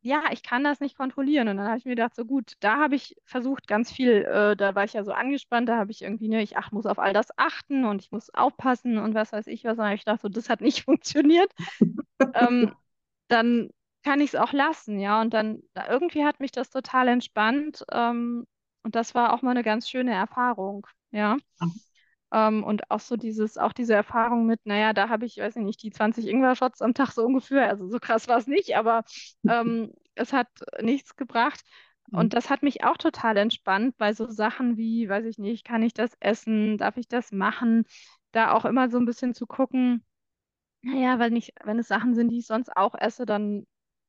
ja, 0.01 0.23
ich 0.33 0.43
kann 0.43 0.65
das 0.65 0.81
nicht 0.81 0.97
kontrollieren. 0.97 1.49
Und 1.49 1.57
dann 1.59 1.67
habe 1.69 1.79
ich 1.79 1.85
mir 1.85 1.93
gedacht, 1.97 2.15
so 2.15 2.25
gut, 2.25 2.53
da 2.61 2.77
habe 2.79 2.95
ich 2.95 3.17
versucht, 3.25 3.67
ganz 3.67 3.91
viel, 3.91 4.25
äh, 4.25 4.57
da 4.57 4.75
war 4.75 4.85
ich 4.85 4.93
ja 4.95 5.05
so 5.05 5.13
angespannt, 5.13 5.69
da 5.69 5.77
habe 5.77 5.91
ich 5.91 6.03
irgendwie, 6.03 6.29
ne, 6.29 6.43
ich 6.43 6.57
ach, 6.57 6.73
muss 6.73 6.87
auf 6.87 6.99
all 6.99 7.13
das 7.13 7.29
achten 7.37 7.85
und 7.85 8.03
ich 8.03 8.13
muss 8.13 8.31
aufpassen 8.35 8.99
und 8.99 9.15
was 9.15 9.33
weiß 9.33 9.47
ich 9.49 9.65
was. 9.65 9.79
Und 9.79 9.91
ich 9.93 10.05
dachte, 10.05 10.23
so, 10.23 10.29
das 10.29 10.49
hat 10.49 10.61
nicht 10.61 10.83
funktioniert. 10.85 11.53
ähm, 12.35 12.73
dann 13.29 13.71
kann 14.05 14.21
ich 14.21 14.31
es 14.35 14.37
auch 14.41 14.53
lassen, 14.53 15.01
ja. 15.01 15.21
Und 15.21 15.35
dann 15.35 15.63
irgendwie 15.89 16.25
hat 16.25 16.41
mich 16.41 16.53
das 16.53 16.71
total 16.71 17.09
entspannt. 17.09 17.85
Ähm, 17.93 18.47
und 18.85 18.95
das 18.95 19.15
war 19.15 19.33
auch 19.35 19.43
mal 19.43 19.53
eine 19.53 19.63
ganz 19.65 19.89
schöne 19.91 20.15
Erfahrung, 20.15 20.87
ja. 21.13 21.39
Ähm, 22.33 22.63
und 22.65 22.91
auch 22.91 23.01
so 23.01 23.17
dieses, 23.17 23.57
auch 23.57 23.73
diese 23.73 23.95
Erfahrung 23.95 24.47
mit, 24.47 24.67
naja, 24.67 24.93
da 24.93 25.09
habe 25.09 25.25
ich, 25.27 25.39
weiß 25.39 25.57
ich 25.57 25.63
nicht, 25.63 25.83
die 25.83 25.91
20 25.91 26.27
Ingwer-Shots 26.27 26.83
am 26.83 26.95
Tag 26.95 27.13
so 27.13 27.25
ungefähr. 27.25 27.69
Also 27.69 27.89
so 27.89 27.99
krass 27.99 28.29
war 28.29 28.39
es 28.39 28.47
nicht, 28.47 28.77
aber 28.77 29.05
ähm, 29.49 29.93
es 30.15 30.33
hat 30.33 30.49
nichts 30.81 31.17
gebracht. 31.17 31.63
Und 32.11 32.27
mhm. 32.27 32.31
das 32.31 32.51
hat 32.51 32.63
mich 32.63 32.85
auch 32.85 32.97
total 32.97 33.37
entspannt 33.37 33.97
bei 33.99 34.13
so 34.15 34.27
Sachen 34.31 34.77
wie, 34.77 35.09
weiß 35.09 35.25
ich 35.27 35.39
nicht, 35.39 35.65
kann 35.65 35.83
ich 35.83 35.95
das 35.95 36.17
essen, 36.21 36.79
darf 36.79 36.97
ich 36.97 37.09
das 37.09 37.33
machen? 37.33 37.85
Da 38.33 38.53
auch 38.53 38.65
immer 38.65 38.91
so 38.91 38.99
ein 38.99 39.07
bisschen 39.07 39.35
zu 39.35 39.47
gucken, 39.47 40.05
naja, 40.83 41.19
wenn 41.19 41.37
ich, 41.37 41.53
wenn 41.65 41.79
es 41.79 41.89
Sachen 41.89 42.15
sind, 42.15 42.31
die 42.31 42.39
ich 42.39 42.47
sonst 42.47 42.77
auch 42.77 42.95
esse, 42.95 43.27
dann 43.27 43.67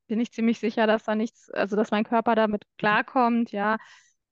bin 0.07 0.19
ich 0.19 0.31
ziemlich 0.31 0.59
sicher, 0.59 0.87
dass 0.87 1.03
da 1.03 1.15
nichts, 1.15 1.49
also 1.51 1.75
dass 1.75 1.91
mein 1.91 2.03
Körper 2.03 2.35
damit 2.35 2.63
klarkommt, 2.77 3.51
ja 3.51 3.77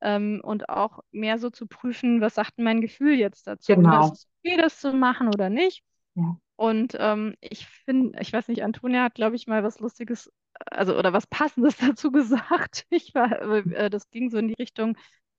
ähm, 0.01 0.41
und 0.43 0.69
auch 0.69 0.99
mehr 1.11 1.37
so 1.37 1.49
zu 1.49 1.67
prüfen, 1.67 2.21
was 2.21 2.35
sagt 2.35 2.57
mein 2.57 2.81
Gefühl 2.81 3.15
jetzt 3.15 3.47
dazu? 3.47 3.75
Genau. 3.75 4.05
Ist 4.05 4.13
es 4.13 4.27
okay, 4.43 4.57
das 4.57 4.79
zu 4.79 4.93
machen 4.93 5.27
oder 5.27 5.49
nicht? 5.49 5.83
Ja. 6.15 6.37
Und 6.55 6.97
ähm, 6.99 7.35
ich 7.39 7.67
finde, 7.67 8.19
ich 8.19 8.33
weiß 8.33 8.47
nicht, 8.47 8.63
Antonia 8.63 9.03
hat, 9.03 9.15
glaube 9.15 9.35
ich, 9.35 9.45
mal 9.45 9.63
was 9.63 9.79
Lustiges, 9.79 10.31
also 10.65 10.97
oder 10.97 11.13
was 11.13 11.27
Passendes 11.27 11.77
dazu 11.77 12.11
gesagt. 12.11 12.85
Ich 12.89 13.13
war, 13.13 13.41
äh, 13.41 13.89
das 13.89 14.09
ging 14.09 14.29
so 14.29 14.37
in 14.37 14.47
die 14.47 14.55
Richtung, 14.55 14.97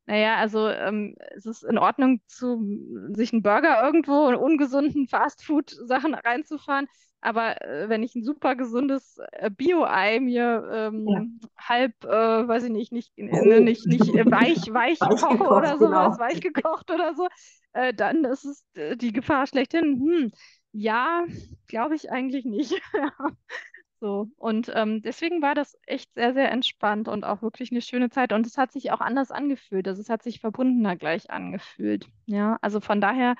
naja, 0.09 0.37
also 0.37 0.67
ähm, 0.69 1.17
es 1.37 1.45
ist 1.45 1.63
in 1.65 1.77
Ordnung, 1.77 2.23
zu, 2.27 2.65
sich 3.11 3.31
einen 3.31 3.43
Burger 3.43 3.85
irgendwo 3.85 4.27
in 4.29 4.37
ungesunden 4.37 5.07
Fastfood-Sachen 5.09 6.15
reinzufahren. 6.15 6.87
Aber 7.21 7.61
äh, 7.61 7.91
wenn 7.91 8.03
ich 8.03 8.15
ein 8.15 8.25
super 8.25 8.57
gesundes 8.57 9.19
äh, 9.33 9.51
Bio-Ei 9.51 10.21
mir 10.21 10.67
ähm, 10.73 11.07
ja. 11.07 11.25
halb, 11.59 11.93
äh, 12.05 12.09
weiß 12.49 12.65
ich 12.65 12.71
nicht, 12.71 12.91
nicht, 12.91 13.13
oh. 13.19 13.61
nicht, 13.61 13.87
nicht 13.87 14.15
äh, 14.15 14.25
weich, 14.31 14.73
weich, 14.73 14.99
weich 14.99 15.21
koche 15.21 15.37
gekocht, 15.37 15.51
oder 15.51 15.79
sowas, 15.79 16.17
genau. 16.17 16.19
weich 16.19 16.41
gekocht 16.41 16.91
oder 16.91 17.15
so, 17.15 17.29
äh, 17.75 17.93
dann 17.93 18.25
ist 18.25 18.47
es 18.47 18.65
äh, 18.77 18.97
die 18.97 19.13
Gefahr 19.13 19.47
schlechthin. 19.47 20.01
Hm, 20.01 20.31
ja, 20.73 21.27
glaube 21.67 21.97
ich 21.97 22.11
eigentlich 22.11 22.47
nicht. 22.47 22.81
So, 24.01 24.29
und 24.37 24.71
ähm, 24.75 25.03
deswegen 25.03 25.43
war 25.43 25.55
das 25.57 25.77
echt 25.87 26.15
sehr, 26.15 26.33
sehr 26.33 26.53
entspannt 26.53 27.09
und 27.09 27.25
auch 27.25 27.43
wirklich 27.43 27.73
eine 27.73 27.83
schöne 27.83 28.11
Zeit. 28.11 28.33
Und 28.33 28.47
es 28.47 28.57
hat 28.57 28.71
sich 28.71 28.93
auch 28.93 29.01
anders 29.01 29.31
angefühlt. 29.33 29.89
Also 29.89 30.01
es 30.01 30.09
hat 30.09 30.23
sich 30.23 30.41
verbundener 30.41 30.95
gleich 30.97 31.31
angefühlt. 31.31 32.07
Ja, 32.27 32.59
also 32.63 32.81
von 32.81 33.01
daher, 33.01 33.35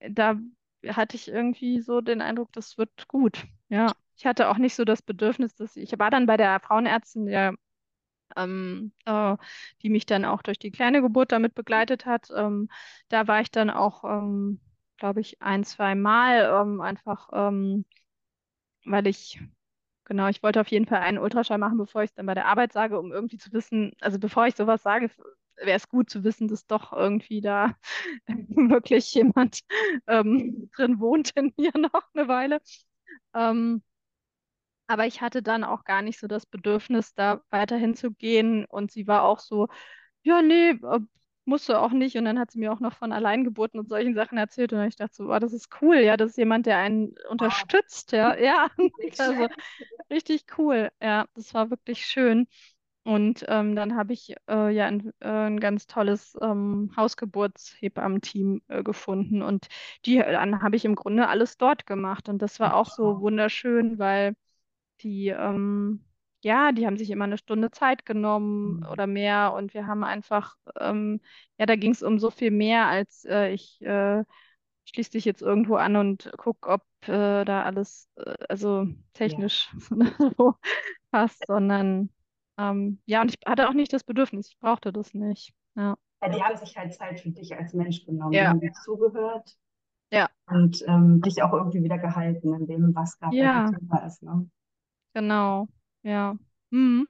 da 0.00 0.36
hatte 0.88 1.16
ich 1.16 1.28
irgendwie 1.28 1.80
so 1.80 2.00
den 2.00 2.20
Eindruck, 2.22 2.52
das 2.52 2.76
wird 2.76 3.06
gut. 3.08 3.44
Ja, 3.68 3.92
ich 4.16 4.26
hatte 4.26 4.48
auch 4.48 4.58
nicht 4.58 4.74
so 4.74 4.84
das 4.84 5.00
Bedürfnis, 5.02 5.54
dass 5.54 5.76
ich, 5.76 5.92
ich 5.92 5.98
war 5.98 6.10
dann 6.10 6.26
bei 6.26 6.36
der 6.36 6.58
Frauenärztin, 6.60 7.26
der, 7.26 7.54
ähm, 8.36 8.92
äh, 9.06 9.36
die 9.82 9.90
mich 9.90 10.06
dann 10.06 10.24
auch 10.24 10.42
durch 10.42 10.58
die 10.58 10.70
kleine 10.72 11.02
Geburt 11.02 11.32
damit 11.32 11.54
begleitet 11.54 12.06
hat. 12.06 12.28
Ähm, 12.36 12.68
da 13.08 13.28
war 13.28 13.40
ich 13.40 13.50
dann 13.50 13.70
auch, 13.70 14.04
ähm, 14.04 14.60
glaube 14.98 15.20
ich, 15.20 15.42
ein, 15.42 15.64
zwei 15.64 15.94
Mal 15.94 16.62
ähm, 16.62 16.80
einfach, 16.80 17.30
ähm, 17.32 17.84
weil 18.84 19.06
ich 19.06 19.40
Genau, 20.06 20.28
ich 20.28 20.42
wollte 20.42 20.60
auf 20.60 20.68
jeden 20.68 20.86
Fall 20.86 21.00
einen 21.00 21.18
Ultraschall 21.18 21.58
machen, 21.58 21.78
bevor 21.78 22.02
ich 22.02 22.10
es 22.10 22.14
dann 22.14 22.26
bei 22.26 22.34
der 22.34 22.46
Arbeit 22.46 22.72
sage, 22.72 22.98
um 22.98 23.10
irgendwie 23.12 23.38
zu 23.38 23.52
wissen, 23.52 23.92
also 24.00 24.18
bevor 24.18 24.46
ich 24.46 24.54
sowas 24.54 24.82
sage, 24.82 25.10
wäre 25.56 25.76
es 25.76 25.88
gut 25.88 26.10
zu 26.10 26.24
wissen, 26.24 26.46
dass 26.48 26.66
doch 26.66 26.92
irgendwie 26.92 27.40
da 27.40 27.74
wirklich 28.28 29.14
jemand 29.14 29.60
ähm, 30.06 30.70
drin 30.76 31.00
wohnt 31.00 31.30
in 31.36 31.52
mir 31.56 31.72
noch 31.78 32.08
eine 32.14 32.28
Weile. 32.28 32.60
Ähm, 33.34 33.82
aber 34.86 35.06
ich 35.06 35.20
hatte 35.20 35.42
dann 35.42 35.64
auch 35.64 35.84
gar 35.84 36.02
nicht 36.02 36.20
so 36.20 36.26
das 36.26 36.46
Bedürfnis, 36.46 37.14
da 37.14 37.42
weiterhin 37.50 37.94
zu 37.94 38.12
gehen. 38.12 38.64
Und 38.66 38.90
sie 38.92 39.06
war 39.06 39.22
auch 39.24 39.38
so, 39.40 39.68
ja, 40.24 40.42
nee, 40.42 40.74
äh, 41.46 41.50
musste 41.50 41.80
auch 41.80 41.90
nicht. 41.90 42.16
Und 42.16 42.24
dann 42.24 42.38
hat 42.38 42.50
sie 42.50 42.58
mir 42.58 42.72
auch 42.72 42.80
noch 42.80 42.94
von 42.94 43.12
Alleingeburten 43.12 43.80
und 43.80 43.88
solchen 43.88 44.14
Sachen 44.14 44.38
erzählt. 44.38 44.72
Und 44.72 44.82
ich 44.84 44.96
dachte 44.96 45.14
so, 45.14 45.28
wow, 45.28 45.38
das 45.38 45.52
ist 45.52 45.68
cool, 45.80 45.96
ja, 45.96 46.16
das 46.16 46.30
ist 46.30 46.38
jemand, 46.38 46.66
der 46.66 46.78
einen 46.78 47.14
unterstützt, 47.28 48.12
ja, 48.12 48.36
ja, 48.38 48.68
also 49.18 49.46
richtig 50.10 50.46
cool, 50.58 50.90
ja, 51.02 51.26
das 51.34 51.54
war 51.54 51.70
wirklich 51.70 52.04
schön. 52.06 52.46
Und 53.06 53.44
ähm, 53.48 53.76
dann 53.76 53.96
habe 53.96 54.14
ich 54.14 54.34
äh, 54.48 54.70
ja 54.74 54.86
ein, 54.86 55.12
äh, 55.20 55.28
ein, 55.28 55.60
ganz 55.60 55.86
tolles 55.86 56.38
ähm, 56.40 56.90
Hausgeburtshebammen-Team 56.96 58.62
äh, 58.68 58.82
gefunden. 58.82 59.42
Und 59.42 59.66
die 60.06 60.16
dann 60.16 60.62
habe 60.62 60.76
ich 60.76 60.86
im 60.86 60.94
Grunde 60.94 61.28
alles 61.28 61.58
dort 61.58 61.86
gemacht. 61.86 62.30
Und 62.30 62.40
das 62.40 62.60
war 62.60 62.74
auch 62.74 62.88
so 62.88 63.20
wunderschön, 63.20 63.98
weil 63.98 64.34
die 65.02 65.28
ähm, 65.28 66.02
ja, 66.44 66.72
die 66.72 66.86
haben 66.86 66.96
sich 66.96 67.10
immer 67.10 67.24
eine 67.24 67.38
Stunde 67.38 67.70
Zeit 67.70 68.06
genommen 68.06 68.80
mhm. 68.80 68.86
oder 68.86 69.06
mehr 69.06 69.52
und 69.54 69.74
wir 69.74 69.86
haben 69.86 70.04
einfach 70.04 70.56
ähm, 70.78 71.20
ja, 71.58 71.66
da 71.66 71.76
ging 71.76 71.92
es 71.92 72.02
um 72.02 72.18
so 72.18 72.30
viel 72.30 72.50
mehr 72.50 72.86
als 72.86 73.24
äh, 73.24 73.52
ich 73.52 73.80
äh, 73.82 74.22
schließ 74.84 75.10
dich 75.10 75.24
jetzt 75.24 75.42
irgendwo 75.42 75.76
an 75.76 75.96
und 75.96 76.30
guck, 76.36 76.66
ob 76.66 76.82
äh, 77.08 77.44
da 77.44 77.62
alles 77.62 78.08
äh, 78.16 78.34
also 78.48 78.86
technisch 79.14 79.74
ja. 79.90 80.10
so 80.36 80.54
passt, 81.10 81.42
sondern 81.46 82.10
ähm, 82.58 83.00
ja, 83.06 83.20
und 83.22 83.30
ich 83.30 83.38
hatte 83.46 83.68
auch 83.68 83.74
nicht 83.74 83.92
das 83.92 84.04
Bedürfnis, 84.04 84.48
ich 84.48 84.58
brauchte 84.58 84.92
das 84.92 85.14
nicht. 85.14 85.52
Ja. 85.74 85.96
ja 86.22 86.28
die 86.28 86.42
haben 86.42 86.56
sich 86.56 86.76
halt 86.76 86.94
Zeit 86.94 87.20
für 87.20 87.30
dich 87.30 87.56
als 87.56 87.74
Mensch 87.74 88.04
genommen, 88.04 88.32
ja. 88.32 88.42
die 88.42 88.48
haben 88.48 88.60
dir 88.60 88.72
zugehört 88.84 89.56
ja. 90.12 90.28
und 90.46 90.84
ähm, 90.86 91.20
dich 91.22 91.42
auch 91.42 91.52
irgendwie 91.52 91.82
wieder 91.82 91.98
gehalten 91.98 92.54
in 92.54 92.66
dem, 92.66 92.94
was 92.94 93.18
gerade 93.18 93.36
ja. 93.36 93.70
Ist. 94.06 94.22
Ne? 94.22 94.48
Genau, 95.14 95.68
ja. 96.04 96.36
Mhm. 96.70 97.06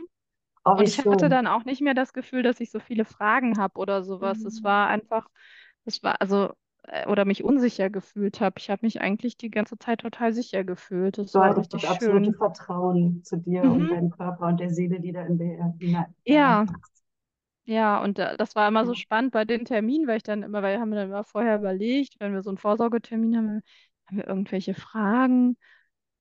Oh, 0.65 0.71
und 0.71 0.89
ich 0.89 0.99
hatte 0.99 1.29
dann 1.29 1.47
auch 1.47 1.65
nicht 1.65 1.83
mehr 1.83 1.93
das 1.95 2.15
Gefühl, 2.15 2.43
dass 2.43 2.61
ich 2.61 2.71
so 2.71 2.81
viele 2.81 3.05
Fragen 3.05 3.59
habe 3.59 3.79
oder 3.79 4.03
sowas. 4.03 4.39
Mhm. 4.39 4.47
Es 4.47 4.63
war 4.63 4.89
einfach, 4.89 5.29
es 5.85 6.03
war, 6.03 6.21
also 6.23 6.53
äh, 6.85 7.07
oder 7.07 7.25
mich 7.25 7.45
unsicher 7.45 7.91
gefühlt 7.91 8.41
habe. 8.41 8.55
Ich 8.59 8.71
habe 8.71 8.81
mich 8.87 9.01
eigentlich 9.01 9.37
die 9.37 9.51
ganze 9.51 9.79
Zeit 9.79 10.01
total 10.01 10.33
sicher 10.33 10.65
gefühlt. 10.65 11.19
Das 11.19 11.33
du 11.33 11.39
war 11.39 11.51
hattest 11.51 11.75
das 11.75 11.85
absolute 11.85 12.25
schön. 12.27 12.35
Vertrauen 12.35 13.23
zu 13.25 13.37
dir 13.37 13.65
mhm. 13.65 13.73
und 13.73 13.89
deinem 13.91 14.11
Körper 14.11 14.47
und 14.47 14.61
der 14.61 14.71
Seele, 14.71 15.01
die 15.01 15.13
da 15.13 15.27
in 15.27 15.39
dir 15.39 15.75
hinein. 15.81 16.15
Ja. 16.25 16.67
Ja, 17.67 18.03
und 18.03 18.19
äh, 18.19 18.37
das 18.37 18.55
war 18.57 18.69
immer 18.69 18.85
so 18.85 18.95
spannend 18.95 19.33
bei 19.33 19.47
den 19.47 19.65
Terminen, 19.65 20.07
weil 20.07 20.19
ich 20.19 20.23
dann 20.23 20.43
immer, 20.43 20.63
weil 20.63 20.75
wir 20.75 20.81
haben 20.81 20.91
dann 20.91 21.09
immer 21.09 21.25
vorher 21.25 21.57
überlegt, 21.57 22.17
wenn 22.21 22.35
wir 22.35 22.43
so 22.43 22.51
einen 22.51 22.59
Vorsorgetermin 22.59 23.37
haben, 23.37 23.63
haben 24.07 24.17
wir 24.19 24.27
irgendwelche 24.27 24.75
Fragen. 24.75 25.57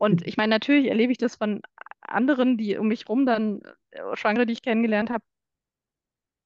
Und 0.03 0.21
mhm. 0.21 0.27
ich 0.27 0.35
meine, 0.35 0.49
natürlich 0.49 0.87
erlebe 0.87 1.13
ich 1.13 1.17
das 1.17 1.37
von 1.37 1.61
anderen, 2.01 2.57
die 2.57 2.77
um 2.77 2.89
mich 2.89 3.07
rum 3.07 3.25
dann, 3.25 3.61
äh, 3.91 4.01
Schwangere, 4.15 4.45
die 4.45 4.53
ich 4.53 4.61
kennengelernt 4.61 5.09
habe, 5.09 5.23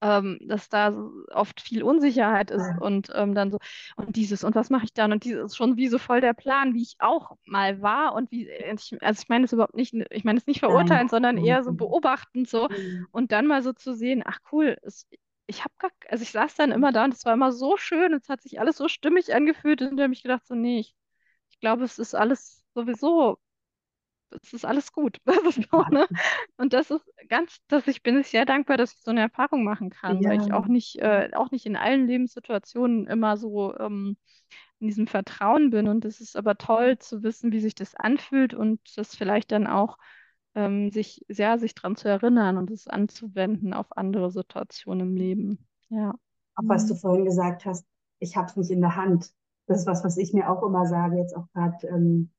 ähm, 0.02 0.38
dass 0.44 0.70
da 0.70 0.94
oft 1.34 1.60
viel 1.60 1.82
Unsicherheit 1.82 2.52
ist 2.52 2.68
ja. 2.68 2.78
und 2.80 3.12
ähm, 3.16 3.34
dann 3.34 3.50
so, 3.50 3.58
und 3.96 4.16
dieses, 4.16 4.44
und 4.44 4.54
was 4.54 4.70
mache 4.70 4.86
ich 4.86 4.94
dann? 4.94 5.12
Und 5.12 5.24
dieses 5.24 5.46
ist 5.46 5.58
schon 5.58 5.76
wie 5.76 5.88
so 5.88 5.98
voll 5.98 6.22
der 6.22 6.34
Plan, 6.34 6.76
wie 6.76 6.84
ich 6.84 6.98
auch 7.00 7.32
mal 7.46 7.82
war 7.82 8.14
und 8.14 8.30
wie, 8.30 8.48
äh, 8.48 8.70
also 9.02 9.22
ich 9.24 9.30
meine 9.30 9.46
es 9.46 9.54
überhaupt 9.54 9.76
nicht, 9.76 9.96
ich 10.12 10.24
meine 10.24 10.38
es 10.38 10.46
nicht 10.46 10.60
verurteilen, 10.60 11.10
sondern 11.10 11.38
eher 11.38 11.64
so 11.64 11.74
beobachtend 11.74 12.48
so 12.48 12.70
mhm. 12.70 13.08
und 13.12 13.32
dann 13.32 13.48
mal 13.48 13.64
so 13.64 13.74
zu 13.74 13.96
sehen, 13.96 14.22
ach 14.24 14.38
cool, 14.52 14.78
es, 14.84 15.08
ich 15.48 15.64
habe 15.64 15.74
gar, 15.80 15.90
also 16.10 16.22
ich 16.22 16.32
saß 16.32 16.54
dann 16.54 16.72
immer 16.72 16.92
da 16.92 17.06
und 17.06 17.16
es 17.16 17.26
war 17.26 17.34
immer 17.34 17.52
so 17.52 17.76
schön, 17.78 18.14
es 18.14 18.30
hat 18.30 18.44
sich 18.44 18.60
alles 18.60 18.78
so 18.78 18.88
stimmig 18.88 19.34
angefühlt 19.34 19.82
und 19.82 19.98
dann 19.98 20.04
habe 20.04 20.14
ich 20.14 20.22
gedacht, 20.22 20.46
so, 20.46 20.54
nee, 20.54 20.80
ich, 20.80 20.96
ich 21.50 21.60
glaube, 21.60 21.84
es 21.86 21.98
ist 21.98 22.14
alles 22.14 22.64
sowieso, 22.76 23.40
es 24.44 24.54
ist 24.54 24.66
alles 24.66 24.92
gut. 24.92 25.20
so, 25.72 25.84
ne? 25.90 26.08
Und 26.58 26.74
das 26.74 26.92
ist 26.92 27.06
ganz, 27.30 27.58
dass 27.68 27.88
ich 27.88 28.04
bin 28.04 28.24
sehr 28.24 28.46
dankbar, 28.46 28.78
dass 28.78 28.94
ich 28.94 29.02
so 29.02 29.12
eine 29.12 29.22
Erfahrung 29.22 29.64
machen 29.64 29.90
kann, 29.90 30.24
weil 30.26 30.38
ich 30.38 30.52
Ja. 30.52 30.54
auch 30.54 30.68
nicht, 30.68 30.98
äh, 31.00 31.30
auch 31.36 31.52
nicht 31.52 31.66
in 31.66 31.76
allen 31.76 32.08
Lebenssituationen 32.08 33.08
immer 33.08 33.38
so 33.38 33.78
ähm, 33.78 34.18
in 34.80 34.88
diesem 34.88 35.08
Vertrauen 35.08 35.72
bin. 35.72 35.88
Und 35.88 36.06
es 36.06 36.22
ist 36.22 36.36
aber 36.38 36.58
toll 36.58 36.98
zu 37.00 37.24
wissen, 37.24 37.52
wie 37.52 37.60
sich 37.62 37.76
das 37.76 37.96
anfühlt 37.96 38.54
und 38.54 38.80
das 38.98 39.16
vielleicht 39.16 39.52
dann 39.52 39.68
auch 39.68 39.98
ähm, 40.56 40.92
sich, 40.92 41.26
ja, 41.30 41.58
sich 41.58 41.76
dran 41.76 41.96
zu 41.96 42.10
erinnern 42.10 42.58
und 42.58 42.72
es 42.72 42.88
anzuwenden 42.88 43.74
auf 43.74 43.98
andere 43.98 44.32
Situationen 44.32 45.10
im 45.12 45.16
Leben. 45.16 45.68
Ja. 45.90 46.14
Auch 46.56 46.64
was 46.68 46.88
du 46.88 46.96
Mhm. 46.96 47.00
vorhin 47.00 47.26
gesagt 47.26 47.66
hast, 47.66 47.86
ich 48.20 48.36
habe 48.36 48.48
es 48.48 48.56
nicht 48.56 48.72
in 48.72 48.82
der 48.82 48.96
Hand. 48.96 49.34
Das 49.68 49.80
ist 49.82 49.88
was, 49.88 50.04
was 50.04 50.18
ich 50.18 50.34
mir 50.34 50.50
auch 50.50 50.64
immer 50.64 50.86
sage, 50.88 51.18
jetzt 51.18 51.36
auch 51.36 51.48
gerade 51.54 51.88
ähm, 51.88 52.32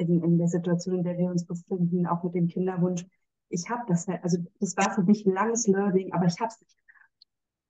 in, 0.00 0.22
in 0.24 0.38
der 0.38 0.48
Situation, 0.48 0.98
in 0.98 1.04
der 1.04 1.18
wir 1.18 1.28
uns 1.30 1.46
befinden, 1.46 2.06
auch 2.06 2.22
mit 2.24 2.34
dem 2.34 2.48
Kinderwunsch. 2.48 3.06
Ich 3.48 3.68
habe 3.70 3.82
das, 3.88 4.08
halt- 4.08 4.22
also 4.24 4.38
das 4.60 4.76
war 4.76 4.94
für 4.94 5.02
mich 5.02 5.26
ein 5.26 5.34
langes 5.34 5.66
Learning, 5.66 6.12
aber 6.12 6.26
ich 6.26 6.40
habe 6.40 6.48
es 6.52 6.60
nicht. 6.60 6.76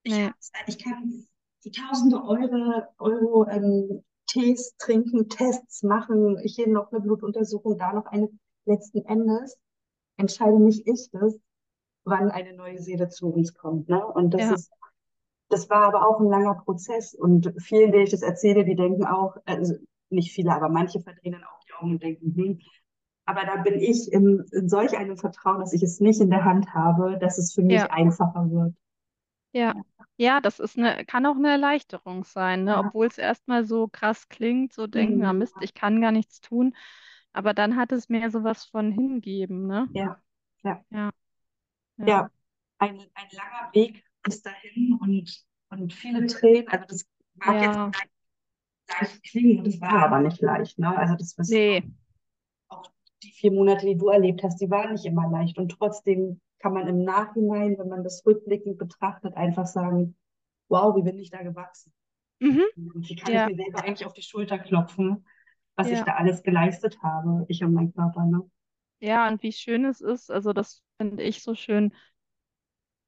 Ich 0.02 0.12
Nee. 0.14 0.26
hab's, 0.26 0.52
ich 0.66 0.78
kann 0.82 1.26
die 1.64 1.70
tausende 1.70 2.22
Euro, 2.22 2.82
Euro 2.98 3.46
ähm, 3.48 4.02
Tees 4.26 4.74
trinken, 4.78 5.28
Tests 5.28 5.82
machen, 5.82 6.38
hier 6.44 6.68
noch 6.68 6.90
eine 6.92 7.00
Blutuntersuchung, 7.00 7.76
da 7.78 7.92
noch 7.92 8.06
eine. 8.06 8.28
Letzten 8.66 9.04
Endes 9.06 9.58
entscheide 10.18 10.60
nicht 10.60 10.86
ich 10.86 11.10
das, 11.12 11.34
wann 12.04 12.30
eine 12.30 12.54
neue 12.54 12.78
Seele 12.80 13.08
zu 13.08 13.28
uns 13.28 13.54
kommt. 13.54 13.88
Ne? 13.88 14.06
Und 14.06 14.34
das 14.34 14.42
Ja. 14.42 14.54
ist, 14.54 14.70
das 15.48 15.70
war 15.70 15.84
aber 15.84 16.06
auch 16.08 16.20
ein 16.20 16.28
langer 16.28 16.56
Prozess. 16.56 17.14
Und 17.14 17.52
vielen, 17.58 17.92
denen 17.92 18.04
ich 18.04 18.10
das 18.10 18.22
erzähle, 18.22 18.64
die 18.64 18.76
denken 18.76 19.04
auch, 19.06 19.36
also 19.46 19.74
nicht 20.10 20.32
viele, 20.32 20.52
aber 20.54 20.68
manche 20.68 21.00
verdrehen 21.00 21.42
auch 21.44 21.59
Augen 21.80 21.92
und 21.92 22.02
denken, 22.02 22.34
hm, 22.36 22.60
aber 23.26 23.42
da 23.46 23.56
bin 23.62 23.74
ich 23.80 24.12
in, 24.12 24.44
in 24.52 24.68
solch 24.68 24.96
einem 24.98 25.16
Vertrauen, 25.18 25.60
dass 25.60 25.72
ich 25.74 25.82
es 25.82 26.00
nicht 26.00 26.20
in 26.20 26.30
der 26.30 26.44
Hand 26.44 26.74
habe, 26.74 27.18
dass 27.20 27.38
es 27.38 27.54
für 27.54 27.62
mich 27.62 27.90
Ja. 27.90 27.90
einfacher 27.92 28.50
wird. 28.50 28.74
Ja. 29.52 29.74
Ja, 30.16 30.40
das 30.40 30.60
ist 30.60 30.76
eine, 30.78 31.04
kann 31.06 31.24
auch 31.26 31.36
eine 31.36 31.48
Erleichterung 31.50 32.24
sein, 32.24 32.64
ne? 32.64 32.76
Ja. 32.76 32.78
Obwohl 32.78 33.06
es 33.06 33.16
erstmal 33.18 33.64
so 33.64 33.88
krass 33.88 34.28
klingt, 34.28 34.72
so 34.74 34.86
denken, 34.86 35.24
ah 35.24 35.32
Mhm. 35.32 35.32
Mist, 35.32 35.56
ich 35.60 35.72
kann 35.74 36.00
gar 36.02 36.12
nichts 36.12 36.40
tun. 36.42 36.74
Aber 37.32 37.54
dann 37.54 37.76
hat 37.76 37.90
es 37.92 38.08
mehr 38.10 38.30
so 38.30 38.44
was 38.44 38.64
von 38.66 38.92
hingeben, 38.92 39.66
ne? 39.66 39.88
Ja, 39.92 40.22
ja, 40.64 40.84
Ja. 40.90 41.10
Ja. 41.98 42.14
ja. 42.14 42.30
Ein, 42.78 43.00
ein 43.14 43.28
langer 43.32 43.70
Weg 43.74 44.04
bis 44.22 44.42
dahin 44.42 44.94
und, 45.00 45.44
und 45.70 45.92
viele 45.92 46.26
Tränen. 46.26 46.68
Also 46.68 46.86
das 46.88 47.06
mag 47.34 47.62
jetzt 47.62 47.80
Ja. 47.80 47.94
Leicht, 48.90 49.02
leicht 49.02 49.22
klingen, 49.24 49.64
das 49.64 49.80
war 49.80 50.04
aber 50.04 50.20
nicht 50.20 50.40
leicht. 50.40 50.78
Ne? 50.78 50.96
Also 50.96 51.14
das 51.16 51.36
was 51.38 51.50
Nee. 51.50 51.82
auch 52.68 52.90
die 53.22 53.32
vier 53.32 53.52
Monate, 53.52 53.86
die 53.86 53.96
du 53.96 54.08
erlebt 54.08 54.42
hast, 54.42 54.60
die 54.60 54.70
waren 54.70 54.92
nicht 54.92 55.04
immer 55.06 55.28
leicht. 55.30 55.58
Und 55.58 55.70
trotzdem 55.72 56.40
kann 56.58 56.72
man 56.74 56.88
im 56.88 57.04
Nachhinein, 57.04 57.78
wenn 57.78 57.88
man 57.88 58.04
das 58.04 58.24
rückblickend 58.26 58.78
betrachtet, 58.78 59.34
einfach 59.36 59.66
sagen, 59.66 60.16
wow, 60.68 60.96
wie 60.96 61.02
bin 61.02 61.18
ich 61.18 61.30
da 61.30 61.42
gewachsen? 61.42 61.92
Mhm. 62.40 62.66
Und 62.76 63.08
wie 63.08 63.16
kann 63.16 63.32
Ja. 63.32 63.46
ich 63.46 63.56
mir 63.56 63.64
selber 63.64 63.82
eigentlich 63.84 64.06
auf 64.06 64.14
die 64.14 64.22
Schulter 64.22 64.58
klopfen, 64.58 65.26
was 65.76 65.92
ich 65.92 65.98
Ja. 65.98 66.04
da 66.04 66.14
alles 66.14 66.42
geleistet 66.42 67.02
habe, 67.02 67.44
ich 67.48 67.62
und 67.64 67.74
mein 67.74 67.92
Körper. 67.94 68.24
Ne? 68.24 68.50
Ja, 69.00 69.28
und 69.28 69.42
wie 69.42 69.52
schön 69.52 69.84
es 69.86 70.00
ist, 70.00 70.30
also 70.30 70.52
das 70.52 70.82
finde 70.98 71.22
ich 71.22 71.42
so 71.42 71.54
schön 71.54 71.92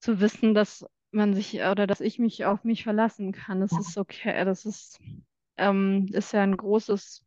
zu 0.01 0.21
wissen, 0.21 0.55
dass 0.55 0.85
man 1.13 1.35
sich 1.35 1.55
oder 1.63 1.87
dass 1.87 2.01
ich 2.01 2.19
mich 2.19 2.45
auf 2.45 2.65
mich 2.65 2.83
verlassen 2.83 3.33
kann. 3.33 3.61
Das 3.61 3.73
Ja. 3.73 3.79
ist 3.79 3.97
okay, 3.99 4.45
das 4.45 4.65
ist, 4.65 5.01
ähm, 5.63 6.07
ist 6.13 6.33
ja 6.33 6.43
ein 6.43 6.57
großes 6.57 7.25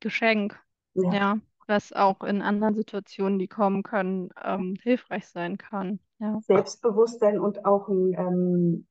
Geschenk, 0.00 0.58
Ja. 0.94 1.12
ja, 1.12 1.38
was 1.66 1.92
auch 1.92 2.22
in 2.22 2.42
anderen 2.42 2.74
Situationen, 2.74 3.38
die 3.38 3.48
kommen 3.48 3.82
können, 3.82 4.30
ähm, 4.42 4.76
hilfreich 4.82 5.26
sein 5.28 5.58
kann. 5.58 6.00
Ja. 6.20 6.40
Selbstbewusstsein 6.42 7.38
und 7.38 7.64
auch 7.64 7.88
ein, 7.88 8.14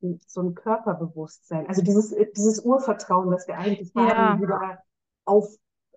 ähm, 0.02 0.20
so 0.28 0.42
ein 0.42 0.56
Körperbewusstsein. 0.56 1.68
Also 1.68 1.82
dieses, 1.82 2.16
dieses 2.36 2.64
Urvertrauen, 2.64 3.32
das 3.32 3.48
wir 3.48 3.58
eigentlich 3.58 3.94
haben, 3.96 4.42
wieder 4.42 4.80
auf, 5.26 5.50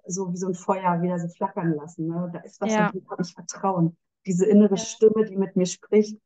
so 0.06 0.32
wie 0.32 0.36
so 0.36 0.48
ein 0.48 0.54
Feuer 0.54 1.02
wieder 1.02 1.18
so 1.18 1.28
flackern 1.28 1.74
lassen. 1.74 2.08
Ne? 2.08 2.30
Da 2.32 2.40
ist 2.40 2.60
was, 2.60 2.72
Ja. 2.72 2.90
dem 2.90 3.08
habe 3.10 3.22
ich 3.22 3.32
Vertrauen. 3.34 3.96
Diese 4.26 4.44
innere. 4.46 4.76
Stimme, 4.76 5.24
die 5.24 5.36
mit 5.36 5.56
mir 5.56 5.66
spricht, 5.66 6.20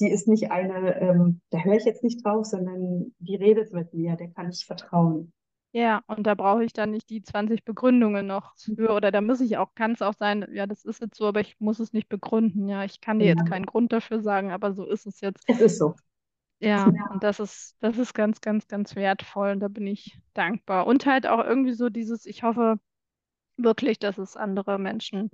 die 0.00 0.10
ist 0.10 0.28
nicht 0.28 0.50
eine, 0.50 1.00
ähm, 1.00 1.40
da 1.50 1.58
höre 1.58 1.74
ich 1.76 1.84
jetzt 1.84 2.02
nicht 2.02 2.24
drauf, 2.24 2.46
sondern 2.46 3.14
die 3.18 3.36
redet 3.36 3.72
mit 3.72 3.94
mir, 3.94 4.16
der 4.16 4.28
kann 4.30 4.50
ich 4.50 4.64
vertrauen. 4.66 5.32
Ja, 5.72 6.02
und 6.06 6.26
da 6.26 6.34
brauche 6.34 6.64
ich 6.64 6.72
dann 6.72 6.90
nicht 6.90 7.10
die 7.10 7.22
20 7.22 7.64
Begründungen 7.64 8.26
noch 8.26 8.54
für, 8.56 8.92
oder 8.94 9.10
da 9.12 9.20
muss 9.20 9.40
ich 9.40 9.58
auch, 9.58 9.74
kann 9.74 9.92
es 9.92 10.02
auch 10.02 10.14
sein, 10.14 10.46
ja, 10.52 10.66
das 10.66 10.84
ist 10.84 11.00
jetzt 11.00 11.16
so, 11.16 11.26
aber 11.26 11.40
ich 11.40 11.60
muss 11.60 11.78
es 11.78 11.92
nicht 11.92 12.08
begründen. 12.08 12.68
Ja, 12.68 12.84
ich 12.84 13.00
kann 13.00 13.18
dir 13.20 13.26
jetzt 13.26 13.44
Ja. 13.44 13.44
keinen 13.44 13.66
Grund 13.66 13.92
dafür 13.92 14.20
sagen, 14.22 14.50
aber 14.50 14.72
so 14.72 14.86
ist 14.86 15.06
es 15.06 15.20
jetzt. 15.20 15.46
Es 15.46 15.60
ist 15.60 15.78
so. 15.78 15.96
Ja, 16.60 16.92
und 17.10 17.22
das 17.22 17.38
ist, 17.40 17.76
das 17.80 17.98
ist 17.98 18.14
ganz, 18.14 18.40
ganz, 18.40 18.66
ganz 18.66 18.96
wertvoll 18.96 19.50
und 19.52 19.60
da 19.60 19.68
bin 19.68 19.86
ich 19.86 20.18
dankbar. 20.34 20.86
Und 20.86 21.06
halt 21.06 21.26
auch 21.26 21.44
irgendwie 21.44 21.72
so 21.74 21.88
dieses, 21.88 22.26
ich 22.26 22.42
hoffe 22.42 22.80
wirklich, 23.56 23.98
dass 24.00 24.18
es 24.18 24.36
andere 24.36 24.78
Menschen 24.78 25.30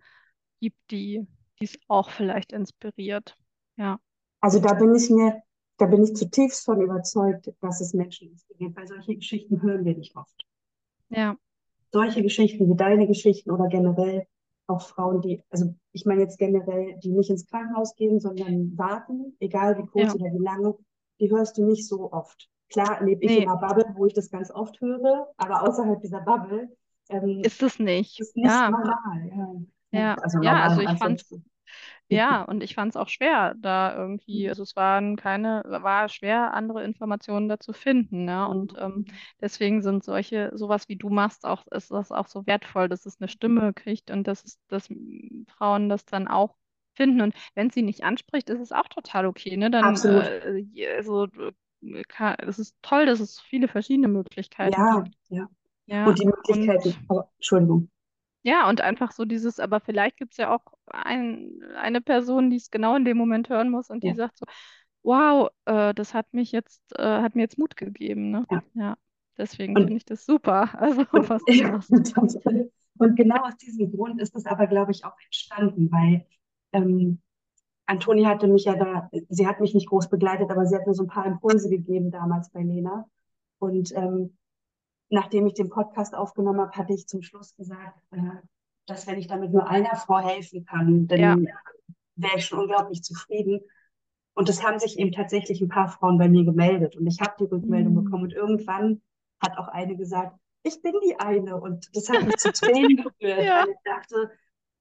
gibt, 0.61 0.79
die 0.93 1.27
es 1.61 1.79
auch 1.89 2.11
vielleicht 2.11 2.53
inspiriert. 2.53 3.37
Ja, 3.77 4.01
Also 4.41 4.61
da 4.61 4.75
bin 4.75 4.95
ich 4.95 5.11
mir, 5.11 5.43
da 5.79 5.87
bin 5.87 6.03
ich 6.05 6.15
zutiefst 6.15 6.65
von 6.65 6.81
überzeugt, 6.81 7.51
dass 7.61 7.81
es 7.81 7.95
Menschen 7.95 8.31
inspiriert, 8.31 8.77
weil 8.77 8.87
solche 8.87 9.17
Geschichten 9.17 9.61
hören 9.63 9.85
wir 9.85 9.97
nicht 9.97 10.15
oft. 10.17 10.45
ja, 11.11 11.37
Solche 11.93 12.23
Geschichten 12.23 12.69
wie 12.69 12.77
deine 12.77 13.07
Geschichten 13.07 13.51
oder 13.51 13.69
generell 13.69 14.27
auch 14.67 14.81
Frauen, 14.83 15.21
die, 15.21 15.43
also 15.51 15.75
ich 15.93 16.07
meine 16.07 16.23
jetzt 16.23 16.39
generell, 16.39 16.99
die 17.03 17.13
nicht 17.13 17.31
ins 17.31 17.47
Krankenhaus 17.47 17.95
gehen, 17.97 18.19
sondern 18.19 18.77
warten, 18.79 19.37
egal 19.41 19.77
wie 19.79 19.87
kurz 19.87 20.09
Ja. 20.09 20.15
oder 20.15 20.33
wie 20.33 20.43
lange, 20.43 20.75
die 21.21 21.31
hörst 21.31 21.59
du 21.59 21.65
nicht 21.67 21.87
so 21.87 22.11
oft. 22.13 22.49
Klar 22.71 23.05
lebe 23.05 23.23
ich 23.25 23.31
Nee. 23.31 23.43
in 23.43 23.49
einer 23.49 23.59
Bubble, 23.61 23.85
wo 23.95 24.07
ich 24.07 24.15
das 24.15 24.31
ganz 24.31 24.51
oft 24.51 24.81
höre, 24.81 25.29
aber 25.37 25.69
außerhalb 25.69 26.01
dieser 26.01 26.21
Bubble 26.23 26.75
ähm, 27.11 27.43
ist 27.45 27.63
es 27.63 27.79
nicht. 27.79 28.19
ist 28.19 28.35
nicht 28.35 28.47
Ja, 28.47 28.71
normal. 28.71 29.29
Ja. 29.93 30.01
Ja. 30.01 30.15
Also 30.15 30.39
Ja, 30.39 30.53
normal 30.53 30.63
also 30.71 30.81
in 30.81 30.89
ich 30.89 30.99
fand's- 30.99 31.03
Anführungsstrichen. 31.03 31.51
Ja, 32.15 32.43
und 32.45 32.63
ich 32.63 32.75
fand 32.75 32.91
es 32.91 32.97
auch 32.97 33.09
schwer, 33.09 33.55
da 33.59 33.97
irgendwie, 33.97 34.49
Mhm. 34.49 34.51
also 34.51 34.63
es 34.63 34.77
waren 34.77 35.17
keine, 35.17 35.63
war 35.67 36.09
schwer, 36.09 36.53
andere 36.55 36.85
Informationen 36.85 37.49
dazu 37.49 37.73
finden, 37.73 38.25
ne? 38.25 38.47
Und 38.49 38.75
ähm, 38.79 39.07
deswegen 39.41 39.83
sind 39.83 40.05
solche, 40.05 40.51
sowas 40.55 40.89
wie 40.89 40.97
du 40.97 41.09
machst, 41.11 41.45
auch, 41.47 41.67
ist 41.69 41.91
das 41.91 42.13
auch 42.13 42.27
so 42.29 42.47
wertvoll, 42.47 42.89
dass 42.89 43.07
es 43.07 43.21
eine 43.21 43.29
Stimme 43.29 43.73
kriegt 43.75 44.11
und 44.11 44.27
dass 44.27 44.45
es, 44.45 44.59
dass 44.69 44.89
Frauen 45.49 45.89
das 45.89 46.05
dann 46.05 46.29
auch 46.29 46.57
finden. 46.95 47.21
Und 47.23 47.35
wenn 47.55 47.71
sie 47.71 47.83
nicht 47.83 48.05
anspricht, 48.05 48.51
ist 48.51 48.61
es 48.61 48.73
auch 48.73 48.89
total 48.89 49.27
okay, 49.27 49.57
ne? 49.57 49.71
Dann 49.71 50.01
Absolut. 50.01 50.03
äh, 50.03 50.97
also, 50.97 51.25
äh, 51.27 52.03
kann, 52.09 52.37
es 52.41 52.59
ist 52.59 52.77
toll, 52.83 53.07
dass 53.07 53.21
es 53.21 53.41
viele 53.41 53.69
verschiedene 53.69 54.09
Möglichkeiten 54.09 54.87
Ja, 54.87 54.89
gibt. 54.89 55.17
ja. 55.29 55.49
Ja, 55.87 56.11
Und 56.11 56.19
die 56.21 56.27
Möglichkeiten, 56.27 56.95
und 56.95 56.99
aber, 57.09 57.31
Entschuldigung. 57.39 57.91
Ja, 58.45 58.69
und 58.71 58.83
einfach 58.83 59.13
so 59.13 59.27
dieses, 59.27 59.61
aber 59.61 59.81
vielleicht 59.81 60.19
gibt 60.19 60.33
es 60.35 60.39
ja 60.39 60.55
auch 60.55 60.63
ein, 60.89 61.63
eine 61.77 62.03
Person, 62.03 62.51
die 62.51 62.57
es 62.59 62.71
genau 62.71 62.97
in 62.97 63.07
dem 63.07 63.19
Moment 63.19 63.51
hören 63.51 63.71
muss 63.71 63.91
und 63.91 64.05
die 64.05 64.11
Ja. 64.11 64.15
sagt 64.15 64.39
so, 64.39 64.47
wow, 65.05 65.51
äh, 65.67 65.95
das 65.95 66.15
hat 66.15 66.33
mich 66.35 66.53
jetzt, 66.53 66.83
äh, 66.99 67.03
hat 67.23 67.37
mir 67.37 67.43
jetzt 67.43 67.59
Mut 67.59 67.77
gegeben, 67.77 68.31
ne? 68.33 68.49
Ja. 68.51 68.63
Ja, 68.75 68.97
deswegen 69.39 69.79
finde 69.79 69.99
ich 69.99 70.07
das 70.07 70.27
super, 70.27 70.71
also 70.81 71.07
Und, 71.13 71.31
was 71.31 71.45
du 71.47 71.55
machst. 71.55 71.95
und 72.99 73.17
genau 73.17 73.43
aus 73.45 73.57
diesem 73.57 73.91
Grund 73.93 74.21
ist 74.21 74.35
es 74.37 74.47
aber, 74.47 74.67
glaube 74.67 74.93
ich, 74.93 75.05
auch 75.05 75.17
entstanden, 75.27 75.91
weil 75.91 76.27
ähm, 76.73 77.21
Antoni 77.87 78.25
hatte 78.25 78.49
mich 78.49 78.65
ja 78.67 78.77
da, 78.77 79.11
sie 79.31 79.47
hat 79.47 79.61
mich 79.61 79.75
nicht 79.75 79.89
groß 79.89 80.11
begleitet, 80.11 80.51
aber 80.51 80.67
sie 80.67 80.77
hat 80.77 80.87
mir 80.87 80.95
so 80.95 81.05
ein 81.05 81.09
paar 81.09 81.27
Impulse 81.27 81.71
gegeben 81.71 82.11
damals 82.11 82.51
bei 82.53 82.63
Lena. 82.63 83.07
Und 83.61 83.93
ähm, 83.97 84.37
nachdem 85.11 85.47
ich 85.47 85.55
den 85.55 85.69
Podcast 85.69 86.15
aufgenommen 86.15 86.61
habe, 86.61 86.73
hatte 86.73 86.93
ich 86.95 87.07
zum 87.07 87.23
Schluss 87.23 87.55
gesagt, 87.57 87.99
äh, 88.13 88.19
dass 88.87 89.07
wenn 89.07 89.19
ich 89.19 89.27
damit 89.29 89.53
nur 89.53 89.69
einer 89.69 89.97
Frau 89.97 90.19
helfen 90.19 90.65
kann, 90.65 91.07
dann 91.07 91.19
Ja. 91.21 91.37
wäre 92.17 92.37
ich 92.37 92.47
schon 92.47 92.61
unglaublich 92.61 93.03
zufrieden. 93.03 93.61
Und 94.35 94.49
es 94.49 94.63
haben 94.65 94.79
sich 94.79 94.99
eben 94.99 95.13
tatsächlich 95.13 95.61
ein 95.61 95.69
paar 95.69 95.89
Frauen 95.89 96.19
bei 96.19 96.29
mir 96.29 96.45
gemeldet 96.45 96.97
und 96.97 97.07
ich 97.07 97.21
habe 97.21 97.35
die 97.39 97.45
Rückmeldung 97.45 97.95
Mhm. 97.95 98.05
bekommen. 98.05 98.25
Und 98.25 98.33
irgendwann 98.33 99.01
hat 99.41 99.57
auch 99.59 99.69
eine 99.69 99.97
gesagt, 99.97 100.37
ich 100.65 100.83
bin 100.83 100.95
die 101.07 101.19
eine. 101.21 101.61
Und 101.61 101.95
das 101.95 102.09
hat 102.09 102.25
mich 102.25 102.37
zu 102.37 102.51
Tränen 102.53 102.97
gerührt, 103.21 103.45
Ja. 103.45 103.63
weil 103.63 103.71
ich 103.71 103.77
dachte, 103.85 104.31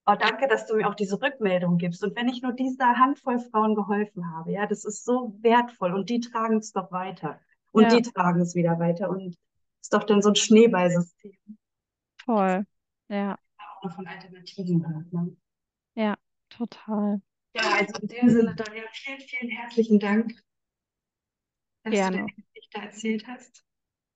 oh, 0.07 0.15
danke, 0.19 0.47
dass 0.47 0.65
du 0.65 0.75
mir 0.75 0.87
auch 0.87 0.95
diese 0.95 1.21
Rückmeldung 1.21 1.77
gibst. 1.77 2.03
Und 2.03 2.15
wenn 2.15 2.27
ich 2.29 2.41
nur 2.41 2.53
dieser 2.53 2.97
Handvoll 2.97 3.39
Frauen 3.39 3.75
geholfen 3.75 4.31
habe, 4.31 4.51
ja, 4.53 4.65
das 4.65 4.85
ist 4.85 5.05
so 5.05 5.35
wertvoll 5.41 5.93
und 5.93 6.09
die 6.09 6.19
tragen 6.19 6.57
es 6.57 6.71
doch 6.71 6.91
weiter. 6.91 7.39
Und 7.71 7.83
Ja. 7.83 7.89
die 7.97 8.01
tragen 8.01 8.41
es 8.41 8.55
wieder 8.55 8.79
weiter. 8.79 9.09
Und 9.09 9.37
ist 9.83 9.93
doch 9.93 10.05
dann 10.05 10.21
so 10.21 10.29
ein 10.29 10.35
Schneeballsystem, 10.35 11.37
Toll. 12.25 12.65
Ja, 13.09 13.37
auch 13.57 13.83
noch 13.83 13.95
von 13.95 14.07
Alternativen 14.07 14.87
hört. 14.87 15.11
Ne? 15.11 15.35
ja, 15.95 16.15
total. 16.49 17.21
Ja, 17.55 17.63
also 17.73 17.99
in 18.01 18.07
dem 18.07 18.29
Sinne, 18.29 18.55
Daniel, 18.55 18.85
vielen, 18.93 19.19
vielen 19.19 19.49
herzlichen 19.51 19.99
Dank 19.99 20.33
dass 21.83 21.93
gerne. 21.93 22.17
du 22.17 22.23
deine 22.23 22.33
Geschichte 22.53 22.81
erzählt 22.81 23.27
hast. 23.27 23.65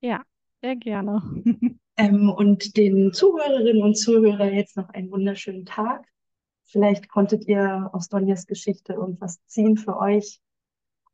Ja, 0.00 0.24
sehr 0.62 0.76
gerne. 0.76 1.22
ähm, 1.96 2.30
und 2.30 2.76
den 2.76 3.12
Zuhörerinnen 3.12 3.82
und 3.82 3.94
Zuhörern 3.94 4.54
jetzt 4.54 4.76
noch 4.76 4.88
einen 4.88 5.10
wunderschönen 5.10 5.66
Tag. 5.66 6.06
Vielleicht 6.64 7.08
konntet 7.08 7.46
ihr 7.46 7.90
aus 7.92 8.08
Donjas 8.08 8.46
Geschichte 8.46 8.94
irgendwas 8.94 9.44
ziehen 9.46 9.76
für 9.76 9.98
euch. 9.98 10.40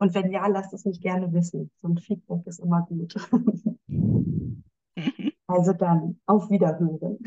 Und 0.04 0.14
wenn 0.14 0.30
ja, 0.30 0.46
lasst 0.48 0.74
es 0.74 0.84
mich 0.84 1.00
gerne 1.00 1.32
wissen. 1.32 1.70
So 1.80 1.88
ein 1.88 1.96
Feedback 1.96 2.46
ist 2.46 2.58
immer 2.58 2.82
gut. 2.82 3.14
also 5.46 5.72
dann, 5.72 6.20
auf 6.26 6.50
Wiederhören. 6.50 7.20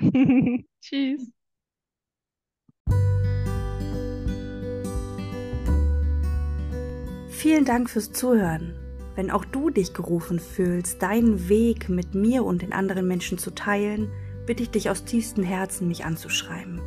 Tschüss. 0.80 1.30
Vielen 7.28 7.64
Dank 7.64 7.88
fürs 7.88 8.10
Zuhören. 8.10 8.74
Wenn 9.14 9.30
auch 9.30 9.44
du 9.44 9.70
dich 9.70 9.94
gerufen 9.94 10.40
fühlst, 10.40 11.00
deinen 11.00 11.48
Weg 11.48 11.88
mit 11.88 12.16
mir 12.16 12.44
und 12.44 12.62
den 12.62 12.72
anderen 12.72 13.06
Menschen 13.06 13.38
zu 13.38 13.54
teilen, 13.54 14.10
bitte 14.44 14.64
ich 14.64 14.70
dich 14.70 14.90
aus 14.90 15.04
tiefstem 15.04 15.44
Herzen, 15.44 15.86
mich 15.86 16.04
anzuschreiben. 16.04 16.80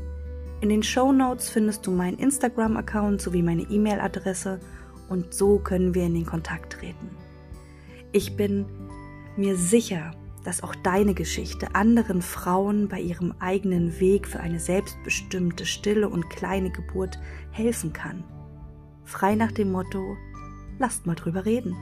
In 0.60 0.68
den 0.68 0.84
Show 0.84 1.14
Notes 1.14 1.50
findest 1.50 1.88
du 1.88 1.92
meinen 1.92 2.20
Instagram-Account 2.20 3.22
sowie 3.22 3.42
meine 3.42 3.62
E-Mail-Adresse 3.62 4.60
und 5.12 5.34
so 5.34 5.60
können 5.60 5.94
wir 5.94 6.06
in 6.06 6.14
den 6.14 6.26
Kontakt 6.26 6.74
treten. 6.74 7.10
Ich 8.14 8.38
bin 8.38 8.66
mir 9.36 9.58
sicher, 9.58 10.12
dass 10.46 10.64
auch 10.64 10.74
deine 10.74 11.14
Geschichte 11.14 11.76
anderen 11.76 12.22
Frauen 12.22 12.88
bei 12.88 13.00
ihrem 13.00 13.34
eigenen 13.40 14.00
Weg 14.00 14.28
für 14.28 14.40
eine 14.40 14.60
selbstbestimmte, 14.60 15.66
stille 15.66 16.10
und 16.10 16.30
kleine 16.30 16.72
Geburt 16.72 17.20
helfen 17.52 17.94
kann. 17.94 18.24
Frei 19.04 19.36
nach 19.36 19.52
dem 19.52 19.72
Motto, 19.72 20.16
lasst 20.80 21.06
mal 21.06 21.16
drüber 21.16 21.46
reden. 21.46 21.76